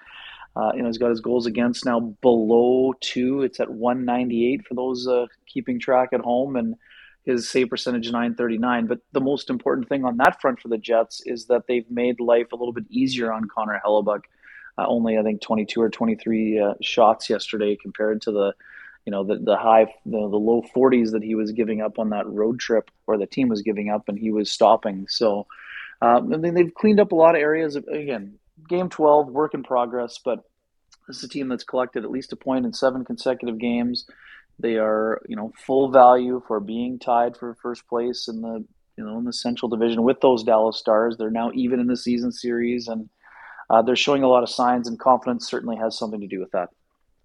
Uh, 0.57 0.72
you 0.74 0.81
know, 0.81 0.87
he's 0.87 0.97
got 0.97 1.11
his 1.11 1.20
goals 1.20 1.45
against 1.45 1.85
now 1.85 2.01
below 2.01 2.95
two. 3.01 3.43
It's 3.43 3.61
at 3.61 3.70
198 3.70 4.66
for 4.66 4.72
those 4.72 5.07
keeping 5.47 5.79
track 5.79 6.14
at 6.14 6.22
home. 6.22 6.57
And 6.57 6.77
his 7.27 7.49
save 7.51 7.68
percentage 7.68 8.07
939. 8.07 8.87
But 8.87 9.01
the 9.12 9.20
most 9.20 9.51
important 9.51 9.89
thing 9.89 10.05
on 10.05 10.16
that 10.18 10.41
front 10.41 10.61
for 10.61 10.68
the 10.68 10.79
Jets 10.79 11.20
is 11.27 11.47
that 11.47 11.64
they've 11.66 11.91
made 11.91 12.20
life 12.20 12.53
a 12.53 12.57
little 12.57 12.72
bit 12.72 12.85
easier 12.89 13.33
on 13.33 13.49
Connor 13.49 13.83
Hellebuyck. 13.85 14.22
uh, 14.79 14.87
only 14.87 15.18
I 15.18 15.22
think 15.22 15.43
22 15.43 15.81
or 15.81 15.91
23 15.91 16.59
uh, 16.59 16.74
shots 16.81 17.29
yesterday 17.29 17.77
compared 17.77 18.22
to 18.22 18.33
the 18.33 18.55
you 19.05 19.11
know 19.11 19.24
the 19.24 19.37
the 19.39 19.57
high 19.57 19.93
the, 20.05 20.18
the 20.18 20.37
low 20.37 20.62
40s 20.74 21.12
that 21.12 21.22
he 21.22 21.35
was 21.35 21.53
giving 21.53 21.81
up 21.81 21.99
on 21.99 22.11
that 22.11 22.27
road 22.27 22.59
trip 22.61 22.91
or 23.07 23.18
the 23.18 23.27
team 23.27 23.49
was 23.49 23.62
giving 23.62 23.91
up 23.91 24.09
and 24.09 24.18
he 24.18 24.31
was 24.31 24.51
stopping. 24.51 25.07
So 25.09 25.47
um, 26.01 26.33
I 26.33 26.37
mean 26.37 26.55
they've 26.55 26.74
cleaned 26.74 27.01
up 27.01 27.12
a 27.12 27.16
lot 27.16 27.35
of 27.35 27.41
areas. 27.41 27.74
Of, 27.74 27.89
again, 27.89 28.39
game 28.68 28.89
12, 28.89 29.29
work 29.29 29.55
in 29.55 29.64
progress, 29.64 30.18
but 30.24 30.45
this 31.09 31.18
is 31.18 31.24
a 31.24 31.29
team 31.29 31.49
that's 31.49 31.64
collected 31.64 32.05
at 32.05 32.11
least 32.11 32.33
a 32.33 32.37
point 32.37 32.66
in 32.66 32.72
seven 32.72 33.05
consecutive 33.05 33.59
games. 33.59 34.07
They 34.59 34.77
are, 34.77 35.21
you 35.29 35.37
know, 35.37 35.53
full 35.67 35.91
value 35.91 36.43
for 36.47 36.61
being 36.61 36.99
tied 36.99 37.37
for 37.37 37.55
first 37.63 37.87
place 37.89 38.27
in 38.29 38.41
the, 38.41 38.65
you 38.97 39.05
know, 39.05 39.19
in 39.19 39.25
the 39.25 39.33
Central 39.33 39.69
Division 39.69 40.03
with 40.03 40.21
those 40.21 40.43
Dallas 40.43 40.79
Stars. 40.79 41.17
They're 41.17 41.31
now 41.31 41.51
even 41.55 41.81
in 41.81 41.87
the 41.87 41.97
season 41.97 42.33
series, 42.33 42.89
and 42.89 43.09
uh, 43.69 43.83
they're 43.83 43.97
showing 43.97 44.23
a 44.23 44.29
lot 44.29 44.43
of 44.43 44.49
signs, 44.49 44.89
and 44.89 44.99
confidence 44.99 45.49
certainly 45.49 45.77
has 45.77 45.99
something 45.99 46.21
to 46.21 46.27
do 46.27 46.41
with 46.41 46.53
that. 46.53 46.71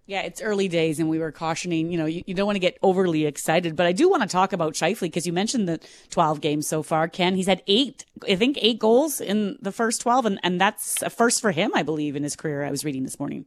Yeah, 0.04 0.22
it's 0.22 0.42
early 0.42 0.66
days, 0.66 0.98
and 0.98 1.08
we 1.08 1.20
were 1.20 1.30
cautioning. 1.30 1.90
You 1.90 1.96
know, 1.96 2.06
you, 2.06 2.22
you 2.26 2.34
don't 2.34 2.46
want 2.46 2.56
to 2.56 2.60
get 2.60 2.76
overly 2.82 3.24
excited, 3.24 3.76
but 3.76 3.86
I 3.86 3.92
do 3.92 4.10
want 4.10 4.22
to 4.22 4.28
talk 4.28 4.52
about 4.52 4.74
Scheifele 4.74 5.02
because 5.02 5.26
you 5.26 5.32
mentioned 5.32 5.68
the 5.68 5.80
12 6.10 6.40
games 6.40 6.66
so 6.66 6.82
far. 6.82 7.06
Ken, 7.06 7.36
he's 7.36 7.46
had 7.46 7.62
eight, 7.68 8.04
I 8.28 8.34
think, 8.34 8.58
eight 8.60 8.80
goals 8.80 9.20
in 9.20 9.58
the 9.62 9.70
first 9.70 10.00
12, 10.00 10.26
and, 10.26 10.40
and 10.42 10.60
that's 10.60 11.02
a 11.02 11.10
first 11.10 11.40
for 11.40 11.52
him, 11.52 11.70
I 11.74 11.84
believe, 11.84 12.16
in 12.16 12.24
his 12.24 12.34
career. 12.34 12.64
I 12.64 12.70
was 12.70 12.84
reading 12.84 13.04
this 13.04 13.20
morning. 13.20 13.46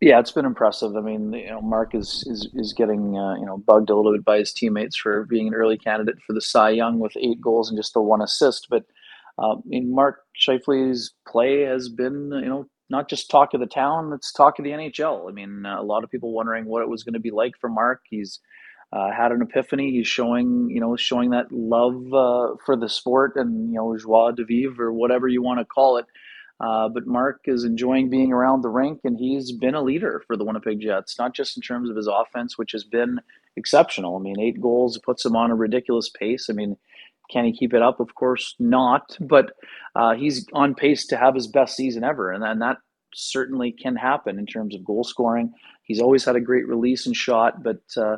Yeah, 0.00 0.18
it's 0.18 0.32
been 0.32 0.46
impressive. 0.46 0.96
I 0.96 1.00
mean, 1.00 1.32
you 1.34 1.48
know, 1.48 1.60
Mark 1.60 1.94
is 1.94 2.24
is 2.26 2.48
is 2.54 2.72
getting 2.72 3.18
uh, 3.18 3.34
you 3.34 3.44
know 3.44 3.58
bugged 3.58 3.90
a 3.90 3.94
little 3.94 4.12
bit 4.12 4.24
by 4.24 4.38
his 4.38 4.52
teammates 4.52 4.96
for 4.96 5.26
being 5.26 5.48
an 5.48 5.54
early 5.54 5.76
candidate 5.76 6.16
for 6.26 6.32
the 6.32 6.40
Cy 6.40 6.70
Young 6.70 6.98
with 6.98 7.16
eight 7.18 7.40
goals 7.40 7.68
and 7.68 7.78
just 7.78 7.92
the 7.92 8.00
one 8.00 8.22
assist, 8.22 8.68
but 8.70 8.84
uh, 9.40 9.54
I 9.54 9.60
mean, 9.64 9.94
Mark 9.94 10.22
Scheifele's 10.38 11.14
play 11.26 11.62
has 11.62 11.88
been, 11.88 12.30
you 12.32 12.48
know, 12.48 12.66
not 12.90 13.08
just 13.08 13.30
talk 13.30 13.54
of 13.54 13.60
the 13.60 13.66
town, 13.66 14.12
it's 14.12 14.32
talk 14.32 14.58
of 14.58 14.64
the 14.64 14.70
NHL. 14.70 15.28
I 15.28 15.32
mean, 15.32 15.64
uh, 15.64 15.80
a 15.80 15.82
lot 15.82 16.04
of 16.04 16.10
people 16.10 16.32
wondering 16.32 16.66
what 16.66 16.82
it 16.82 16.88
was 16.88 17.04
going 17.04 17.14
to 17.14 17.20
be 17.20 17.30
like 17.30 17.52
for 17.60 17.70
Mark. 17.70 18.02
He's 18.10 18.40
uh, 18.92 19.10
had 19.12 19.32
an 19.32 19.40
epiphany. 19.40 19.92
He's 19.92 20.08
showing, 20.08 20.68
you 20.68 20.80
know, 20.80 20.96
showing 20.96 21.30
that 21.30 21.50
love 21.52 22.12
uh, 22.12 22.56
for 22.66 22.76
the 22.76 22.88
sport 22.88 23.32
and, 23.36 23.72
you 23.72 23.78
know, 23.78 23.96
joie 23.96 24.32
de 24.32 24.44
vivre 24.44 24.86
or 24.86 24.92
whatever 24.92 25.28
you 25.28 25.42
want 25.42 25.60
to 25.60 25.64
call 25.64 25.96
it. 25.96 26.06
Uh, 26.60 26.88
but 26.88 27.06
Mark 27.06 27.40
is 27.46 27.64
enjoying 27.64 28.10
being 28.10 28.32
around 28.32 28.62
the 28.62 28.68
rink, 28.68 29.00
and 29.04 29.16
he's 29.18 29.50
been 29.50 29.74
a 29.74 29.82
leader 29.82 30.22
for 30.26 30.36
the 30.36 30.44
Winnipeg 30.44 30.80
Jets, 30.80 31.18
not 31.18 31.34
just 31.34 31.56
in 31.56 31.62
terms 31.62 31.88
of 31.88 31.96
his 31.96 32.06
offense, 32.06 32.58
which 32.58 32.72
has 32.72 32.84
been 32.84 33.20
exceptional. 33.56 34.16
I 34.16 34.20
mean, 34.20 34.38
eight 34.38 34.60
goals 34.60 34.98
puts 34.98 35.24
him 35.24 35.34
on 35.36 35.50
a 35.50 35.54
ridiculous 35.54 36.10
pace. 36.10 36.50
I 36.50 36.52
mean, 36.52 36.76
can 37.30 37.44
he 37.44 37.52
keep 37.52 37.72
it 37.72 37.80
up? 37.80 37.98
Of 37.98 38.14
course 38.14 38.54
not. 38.58 39.16
But 39.20 39.52
uh, 39.96 40.14
he's 40.14 40.46
on 40.52 40.74
pace 40.74 41.06
to 41.06 41.16
have 41.16 41.34
his 41.34 41.46
best 41.46 41.76
season 41.76 42.04
ever, 42.04 42.30
and, 42.30 42.44
and 42.44 42.60
that 42.60 42.76
certainly 43.14 43.72
can 43.72 43.96
happen 43.96 44.38
in 44.38 44.46
terms 44.46 44.74
of 44.74 44.84
goal 44.84 45.04
scoring. 45.04 45.52
He's 45.84 46.00
always 46.00 46.24
had 46.24 46.36
a 46.36 46.40
great 46.40 46.68
release 46.68 47.06
and 47.06 47.16
shot, 47.16 47.62
but 47.62 47.80
uh, 47.96 48.16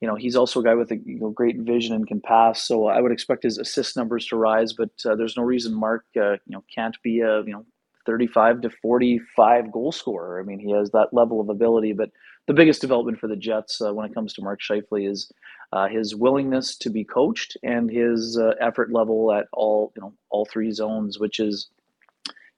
you 0.00 0.08
know 0.08 0.14
he's 0.14 0.36
also 0.36 0.60
a 0.60 0.64
guy 0.64 0.74
with 0.74 0.90
a 0.92 0.96
you 0.96 1.20
know, 1.20 1.30
great 1.30 1.58
vision 1.58 1.94
and 1.94 2.06
can 2.06 2.20
pass. 2.20 2.62
So 2.62 2.86
I 2.86 3.00
would 3.00 3.12
expect 3.12 3.42
his 3.42 3.58
assist 3.58 3.96
numbers 3.96 4.26
to 4.26 4.36
rise, 4.36 4.72
but 4.72 4.90
uh, 5.04 5.14
there's 5.14 5.36
no 5.36 5.42
reason 5.42 5.74
Mark 5.74 6.04
uh, 6.16 6.32
you 6.32 6.52
know 6.52 6.64
can't 6.74 6.96
be 7.02 7.20
a 7.20 7.42
you 7.42 7.52
know 7.52 7.64
35 8.06 8.62
to 8.62 8.70
45 8.70 9.72
goal 9.72 9.92
scorer. 9.92 10.40
I 10.40 10.42
mean, 10.42 10.58
he 10.58 10.72
has 10.72 10.90
that 10.90 11.12
level 11.12 11.40
of 11.40 11.48
ability. 11.48 11.92
But 11.92 12.10
the 12.46 12.54
biggest 12.54 12.80
development 12.80 13.20
for 13.20 13.28
the 13.28 13.36
Jets 13.36 13.80
uh, 13.80 13.92
when 13.92 14.06
it 14.06 14.14
comes 14.14 14.32
to 14.34 14.42
Mark 14.42 14.60
Scheifele 14.60 15.08
is 15.08 15.30
uh, 15.72 15.86
his 15.86 16.16
willingness 16.16 16.76
to 16.78 16.90
be 16.90 17.04
coached 17.04 17.56
and 17.62 17.90
his 17.90 18.38
uh, 18.38 18.54
effort 18.60 18.92
level 18.92 19.32
at 19.32 19.46
all 19.52 19.92
you 19.94 20.02
know 20.02 20.12
all 20.30 20.46
three 20.46 20.72
zones, 20.72 21.18
which 21.18 21.38
is 21.38 21.68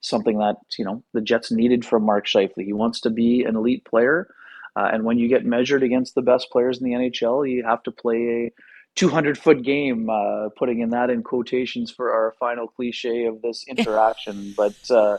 something 0.00 0.38
that 0.38 0.56
you 0.78 0.84
know 0.84 1.02
the 1.12 1.20
Jets 1.20 1.50
needed 1.50 1.84
from 1.84 2.04
Mark 2.04 2.26
Scheifele. 2.26 2.64
He 2.64 2.72
wants 2.72 3.00
to 3.00 3.10
be 3.10 3.44
an 3.44 3.56
elite 3.56 3.84
player, 3.84 4.28
uh, 4.76 4.88
and 4.92 5.04
when 5.04 5.18
you 5.18 5.28
get 5.28 5.44
measured 5.44 5.82
against 5.82 6.14
the 6.14 6.22
best 6.22 6.50
players 6.50 6.78
in 6.80 6.84
the 6.84 6.92
NHL, 6.92 7.48
you 7.50 7.64
have 7.64 7.82
to 7.82 7.90
play 7.90 8.16
a 8.16 8.52
200 8.94 9.38
foot 9.38 9.62
game, 9.62 10.08
uh, 10.10 10.48
putting 10.56 10.80
in 10.80 10.90
that 10.90 11.10
in 11.10 11.22
quotations 11.22 11.90
for 11.90 12.12
our 12.12 12.34
final 12.38 12.68
cliche 12.68 13.26
of 13.26 13.42
this 13.42 13.64
interaction. 13.68 14.54
but 14.56 14.74
uh, 14.90 15.18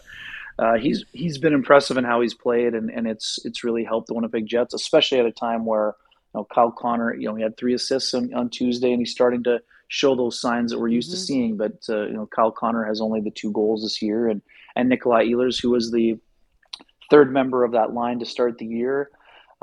uh, 0.60 0.78
he's 0.78 1.06
he's 1.14 1.38
been 1.38 1.54
impressive 1.54 1.97
in 1.97 2.04
how 2.04 2.22
he's 2.22 2.34
played, 2.34 2.74
and, 2.74 2.89
and 2.89 3.08
it's 3.08 3.39
it's 3.45 3.64
really 3.64 3.84
helped 3.84 4.08
the 4.08 4.14
Winnipeg 4.14 4.45
Jets, 4.45 4.74
especially 4.74 5.20
at 5.20 5.26
a 5.26 5.32
time 5.32 5.66
where 5.66 5.95
you 6.34 6.39
know 6.39 6.47
Kyle 6.54 6.72
Connor, 6.72 7.16
you 7.16 7.28
know, 7.28 7.36
he 7.36 7.43
had 7.43 7.58
three 7.58 7.74
assists 7.74 8.14
on, 8.14 8.34
on 8.34 8.49
Tuesday, 8.49 8.91
and 8.91 8.99
he's 8.99 9.12
starting 9.12 9.43
to 9.43 9.60
show 9.88 10.16
those 10.16 10.39
signs 10.39 10.72
that 10.72 10.80
we're 10.80 10.88
used 10.88 11.10
mm-hmm. 11.10 11.20
to 11.20 11.22
seeing. 11.22 11.58
But 11.58 11.84
uh, 11.89 12.06
you 12.06 12.14
know, 12.14 12.28
Kyle 12.28 12.51
Connor 12.51 12.86
has 12.86 13.01
only 13.01 13.22
the 13.22 13.32
two 13.32 13.51
goals 13.51 13.82
this 13.82 14.01
year, 14.01 14.28
and 14.28 14.43
and 14.76 14.89
Nikolai 14.89 15.26
Ehlers, 15.26 15.60
who 15.60 15.72
was 15.72 15.91
the 15.91 16.20
third 17.10 17.34
member 17.34 17.64
of 17.64 17.72
that 17.72 17.93
line 17.93 18.20
to 18.20 18.26
start 18.26 18.60
the 18.60 18.66
year 18.66 19.10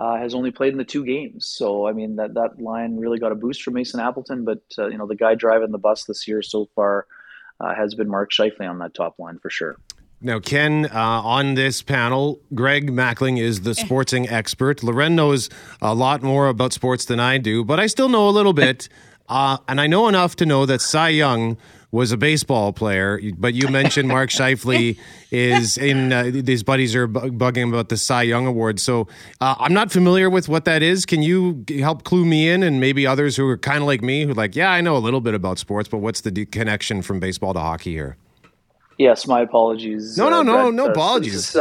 uh, 0.00 0.16
has 0.16 0.34
only 0.34 0.50
played 0.50 0.72
in 0.72 0.78
the 0.78 0.84
two 0.84 1.04
games. 1.04 1.44
So 1.46 1.86
I 1.86 1.92
mean 1.92 2.16
that 2.16 2.32
that 2.34 2.58
line 2.58 2.96
really 2.96 3.18
got 3.18 3.32
a 3.32 3.34
boost 3.34 3.62
from 3.62 3.74
Mason 3.74 4.00
Appleton, 4.00 4.44
but 4.46 4.62
uh, 4.78 4.86
you 4.86 4.96
know 4.96 5.06
the 5.06 5.14
guy 5.14 5.34
driving 5.34 5.72
the 5.72 5.78
bus 5.78 6.04
this 6.04 6.26
year 6.26 6.40
so 6.40 6.68
far 6.74 7.06
uh, 7.60 7.74
has 7.74 7.94
been 7.94 8.08
Mark 8.08 8.32
Scheifele 8.32 8.68
on 8.68 8.78
that 8.78 8.94
top 8.94 9.18
line 9.18 9.38
for 9.38 9.50
sure. 9.50 9.76
Now, 10.22 10.38
Ken, 10.38 10.86
uh, 10.86 10.98
on 10.98 11.54
this 11.54 11.80
panel, 11.82 12.40
Greg 12.54 12.90
Mackling 12.90 13.38
is 13.40 13.62
the 13.62 13.74
sporting 13.74 14.28
expert. 14.28 14.82
Loren 14.82 15.16
knows 15.16 15.48
a 15.80 15.94
lot 15.94 16.22
more 16.22 16.48
about 16.48 16.74
sports 16.74 17.06
than 17.06 17.20
I 17.20 17.38
do, 17.38 17.64
but 17.64 17.80
I 17.80 17.86
still 17.86 18.08
know 18.08 18.28
a 18.28 18.32
little 18.32 18.52
bit. 18.52 18.88
Uh, 19.30 19.58
and 19.68 19.80
I 19.80 19.86
know 19.86 20.08
enough 20.08 20.34
to 20.34 20.44
know 20.44 20.66
that 20.66 20.80
Cy 20.80 21.10
Young 21.10 21.56
was 21.92 22.12
a 22.12 22.16
baseball 22.16 22.72
player, 22.72 23.20
but 23.36 23.54
you 23.54 23.68
mentioned 23.68 24.08
Mark 24.08 24.30
Scheifele 24.30 24.96
is 25.30 25.76
in. 25.76 26.12
Uh, 26.12 26.30
these 26.32 26.62
buddies 26.62 26.94
are 26.94 27.08
bugging 27.08 27.68
about 27.68 27.88
the 27.88 27.96
Cy 27.96 28.22
Young 28.22 28.46
Award, 28.46 28.78
so 28.78 29.08
uh, 29.40 29.56
I'm 29.58 29.74
not 29.74 29.90
familiar 29.90 30.30
with 30.30 30.48
what 30.48 30.64
that 30.66 30.82
is. 30.82 31.04
Can 31.04 31.22
you 31.22 31.64
help 31.80 32.04
clue 32.04 32.24
me 32.24 32.48
in, 32.48 32.62
and 32.62 32.80
maybe 32.80 33.06
others 33.06 33.36
who 33.36 33.46
are 33.48 33.58
kind 33.58 33.78
of 33.78 33.84
like 33.84 34.02
me, 34.02 34.24
who 34.24 34.34
like, 34.34 34.54
yeah, 34.54 34.70
I 34.70 34.80
know 34.80 34.96
a 34.96 34.98
little 34.98 35.20
bit 35.20 35.34
about 35.34 35.58
sports, 35.58 35.88
but 35.88 35.98
what's 35.98 36.20
the 36.20 36.46
connection 36.46 37.02
from 37.02 37.18
baseball 37.18 37.54
to 37.54 37.60
hockey 37.60 37.92
here? 37.92 38.16
Yes, 39.00 39.26
my 39.26 39.40
apologies. 39.40 40.18
No, 40.18 40.28
no, 40.28 40.40
uh, 40.40 40.42
no, 40.42 40.70
no 40.70 40.84
uh, 40.84 40.90
apologies. 40.90 41.56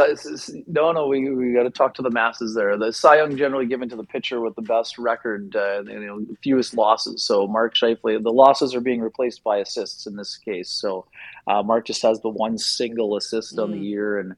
no, 0.66 0.92
no, 0.92 1.06
we, 1.06 1.30
we 1.30 1.54
got 1.54 1.62
to 1.62 1.70
talk 1.70 1.94
to 1.94 2.02
the 2.02 2.10
masses 2.10 2.54
there. 2.54 2.76
The 2.76 2.92
Cy 2.92 3.16
Young 3.16 3.34
generally 3.34 3.64
given 3.64 3.88
to 3.88 3.96
the 3.96 4.04
pitcher 4.04 4.42
with 4.42 4.56
the 4.56 4.62
best 4.62 4.98
record, 4.98 5.56
uh, 5.56 5.82
you 5.84 6.00
know, 6.00 6.26
fewest 6.42 6.74
losses. 6.74 7.22
So 7.22 7.46
Mark 7.46 7.74
Scheifele, 7.74 8.22
the 8.22 8.30
losses 8.30 8.74
are 8.74 8.82
being 8.82 9.00
replaced 9.00 9.42
by 9.42 9.56
assists 9.56 10.06
in 10.06 10.16
this 10.16 10.36
case. 10.36 10.68
So 10.68 11.06
uh, 11.46 11.62
Mark 11.62 11.86
just 11.86 12.02
has 12.02 12.20
the 12.20 12.28
one 12.28 12.58
single 12.58 13.16
assist 13.16 13.56
mm. 13.56 13.62
on 13.62 13.70
the 13.70 13.78
mm. 13.78 13.88
year, 13.88 14.18
and 14.18 14.34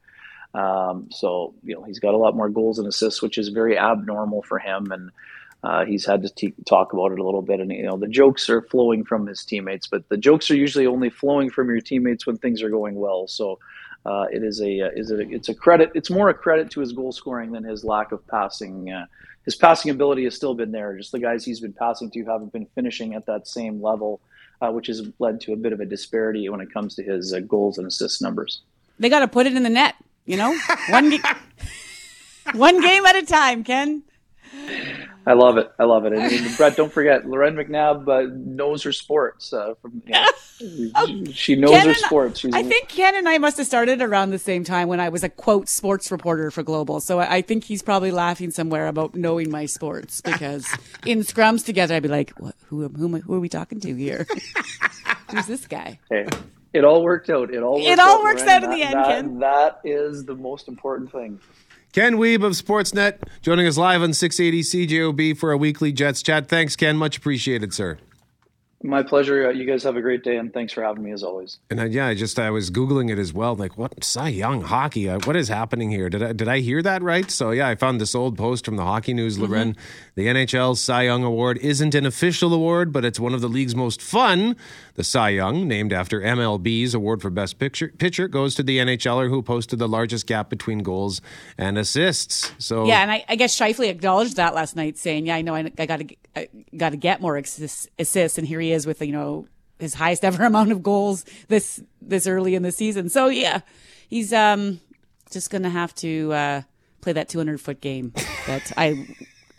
um, 0.55 1.09
so 1.11 1.55
you 1.64 1.74
know 1.74 1.82
he's 1.82 1.98
got 1.98 2.14
a 2.14 2.18
lot 2.18 2.36
more 2.36 2.50
goals 2.50 2.78
and 2.78 2.86
assists, 2.86 3.20
which 3.20 3.36
is 3.36 3.48
very 3.48 3.76
abnormal 3.76 4.42
for 4.42 4.61
him. 4.61 4.92
And 4.92 5.11
uh, 5.63 5.85
he's 5.85 6.05
had 6.05 6.23
to 6.23 6.29
t- 6.29 6.55
talk 6.67 6.93
about 6.93 7.13
it 7.13 7.19
a 7.19 7.25
little 7.25 7.43
bit, 7.43 7.61
and 7.61 7.71
you 7.71 7.85
know 7.85 7.97
the 7.97 8.09
jokes 8.09 8.51
are 8.51 8.63
flowing 8.63 9.05
from 9.05 9.27
his 9.27 9.45
teammates, 9.45 9.87
but 9.87 10.09
the 10.09 10.17
jokes 10.17 10.51
are 10.51 10.57
usually 10.57 10.87
only 10.87 11.09
flowing 11.09 11.51
from 11.51 11.69
your 11.69 11.81
teammates 11.81 12.27
when 12.27 12.37
things 12.37 12.63
are 12.63 12.71
going 12.71 12.97
well. 12.97 13.29
So 13.29 13.61
uh, 14.05 14.27
it 14.33 14.43
is 14.43 14.61
a 14.61 14.81
uh, 14.81 14.91
is 14.97 15.11
it 15.11 15.21
a, 15.21 15.31
it's 15.31 15.49
a 15.49 15.55
credit. 15.55 15.93
It's 15.95 16.11
more 16.11 16.29
a 16.29 16.35
credit 16.35 16.71
to 16.73 16.81
his 16.81 16.93
goal 16.93 17.13
scoring 17.13 17.53
than 17.53 17.63
his 17.63 17.85
lack 17.85 18.11
of 18.11 18.27
passing. 18.27 18.91
Uh, 18.91 19.07
his 19.45 19.55
passing 19.55 19.91
ability 19.91 20.25
has 20.25 20.35
still 20.35 20.55
been 20.55 20.73
there. 20.73 20.97
Just 20.97 21.13
the 21.13 21.21
guys 21.21 21.45
he's 21.45 21.61
been 21.61 21.73
passing 21.73 22.11
to 22.11 22.25
haven't 22.25 22.53
been 22.53 22.67
finishing 22.75 23.15
at 23.15 23.27
that 23.27 23.47
same 23.47 23.81
level, 23.81 24.21
uh, 24.61 24.71
which 24.71 24.89
has 24.89 25.09
led 25.21 25.41
to 25.43 25.53
a 25.53 25.57
bit 25.57 25.73
of 25.73 25.79
a 25.79 25.85
disparity 25.85 26.49
when 26.49 26.61
it 26.61 26.73
comes 26.73 26.97
to 26.97 27.05
his 27.05 27.33
uh, 27.33 27.39
goals 27.41 27.79
and 27.79 27.87
assist 27.87 28.21
numbers. 28.21 28.63
They 28.99 29.09
got 29.09 29.21
to 29.21 29.29
put 29.29 29.47
it 29.47 29.55
in 29.55 29.63
the 29.63 29.71
net. 29.71 29.95
You 30.27 30.39
know, 30.39 30.59
one 30.89 31.11
ga- 31.11 31.37
one 32.55 32.81
game 32.81 33.07
at 33.07 33.15
a 33.15 33.23
time, 33.25 33.63
Ken. 33.63 34.03
I 35.27 35.35
love 35.35 35.57
it. 35.57 35.70
I 35.79 35.85
love 35.85 36.05
it. 36.05 36.12
And, 36.12 36.57
Brett, 36.57 36.77
don't 36.77 36.93
forget, 36.93 37.27
Loren 37.29 37.55
McNabb 37.55 38.09
uh, 38.09 38.29
knows 38.35 38.83
her 38.83 38.93
sports. 38.93 39.53
Uh, 39.53 39.75
from, 39.81 40.03
you 40.07 40.91
know, 40.93 41.25
she 41.33 41.55
knows 41.55 41.70
Ken 41.70 41.87
her 41.87 41.95
sports. 41.95 42.41
She's 42.41 42.53
I 42.55 42.62
think 42.64 42.89
Ken 42.89 43.14
and 43.14 43.29
I 43.29 43.39
must 43.39 43.57
have 43.59 43.66
started 43.66 44.03
around 44.03 44.31
the 44.31 44.39
same 44.39 44.64
time 44.64 44.89
when 44.89 44.99
I 45.01 45.11
was 45.11 45.23
a 45.23 45.29
quote 45.29 45.68
sports 45.68 46.11
reporter 46.11 46.51
for 46.51 46.62
Global. 46.62 47.01
So 47.01 47.20
I 47.20 47.37
I 47.37 47.43
think 47.43 47.64
he's 47.64 47.83
probably 47.83 48.11
laughing 48.11 48.51
somewhere 48.51 48.87
about 48.89 49.14
knowing 49.14 49.51
my 49.51 49.66
sports 49.66 50.20
because 50.20 50.66
in 51.07 51.20
scrums 51.20 51.64
together, 51.64 51.95
I'd 51.95 52.03
be 52.03 52.09
like, 52.09 52.33
who, 52.66 52.89
who, 52.89 53.09
who 53.20 53.35
are 53.35 53.41
we 53.41 53.49
talking 53.49 53.81
to 53.81 53.95
here? 53.95 54.27
Who's 55.31 55.47
this 55.47 55.66
guy? 55.66 55.99
Hey, 56.11 56.27
it 56.73 56.85
all 56.85 57.03
worked 57.03 57.31
out. 57.31 57.53
It 57.55 57.62
all 57.62 57.79
It 57.85 57.99
all 57.99 58.18
out, 58.18 58.23
works 58.23 58.43
Loren. 58.43 58.51
out 58.51 58.64
in 58.64 58.70
the 58.70 58.83
end, 58.83 58.95
that- 58.95 59.07
Ken. 59.09 59.39
That 59.39 59.81
is 59.85 60.25
the 60.25 60.35
most 60.35 60.68
important 60.68 61.11
thing. 61.11 61.41
Ken 61.93 62.16
Wiebe 62.16 62.43
of 62.43 62.53
Sportsnet 62.53 63.18
joining 63.43 63.66
us 63.66 63.76
live 63.76 64.01
on 64.01 64.14
680 64.14 64.62
CJOB 64.62 65.36
for 65.36 65.53
a 65.53 65.59
weekly 65.59 65.93
Jets 65.93 66.22
chat. 66.22 66.49
Thanks, 66.49 66.74
Ken. 66.74 66.97
Much 66.97 67.18
appreciated, 67.18 67.74
sir. 67.74 67.99
My 68.85 69.03
pleasure. 69.03 69.49
Uh, 69.49 69.51
You 69.53 69.64
guys 69.64 69.83
have 69.85 69.97
a 69.97 70.01
great 70.01 70.24
day, 70.24 70.37
and 70.37 70.53
thanks 70.53 70.72
for 70.72 70.83
having 70.83 71.03
me 71.05 71.12
as 71.12 71.22
always. 71.22 71.59
And 71.70 71.80
uh, 71.80 71.85
yeah, 71.85 72.07
I 72.07 72.14
just 72.14 72.39
I 72.39 72.51
was 72.51 72.70
googling 72.70 73.11
it 73.11 73.18
as 73.18 73.33
well. 73.33 73.55
Like, 73.55 73.78
what 73.78 74.03
Cy 74.03 74.28
Young 74.28 74.62
hockey? 74.62 75.09
Uh, 75.09 75.20
what 75.24 75.37
is 75.37 75.49
happening 75.49 75.91
here? 75.91 76.09
Did 76.11 76.22
I 76.22 76.33
did 76.33 76.49
I 76.49 76.59
hear 76.61 76.83
that 76.83 77.03
right? 77.03 77.30
So 77.30 77.51
yeah, 77.53 77.68
I 77.68 77.74
found 77.76 78.01
this 78.01 78.14
old 78.14 78.37
post 78.37 78.64
from 78.64 78.76
the 78.76 78.85
Hockey 78.85 79.14
News, 79.14 79.39
Loren. 79.39 79.76
The 80.14 80.26
NHL 80.26 80.76
Cy 80.76 81.03
Young 81.03 81.22
Award 81.22 81.59
isn't 81.59 81.95
an 81.95 82.05
official 82.07 82.53
award, 82.53 82.93
but 82.93 83.05
it's 83.05 83.20
one 83.20 83.35
of 83.35 83.41
the 83.41 83.49
league's 83.49 83.76
most 83.76 84.03
fun. 84.03 84.57
The 84.95 85.05
Cy 85.05 85.30
Young, 85.30 85.66
named 85.66 85.93
after 85.93 86.20
MLB's 86.20 86.93
award 86.93 87.22
for 87.22 87.30
best 87.30 87.59
picture, 87.59 87.89
pitcher, 87.89 88.28
goes 88.28 88.55
to 88.57 88.62
the 88.62 88.78
NHLer 88.78 89.30
who 89.30 89.43
posted 89.43 89.78
the 89.78 89.89
largest 89.89 90.26
gap 90.26 90.51
between 90.51 90.80
goals 90.80 91.22
and 91.57 91.78
assists. 91.78 92.53
So 92.59 92.85
Yeah, 92.85 93.01
and 93.01 93.11
I, 93.11 93.24
I 93.28 93.37
guess 93.37 93.57
Scheifele 93.59 93.89
acknowledged 93.89 94.37
that 94.37 94.55
last 94.55 94.76
night, 94.76 94.99
saying, 94.99 95.26
"Yeah, 95.26 95.37
I 95.37 95.43
know, 95.43 95.55
I, 95.55 95.70
I 95.78 95.87
got 95.87 96.01
to, 96.01 96.49
got 96.76 96.91
to 96.91 96.97
get 96.97 97.20
more 97.22 97.37
assists, 97.37 97.89
assists," 97.99 98.37
and 98.37 98.47
here 98.47 98.61
he 98.61 98.72
is 98.73 98.87
with 98.87 99.01
you 99.03 99.12
know 99.12 99.47
his 99.79 99.95
highest 99.95 100.25
ever 100.29 100.45
amount 100.45 100.73
of 100.73 100.83
goals 100.83 101.25
this 101.49 101.83
this 102.01 102.27
early 102.27 102.55
in 102.55 102.62
the 102.62 102.73
season. 102.73 103.09
So 103.09 103.29
yeah, 103.29 103.61
he's 104.09 104.33
um 104.33 104.81
just 105.31 105.51
gonna 105.51 105.70
have 105.70 105.95
to 105.97 106.33
uh, 106.33 106.62
play 107.01 107.12
that 107.12 107.29
200 107.29 107.61
foot 107.61 107.81
game. 107.81 108.12
But 108.47 108.73
I, 108.77 109.07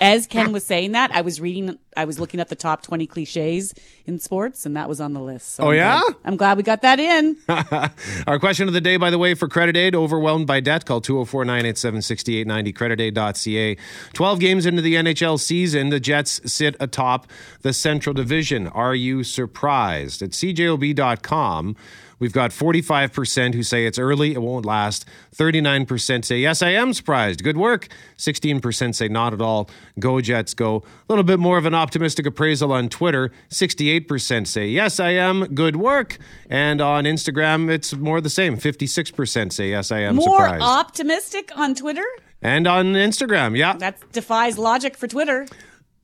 as 0.04 0.28
Ken 0.28 0.52
was 0.52 0.66
saying 0.66 0.92
that, 0.92 1.12
I 1.12 1.22
was 1.22 1.40
reading, 1.40 1.78
I 1.96 2.06
was 2.06 2.20
looking 2.20 2.40
at 2.40 2.50
the 2.50 2.56
top 2.56 2.82
20 2.84 3.08
cliches 3.08 3.74
in 4.06 4.20
sports, 4.20 4.66
and 4.66 4.76
that 4.76 4.90
was 4.90 5.00
on 5.00 5.14
the 5.14 5.22
list. 5.22 5.56
So 5.56 5.64
Oh, 5.64 5.70
I'm 5.70 5.76
yeah? 5.76 6.02
glad- 6.02 6.16
I'm 6.26 6.36
glad 6.38 6.58
we 6.58 6.64
got 6.64 6.82
that 6.82 7.00
in. 7.00 7.38
Our 8.28 8.38
question 8.40 8.68
of 8.68 8.74
the 8.74 8.82
day, 8.82 8.98
by 8.98 9.10
the 9.10 9.18
way, 9.18 9.34
for 9.34 9.48
Credit 9.48 9.78
Aid, 9.78 9.96
overwhelmed 9.96 10.46
by 10.46 10.60
debt, 10.60 10.86
call 10.86 11.00
204 11.02 11.46
987 11.46 12.02
6890, 12.02 12.74
creditaid.ca. 12.74 13.78
12 14.14 14.40
games 14.40 14.66
into 14.66 14.82
the 14.82 14.96
NHL 14.96 15.40
season, 15.40 15.90
the 15.90 16.00
Jets 16.00 16.42
sit 16.52 16.76
atop 16.80 17.28
the 17.62 17.72
Central 17.74 18.14
Division. 18.14 18.68
Are 18.68 18.94
you 18.96 19.24
surprised? 19.24 20.22
At 20.22 20.32
cjob.com, 20.32 21.76
we've 22.24 22.32
got 22.32 22.52
45% 22.52 23.54
who 23.54 23.64
say 23.64 23.86
it's 23.86 24.00
early, 24.00 24.32
it 24.34 24.42
won't 24.42 24.66
last. 24.66 25.06
39% 25.36 26.24
say, 26.24 26.40
yes, 26.40 26.62
I 26.62 26.70
am 26.70 26.94
surprised. 26.94 27.44
Good 27.44 27.58
work. 27.58 27.90
16% 28.18 28.96
say 28.96 29.10
not 29.10 29.34
at 29.34 29.42
all. 29.42 29.70
Go 30.00 30.22
Jets, 30.22 30.54
go. 30.54 30.78
A 30.78 30.84
little 31.10 31.26
bit 31.26 31.38
more 31.38 31.58
of 31.58 31.66
an 31.66 31.76
optimistic 31.76 32.26
appraisal 32.26 32.72
on 32.72 32.88
Twitter. 32.88 33.30
68% 33.50 34.48
say, 34.48 34.68
yes, 34.70 35.02
I 35.02 35.10
am. 35.10 35.54
Good 35.54 35.76
work. 35.76 36.18
And 36.50 36.80
on 36.80 37.04
Instagram, 37.04 37.70
it's 37.70 37.94
more 37.94 38.22
the 38.22 38.30
same. 38.30 38.58
56% 38.58 39.52
say, 39.52 39.70
yes, 39.72 39.92
I 39.92 40.00
am 40.00 40.16
More 40.16 40.40
surprised. 40.48 40.64
optimistic 40.64 41.52
on 41.58 41.76
Twitter. 41.76 42.06
and 42.42 42.68
on 42.68 42.94
Instagram, 42.94 43.58
yeah. 43.58 43.74
That 43.78 44.00
defies 44.14 44.58
logic 44.58 44.96
for 44.96 45.08
Twitter. 45.08 45.46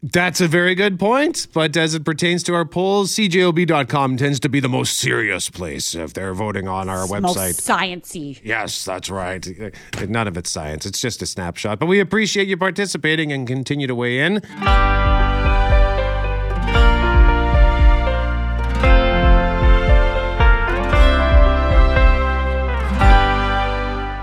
That's 0.02 0.40
a 0.40 0.48
very 0.48 0.76
good 0.76 0.98
point. 0.98 1.48
But 1.54 1.76
as 1.76 1.94
it 1.94 2.06
pertains 2.06 2.42
to 2.44 2.54
our 2.56 2.64
polls, 2.64 3.12
CJOB.com 3.16 4.16
tends 4.16 4.40
to 4.40 4.50
be 4.50 4.62
the 4.62 4.70
most 4.70 4.98
serious 4.98 5.50
place 5.50 5.94
if 5.94 6.14
they're 6.14 6.34
voting 6.34 6.70
on 6.70 6.88
our 6.88 7.06
Most 7.06 7.38
website. 7.38 7.60
sciency. 7.62 8.40
Yes, 8.42 8.86
that's 8.86 9.10
right. 9.10 9.46
None 10.08 10.28
of 10.28 10.38
it's 10.38 10.50
science. 10.50 10.86
It's 10.86 11.02
just 11.02 11.22
a 11.22 11.26
snapshot. 11.26 11.80
But 11.80 11.88
we 11.88 12.00
appreciate 12.00 12.48
you 12.48 12.56
participating 12.56 13.34
and 13.34 13.46
continue 13.46 13.88
to 13.88 13.96
weigh 13.96 14.20
in. 14.22 14.42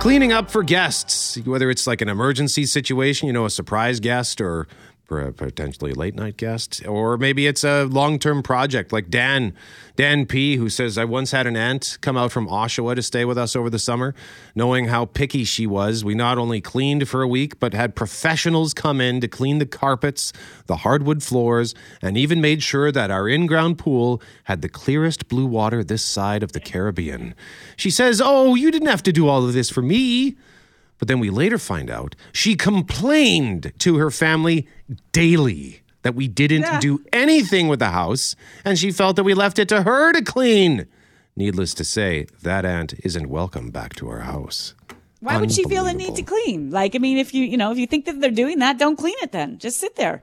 Cleaning 0.01 0.31
up 0.31 0.49
for 0.53 0.63
guests, 0.63 1.37
whether 1.45 1.69
it's 1.69 1.85
like 1.85 2.01
an 2.01 2.09
emergency 2.09 2.65
situation, 2.65 3.27
you 3.27 3.33
know, 3.33 3.45
a 3.45 3.51
surprise 3.51 3.99
guest 3.99 4.41
or 4.41 4.69
potentially 5.07 5.93
late 5.93 6.15
night 6.15 6.37
guest, 6.37 6.85
or 6.87 7.17
maybe 7.17 7.47
it's 7.47 7.65
a 7.65 7.85
long 7.85 8.19
term 8.19 8.43
project 8.43 8.93
like 8.93 9.09
Dan, 9.09 9.55
Dan 9.95 10.27
P, 10.27 10.57
who 10.57 10.69
says, 10.69 10.99
I 10.99 11.05
once 11.05 11.31
had 11.31 11.47
an 11.47 11.57
aunt 11.57 11.99
come 12.01 12.17
out 12.17 12.33
from 12.33 12.49
Oshawa 12.49 12.97
to 12.97 13.03
stay 13.03 13.25
with 13.25 13.39
us 13.39 13.55
over 13.55 13.71
the 13.71 13.79
summer. 13.79 14.15
Knowing 14.55 14.87
how 14.87 15.05
picky 15.05 15.45
she 15.45 15.67
was, 15.67 16.05
we 16.05 16.15
not 16.15 16.39
only 16.39 16.61
cleaned 16.61 17.09
for 17.09 17.23
a 17.23 17.29
week, 17.29 17.61
but 17.61 17.73
had 17.73 17.95
professionals 17.95 18.75
come 18.75 19.01
in 19.01 19.21
to 19.21 19.29
clean 19.29 19.59
the 19.59 19.67
carpets, 19.67 20.33
the 20.67 20.79
hardwood 20.79 21.23
floors, 21.23 21.75
and 22.03 22.17
even 22.17 22.41
made 22.41 22.63
sure 22.63 22.91
that 22.91 23.11
our 23.11 23.29
in 23.29 23.47
ground 23.47 23.79
pool 23.79 24.21
had 24.45 24.63
the 24.63 24.69
clearest 24.69 25.29
blue 25.29 25.47
water 25.47 25.85
this 25.85 26.05
side 26.05 26.43
of 26.43 26.53
the 26.53 26.61
Caribbean. 26.61 27.35
She 27.77 27.91
says, 27.91 28.21
Oh, 28.25 28.55
you 28.55 28.71
didn't 28.71 28.89
have 28.89 29.03
to 29.05 29.13
do 29.13 29.29
all 29.29 29.47
of 29.47 29.53
this 29.53 29.71
for 29.71 29.83
me. 29.83 30.37
But 30.99 31.09
then 31.09 31.21
we 31.21 31.31
later 31.31 31.59
find 31.59 31.91
out 31.91 32.17
she 32.33 32.55
complained 32.55 33.73
to 33.81 33.99
her 33.99 34.11
family 34.11 34.67
daily 35.13 35.83
that 36.03 36.15
we 36.15 36.29
didn't 36.29 36.81
do 36.81 37.05
anything 37.13 37.69
with 37.69 37.81
the 37.81 37.91
house, 37.91 38.37
and 38.65 38.79
she 38.79 38.93
felt 38.93 39.17
that 39.17 39.25
we 39.25 39.35
left 39.35 39.59
it 39.59 39.69
to 39.71 39.83
her 39.83 40.13
to 40.13 40.23
clean. 40.23 40.87
Needless 41.35 41.75
to 41.75 41.85
say, 41.85 42.27
that 42.43 42.65
aunt 42.65 42.95
isn't 43.05 43.29
welcome 43.29 43.71
back 43.71 43.95
to 43.97 44.09
our 44.09 44.21
house. 44.21 44.75
Why 45.21 45.39
would 45.39 45.51
she 45.51 45.65
feel 45.65 45.85
the 45.85 45.93
need 45.93 46.15
to 46.17 46.23
clean? 46.23 46.71
Like, 46.71 46.95
I 46.95 46.99
mean, 46.99 47.19
if 47.19 47.35
you, 47.35 47.45
you 47.45 47.57
know, 47.57 47.73
if 47.73 47.79
you 47.79 47.87
think 47.87 48.05
that 48.05 48.21
they're 48.21 48.31
doing 48.31 48.61
that, 48.61 48.79
don't 48.79 48.97
clean 48.97 49.17
it 49.23 49.33
then. 49.33 49.59
Just 49.59 49.81
sit 49.81 49.97
there. 49.97 50.23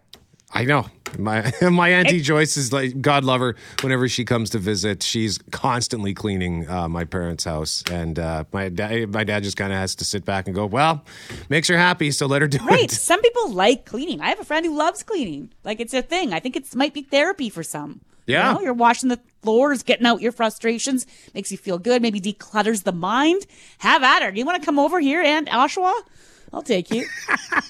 I 0.54 0.66
know. 0.66 0.86
My 1.18 1.52
my 1.62 1.90
auntie 1.90 2.22
Joyce 2.22 2.58
is 2.58 2.72
like 2.74 3.00
God 3.02 3.24
love 3.24 3.40
her. 3.42 3.56
Whenever 3.82 4.08
she 4.08 4.26
comes 4.26 4.50
to 4.52 4.60
visit, 4.60 5.04
she's 5.04 5.38
constantly 5.52 6.14
cleaning 6.14 6.68
uh, 6.70 6.88
my 6.88 7.06
parents' 7.06 7.44
house, 7.44 7.84
and 7.92 8.18
uh, 8.18 8.44
my 8.52 8.70
dad 8.70 9.12
my 9.14 9.24
dad 9.24 9.44
just 9.44 9.58
kind 9.58 9.72
of 9.72 9.78
has 9.80 9.96
to 9.96 10.06
sit 10.06 10.26
back 10.26 10.48
and 10.48 10.56
go, 10.56 10.66
"Well, 10.66 11.04
makes 11.50 11.68
her 11.68 11.78
happy, 11.78 12.12
so 12.12 12.26
let 12.26 12.42
her 12.42 12.48
do 12.48 12.58
Right. 12.60 12.68
it." 12.70 12.82
Right. 12.82 12.92
Some 12.92 13.22
people 13.22 13.52
like 13.52 13.86
cleaning. 13.86 14.22
I 14.22 14.30
have 14.30 14.40
a 14.40 14.44
friend 14.46 14.66
who 14.66 14.76
loves 14.76 15.04
cleaning. 15.04 15.52
Like 15.64 15.80
it's 15.80 15.94
a 15.94 16.02
thing. 16.02 16.34
I 16.34 16.40
think 16.40 16.56
it 16.56 16.76
might 16.76 16.94
be 16.94 17.02
therapy 17.04 17.50
for 17.50 17.62
some. 17.64 18.02
Yeah. 18.26 18.50
You 18.54 18.56
know, 18.56 18.62
you're 18.62 18.74
washing 18.74 19.10
the 19.10 19.20
floors, 19.42 19.84
getting 19.84 20.06
out 20.06 20.22
your 20.22 20.32
frustrations, 20.32 21.06
makes 21.34 21.52
you 21.52 21.58
feel 21.58 21.78
good, 21.78 22.02
maybe 22.02 22.22
declutters 22.22 22.84
the 22.84 22.94
mind. 22.94 23.46
Have 23.80 24.02
at 24.02 24.24
her. 24.24 24.32
Do 24.32 24.40
you 24.40 24.46
want 24.46 24.62
to 24.62 24.66
come 24.66 24.80
over 24.80 25.00
here 25.00 25.22
Aunt 25.22 25.50
Oshawa? 25.50 25.94
I'll 26.54 26.62
take 26.62 26.92
you. 26.92 27.06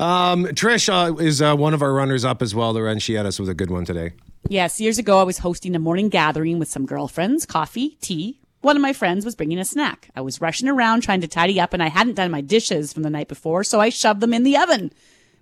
Um, 0.00 0.46
Trish 0.46 0.88
uh, 0.88 1.14
is 1.16 1.40
uh, 1.40 1.54
one 1.54 1.74
of 1.74 1.82
our 1.82 1.92
runners 1.92 2.24
up 2.24 2.42
as 2.42 2.54
well. 2.54 2.72
Loren, 2.72 2.98
she 2.98 3.14
had 3.14 3.24
us 3.24 3.38
with 3.38 3.48
a 3.48 3.54
good 3.54 3.70
one 3.70 3.84
today. 3.84 4.12
Yes, 4.48 4.80
years 4.80 4.98
ago, 4.98 5.20
I 5.20 5.22
was 5.22 5.38
hosting 5.38 5.76
a 5.76 5.78
morning 5.78 6.08
gathering 6.08 6.58
with 6.58 6.68
some 6.68 6.86
girlfriends, 6.86 7.46
coffee, 7.46 7.96
tea. 8.00 8.40
One 8.62 8.74
of 8.74 8.82
my 8.82 8.92
friends 8.92 9.24
was 9.24 9.36
bringing 9.36 9.58
a 9.58 9.64
snack. 9.64 10.10
I 10.16 10.22
was 10.22 10.40
rushing 10.40 10.68
around 10.68 11.02
trying 11.02 11.20
to 11.20 11.28
tidy 11.28 11.60
up, 11.60 11.72
and 11.72 11.82
I 11.82 11.88
hadn't 11.88 12.14
done 12.14 12.30
my 12.32 12.40
dishes 12.40 12.92
from 12.92 13.04
the 13.04 13.10
night 13.10 13.28
before, 13.28 13.62
so 13.62 13.80
I 13.80 13.90
shoved 13.90 14.20
them 14.20 14.34
in 14.34 14.42
the 14.42 14.56
oven. 14.56 14.92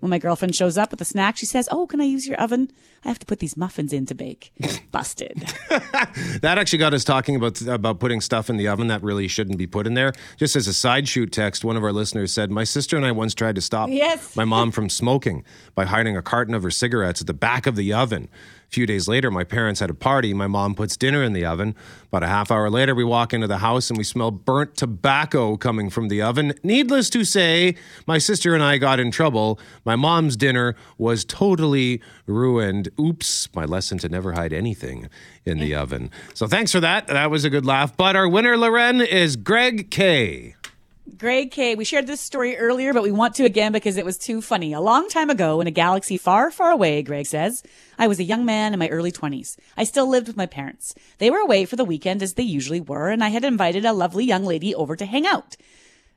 When 0.00 0.10
my 0.10 0.18
girlfriend 0.18 0.54
shows 0.54 0.76
up 0.76 0.90
with 0.90 1.00
a 1.00 1.06
snack, 1.06 1.36
she 1.36 1.46
says, 1.46 1.68
Oh, 1.70 1.86
can 1.86 2.00
I 2.00 2.04
use 2.04 2.26
your 2.26 2.38
oven? 2.38 2.70
I 3.04 3.08
have 3.08 3.18
to 3.18 3.26
put 3.26 3.40
these 3.40 3.56
muffins 3.56 3.92
in 3.92 4.06
to 4.06 4.14
bake. 4.14 4.52
Busted. 4.92 5.44
That 6.42 6.58
actually 6.58 6.78
got 6.80 6.92
us 6.94 7.04
talking 7.04 7.36
about 7.36 7.60
about 7.62 8.00
putting 8.00 8.20
stuff 8.20 8.50
in 8.50 8.56
the 8.56 8.68
oven 8.68 8.88
that 8.88 9.02
really 9.02 9.28
shouldn't 9.28 9.58
be 9.58 9.66
put 9.66 9.86
in 9.86 9.94
there. 9.94 10.12
Just 10.36 10.56
as 10.56 10.66
a 10.66 10.72
side 10.74 11.08
shoot 11.08 11.30
text, 11.32 11.64
one 11.64 11.76
of 11.76 11.84
our 11.84 11.92
listeners 11.92 12.32
said, 12.32 12.50
"My 12.50 12.64
sister 12.64 12.96
and 12.96 13.04
I 13.06 13.12
once 13.12 13.34
tried 13.34 13.54
to 13.54 13.60
stop 13.60 13.88
Yes. 13.90 14.34
my 14.36 14.44
mom 14.44 14.70
from 14.76 14.88
smoking 14.88 15.44
by 15.74 15.84
hiding 15.84 16.16
a 16.16 16.22
carton 16.22 16.54
of 16.54 16.62
her 16.62 16.70
cigarettes 16.70 17.20
at 17.20 17.26
the 17.26 17.34
back 17.34 17.66
of 17.66 17.76
the 17.76 17.92
oven. 17.92 18.28
A 18.68 18.72
few 18.72 18.86
days 18.86 19.06
later, 19.06 19.30
my 19.30 19.44
parents 19.44 19.80
had 19.80 19.90
a 19.90 19.94
party. 19.94 20.32
My 20.32 20.46
mom 20.46 20.74
puts 20.74 20.96
dinner 20.96 21.22
in 21.22 21.34
the 21.34 21.44
oven. 21.44 21.74
About 22.08 22.22
a 22.22 22.26
half 22.28 22.50
hour 22.50 22.70
later, 22.70 22.94
we 22.94 23.04
walk 23.04 23.34
into 23.34 23.46
the 23.46 23.58
house 23.58 23.90
and 23.90 23.98
we 23.98 24.04
smell 24.04 24.30
burnt 24.30 24.76
tobacco 24.76 25.58
coming 25.58 25.90
from 25.90 26.08
the 26.08 26.22
oven. 26.22 26.54
Needless 26.62 27.10
to 27.10 27.22
say, 27.24 27.74
my 28.06 28.16
sister 28.16 28.54
and 28.54 28.62
I 28.62 28.78
got 28.78 28.98
in 28.98 29.10
trouble. 29.10 29.60
My 29.84 29.94
mom's 29.94 30.36
dinner 30.36 30.74
was 30.96 31.22
totally 31.26 32.00
ruined. 32.26 32.88
Oops, 32.98 33.48
my 33.54 33.64
lesson 33.64 33.98
to 33.98 34.08
never 34.08 34.32
hide 34.32 34.52
anything 34.52 35.08
in 35.44 35.58
the 35.58 35.74
oven. 35.74 36.10
So 36.34 36.46
thanks 36.46 36.72
for 36.72 36.80
that. 36.80 37.06
That 37.06 37.30
was 37.30 37.44
a 37.44 37.50
good 37.50 37.66
laugh. 37.66 37.96
But 37.96 38.16
our 38.16 38.28
winner, 38.28 38.56
Loren, 38.56 39.00
is 39.00 39.36
Greg 39.36 39.90
K. 39.90 40.54
Greg 41.18 41.50
K. 41.50 41.74
We 41.74 41.84
shared 41.84 42.06
this 42.06 42.20
story 42.20 42.56
earlier, 42.56 42.92
but 42.92 43.02
we 43.02 43.12
want 43.12 43.34
to 43.36 43.44
again 43.44 43.72
because 43.72 43.96
it 43.96 44.04
was 44.04 44.16
too 44.16 44.40
funny. 44.40 44.72
A 44.72 44.80
long 44.80 45.08
time 45.08 45.30
ago, 45.30 45.60
in 45.60 45.66
a 45.66 45.72
galaxy 45.72 46.16
far, 46.16 46.50
far 46.50 46.70
away, 46.70 47.02
Greg 47.02 47.26
says, 47.26 47.62
I 47.98 48.08
was 48.08 48.18
a 48.18 48.24
young 48.24 48.44
man 48.44 48.72
in 48.72 48.78
my 48.78 48.88
early 48.88 49.12
20s. 49.12 49.56
I 49.76 49.84
still 49.84 50.08
lived 50.08 50.26
with 50.26 50.36
my 50.36 50.46
parents. 50.46 50.94
They 51.18 51.30
were 51.30 51.38
away 51.38 51.64
for 51.64 51.76
the 51.76 51.84
weekend 51.84 52.22
as 52.22 52.34
they 52.34 52.42
usually 52.42 52.80
were, 52.80 53.08
and 53.08 53.22
I 53.22 53.28
had 53.28 53.44
invited 53.44 53.84
a 53.84 53.92
lovely 53.92 54.24
young 54.24 54.44
lady 54.44 54.74
over 54.74 54.96
to 54.96 55.04
hang 55.04 55.26
out. 55.26 55.56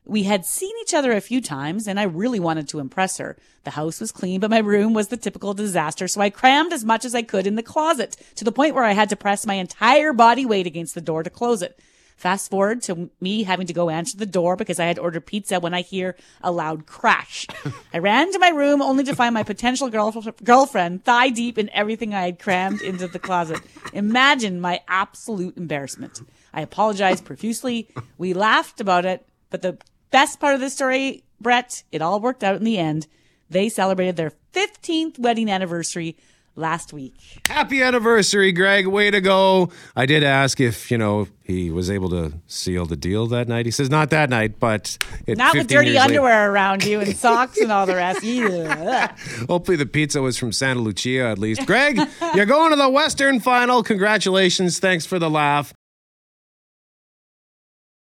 We 0.06 0.22
had 0.22 0.46
seen 0.46 0.72
each 0.82 0.94
other 0.94 1.12
a 1.12 1.20
few 1.20 1.40
times, 1.40 1.88
and 1.88 1.98
I 1.98 2.04
really 2.04 2.38
wanted 2.38 2.68
to 2.68 2.78
impress 2.78 3.18
her. 3.18 3.36
The 3.64 3.72
house 3.72 4.00
was 4.00 4.12
clean, 4.12 4.38
but 4.38 4.50
my 4.50 4.58
room 4.58 4.94
was 4.94 5.08
the 5.08 5.16
typical 5.16 5.52
disaster, 5.52 6.06
so 6.06 6.20
I 6.20 6.30
crammed 6.30 6.72
as 6.72 6.84
much 6.84 7.04
as 7.04 7.14
I 7.14 7.22
could 7.22 7.46
in 7.46 7.56
the 7.56 7.62
closet 7.62 8.16
to 8.36 8.44
the 8.44 8.52
point 8.52 8.76
where 8.76 8.84
I 8.84 8.92
had 8.92 9.08
to 9.08 9.16
press 9.16 9.44
my 9.44 9.54
entire 9.54 10.12
body 10.12 10.46
weight 10.46 10.66
against 10.66 10.94
the 10.94 11.00
door 11.00 11.24
to 11.24 11.30
close 11.30 11.60
it. 11.60 11.80
Fast 12.16 12.50
forward 12.50 12.82
to 12.82 13.10
me 13.20 13.42
having 13.42 13.66
to 13.66 13.74
go 13.74 13.90
answer 13.90 14.16
the 14.16 14.24
door 14.24 14.56
because 14.56 14.80
I 14.80 14.86
had 14.86 14.98
ordered 14.98 15.26
pizza 15.26 15.60
when 15.60 15.74
I 15.74 15.82
hear 15.82 16.16
a 16.40 16.50
loud 16.50 16.86
crash. 16.86 17.46
I 17.92 17.98
ran 17.98 18.32
to 18.32 18.38
my 18.38 18.48
room 18.48 18.80
only 18.80 19.04
to 19.04 19.14
find 19.14 19.34
my 19.34 19.42
potential 19.42 19.90
girl- 19.90 20.24
girlfriend 20.42 21.04
thigh 21.04 21.28
deep 21.28 21.58
in 21.58 21.68
everything 21.70 22.14
I 22.14 22.22
had 22.22 22.38
crammed 22.38 22.80
into 22.80 23.06
the 23.06 23.18
closet. 23.18 23.60
Imagine 23.92 24.60
my 24.62 24.80
absolute 24.88 25.58
embarrassment. 25.58 26.22
I 26.54 26.62
apologized 26.62 27.26
profusely. 27.26 27.90
We 28.16 28.32
laughed 28.32 28.80
about 28.80 29.04
it, 29.04 29.26
but 29.50 29.60
the 29.60 29.76
best 30.10 30.40
part 30.40 30.54
of 30.54 30.60
the 30.60 30.70
story, 30.70 31.24
Brett, 31.40 31.82
it 31.92 32.02
all 32.02 32.20
worked 32.20 32.42
out 32.44 32.56
in 32.56 32.64
the 32.64 32.78
end. 32.78 33.06
They 33.50 33.68
celebrated 33.68 34.16
their 34.16 34.32
15th 34.52 35.18
wedding 35.18 35.50
anniversary 35.50 36.16
last 36.58 36.90
week. 36.92 37.14
Happy 37.46 37.82
anniversary, 37.82 38.50
Greg. 38.50 38.86
Way 38.86 39.10
to 39.10 39.20
go. 39.20 39.68
I 39.94 40.06
did 40.06 40.24
ask 40.24 40.58
if, 40.58 40.90
you 40.90 40.96
know, 40.96 41.28
he 41.44 41.70
was 41.70 41.90
able 41.90 42.08
to 42.10 42.32
seal 42.46 42.86
the 42.86 42.96
deal 42.96 43.26
that 43.26 43.46
night. 43.46 43.66
He 43.66 43.70
says 43.70 43.90
not 43.90 44.08
that 44.10 44.30
night, 44.30 44.58
but 44.58 44.96
it, 45.26 45.36
Not 45.36 45.52
with 45.54 45.64
15 45.64 45.76
dirty 45.76 45.90
years 45.90 45.96
later- 46.00 46.08
underwear 46.14 46.50
around 46.50 46.82
you 46.84 47.00
and 47.00 47.14
socks 47.24 47.58
and 47.58 47.70
all 47.70 47.84
the 47.86 47.94
rest. 47.94 48.22
Yeah. 48.24 49.14
Hopefully 49.48 49.76
the 49.76 49.84
pizza 49.86 50.22
was 50.22 50.38
from 50.38 50.50
Santa 50.50 50.80
Lucia 50.80 51.26
at 51.26 51.38
least. 51.38 51.66
Greg, 51.66 52.00
you're 52.34 52.46
going 52.46 52.70
to 52.70 52.76
the 52.76 52.88
Western 52.88 53.38
final. 53.38 53.82
Congratulations. 53.82 54.78
Thanks 54.78 55.04
for 55.04 55.18
the 55.18 55.28
laugh. 55.30 55.74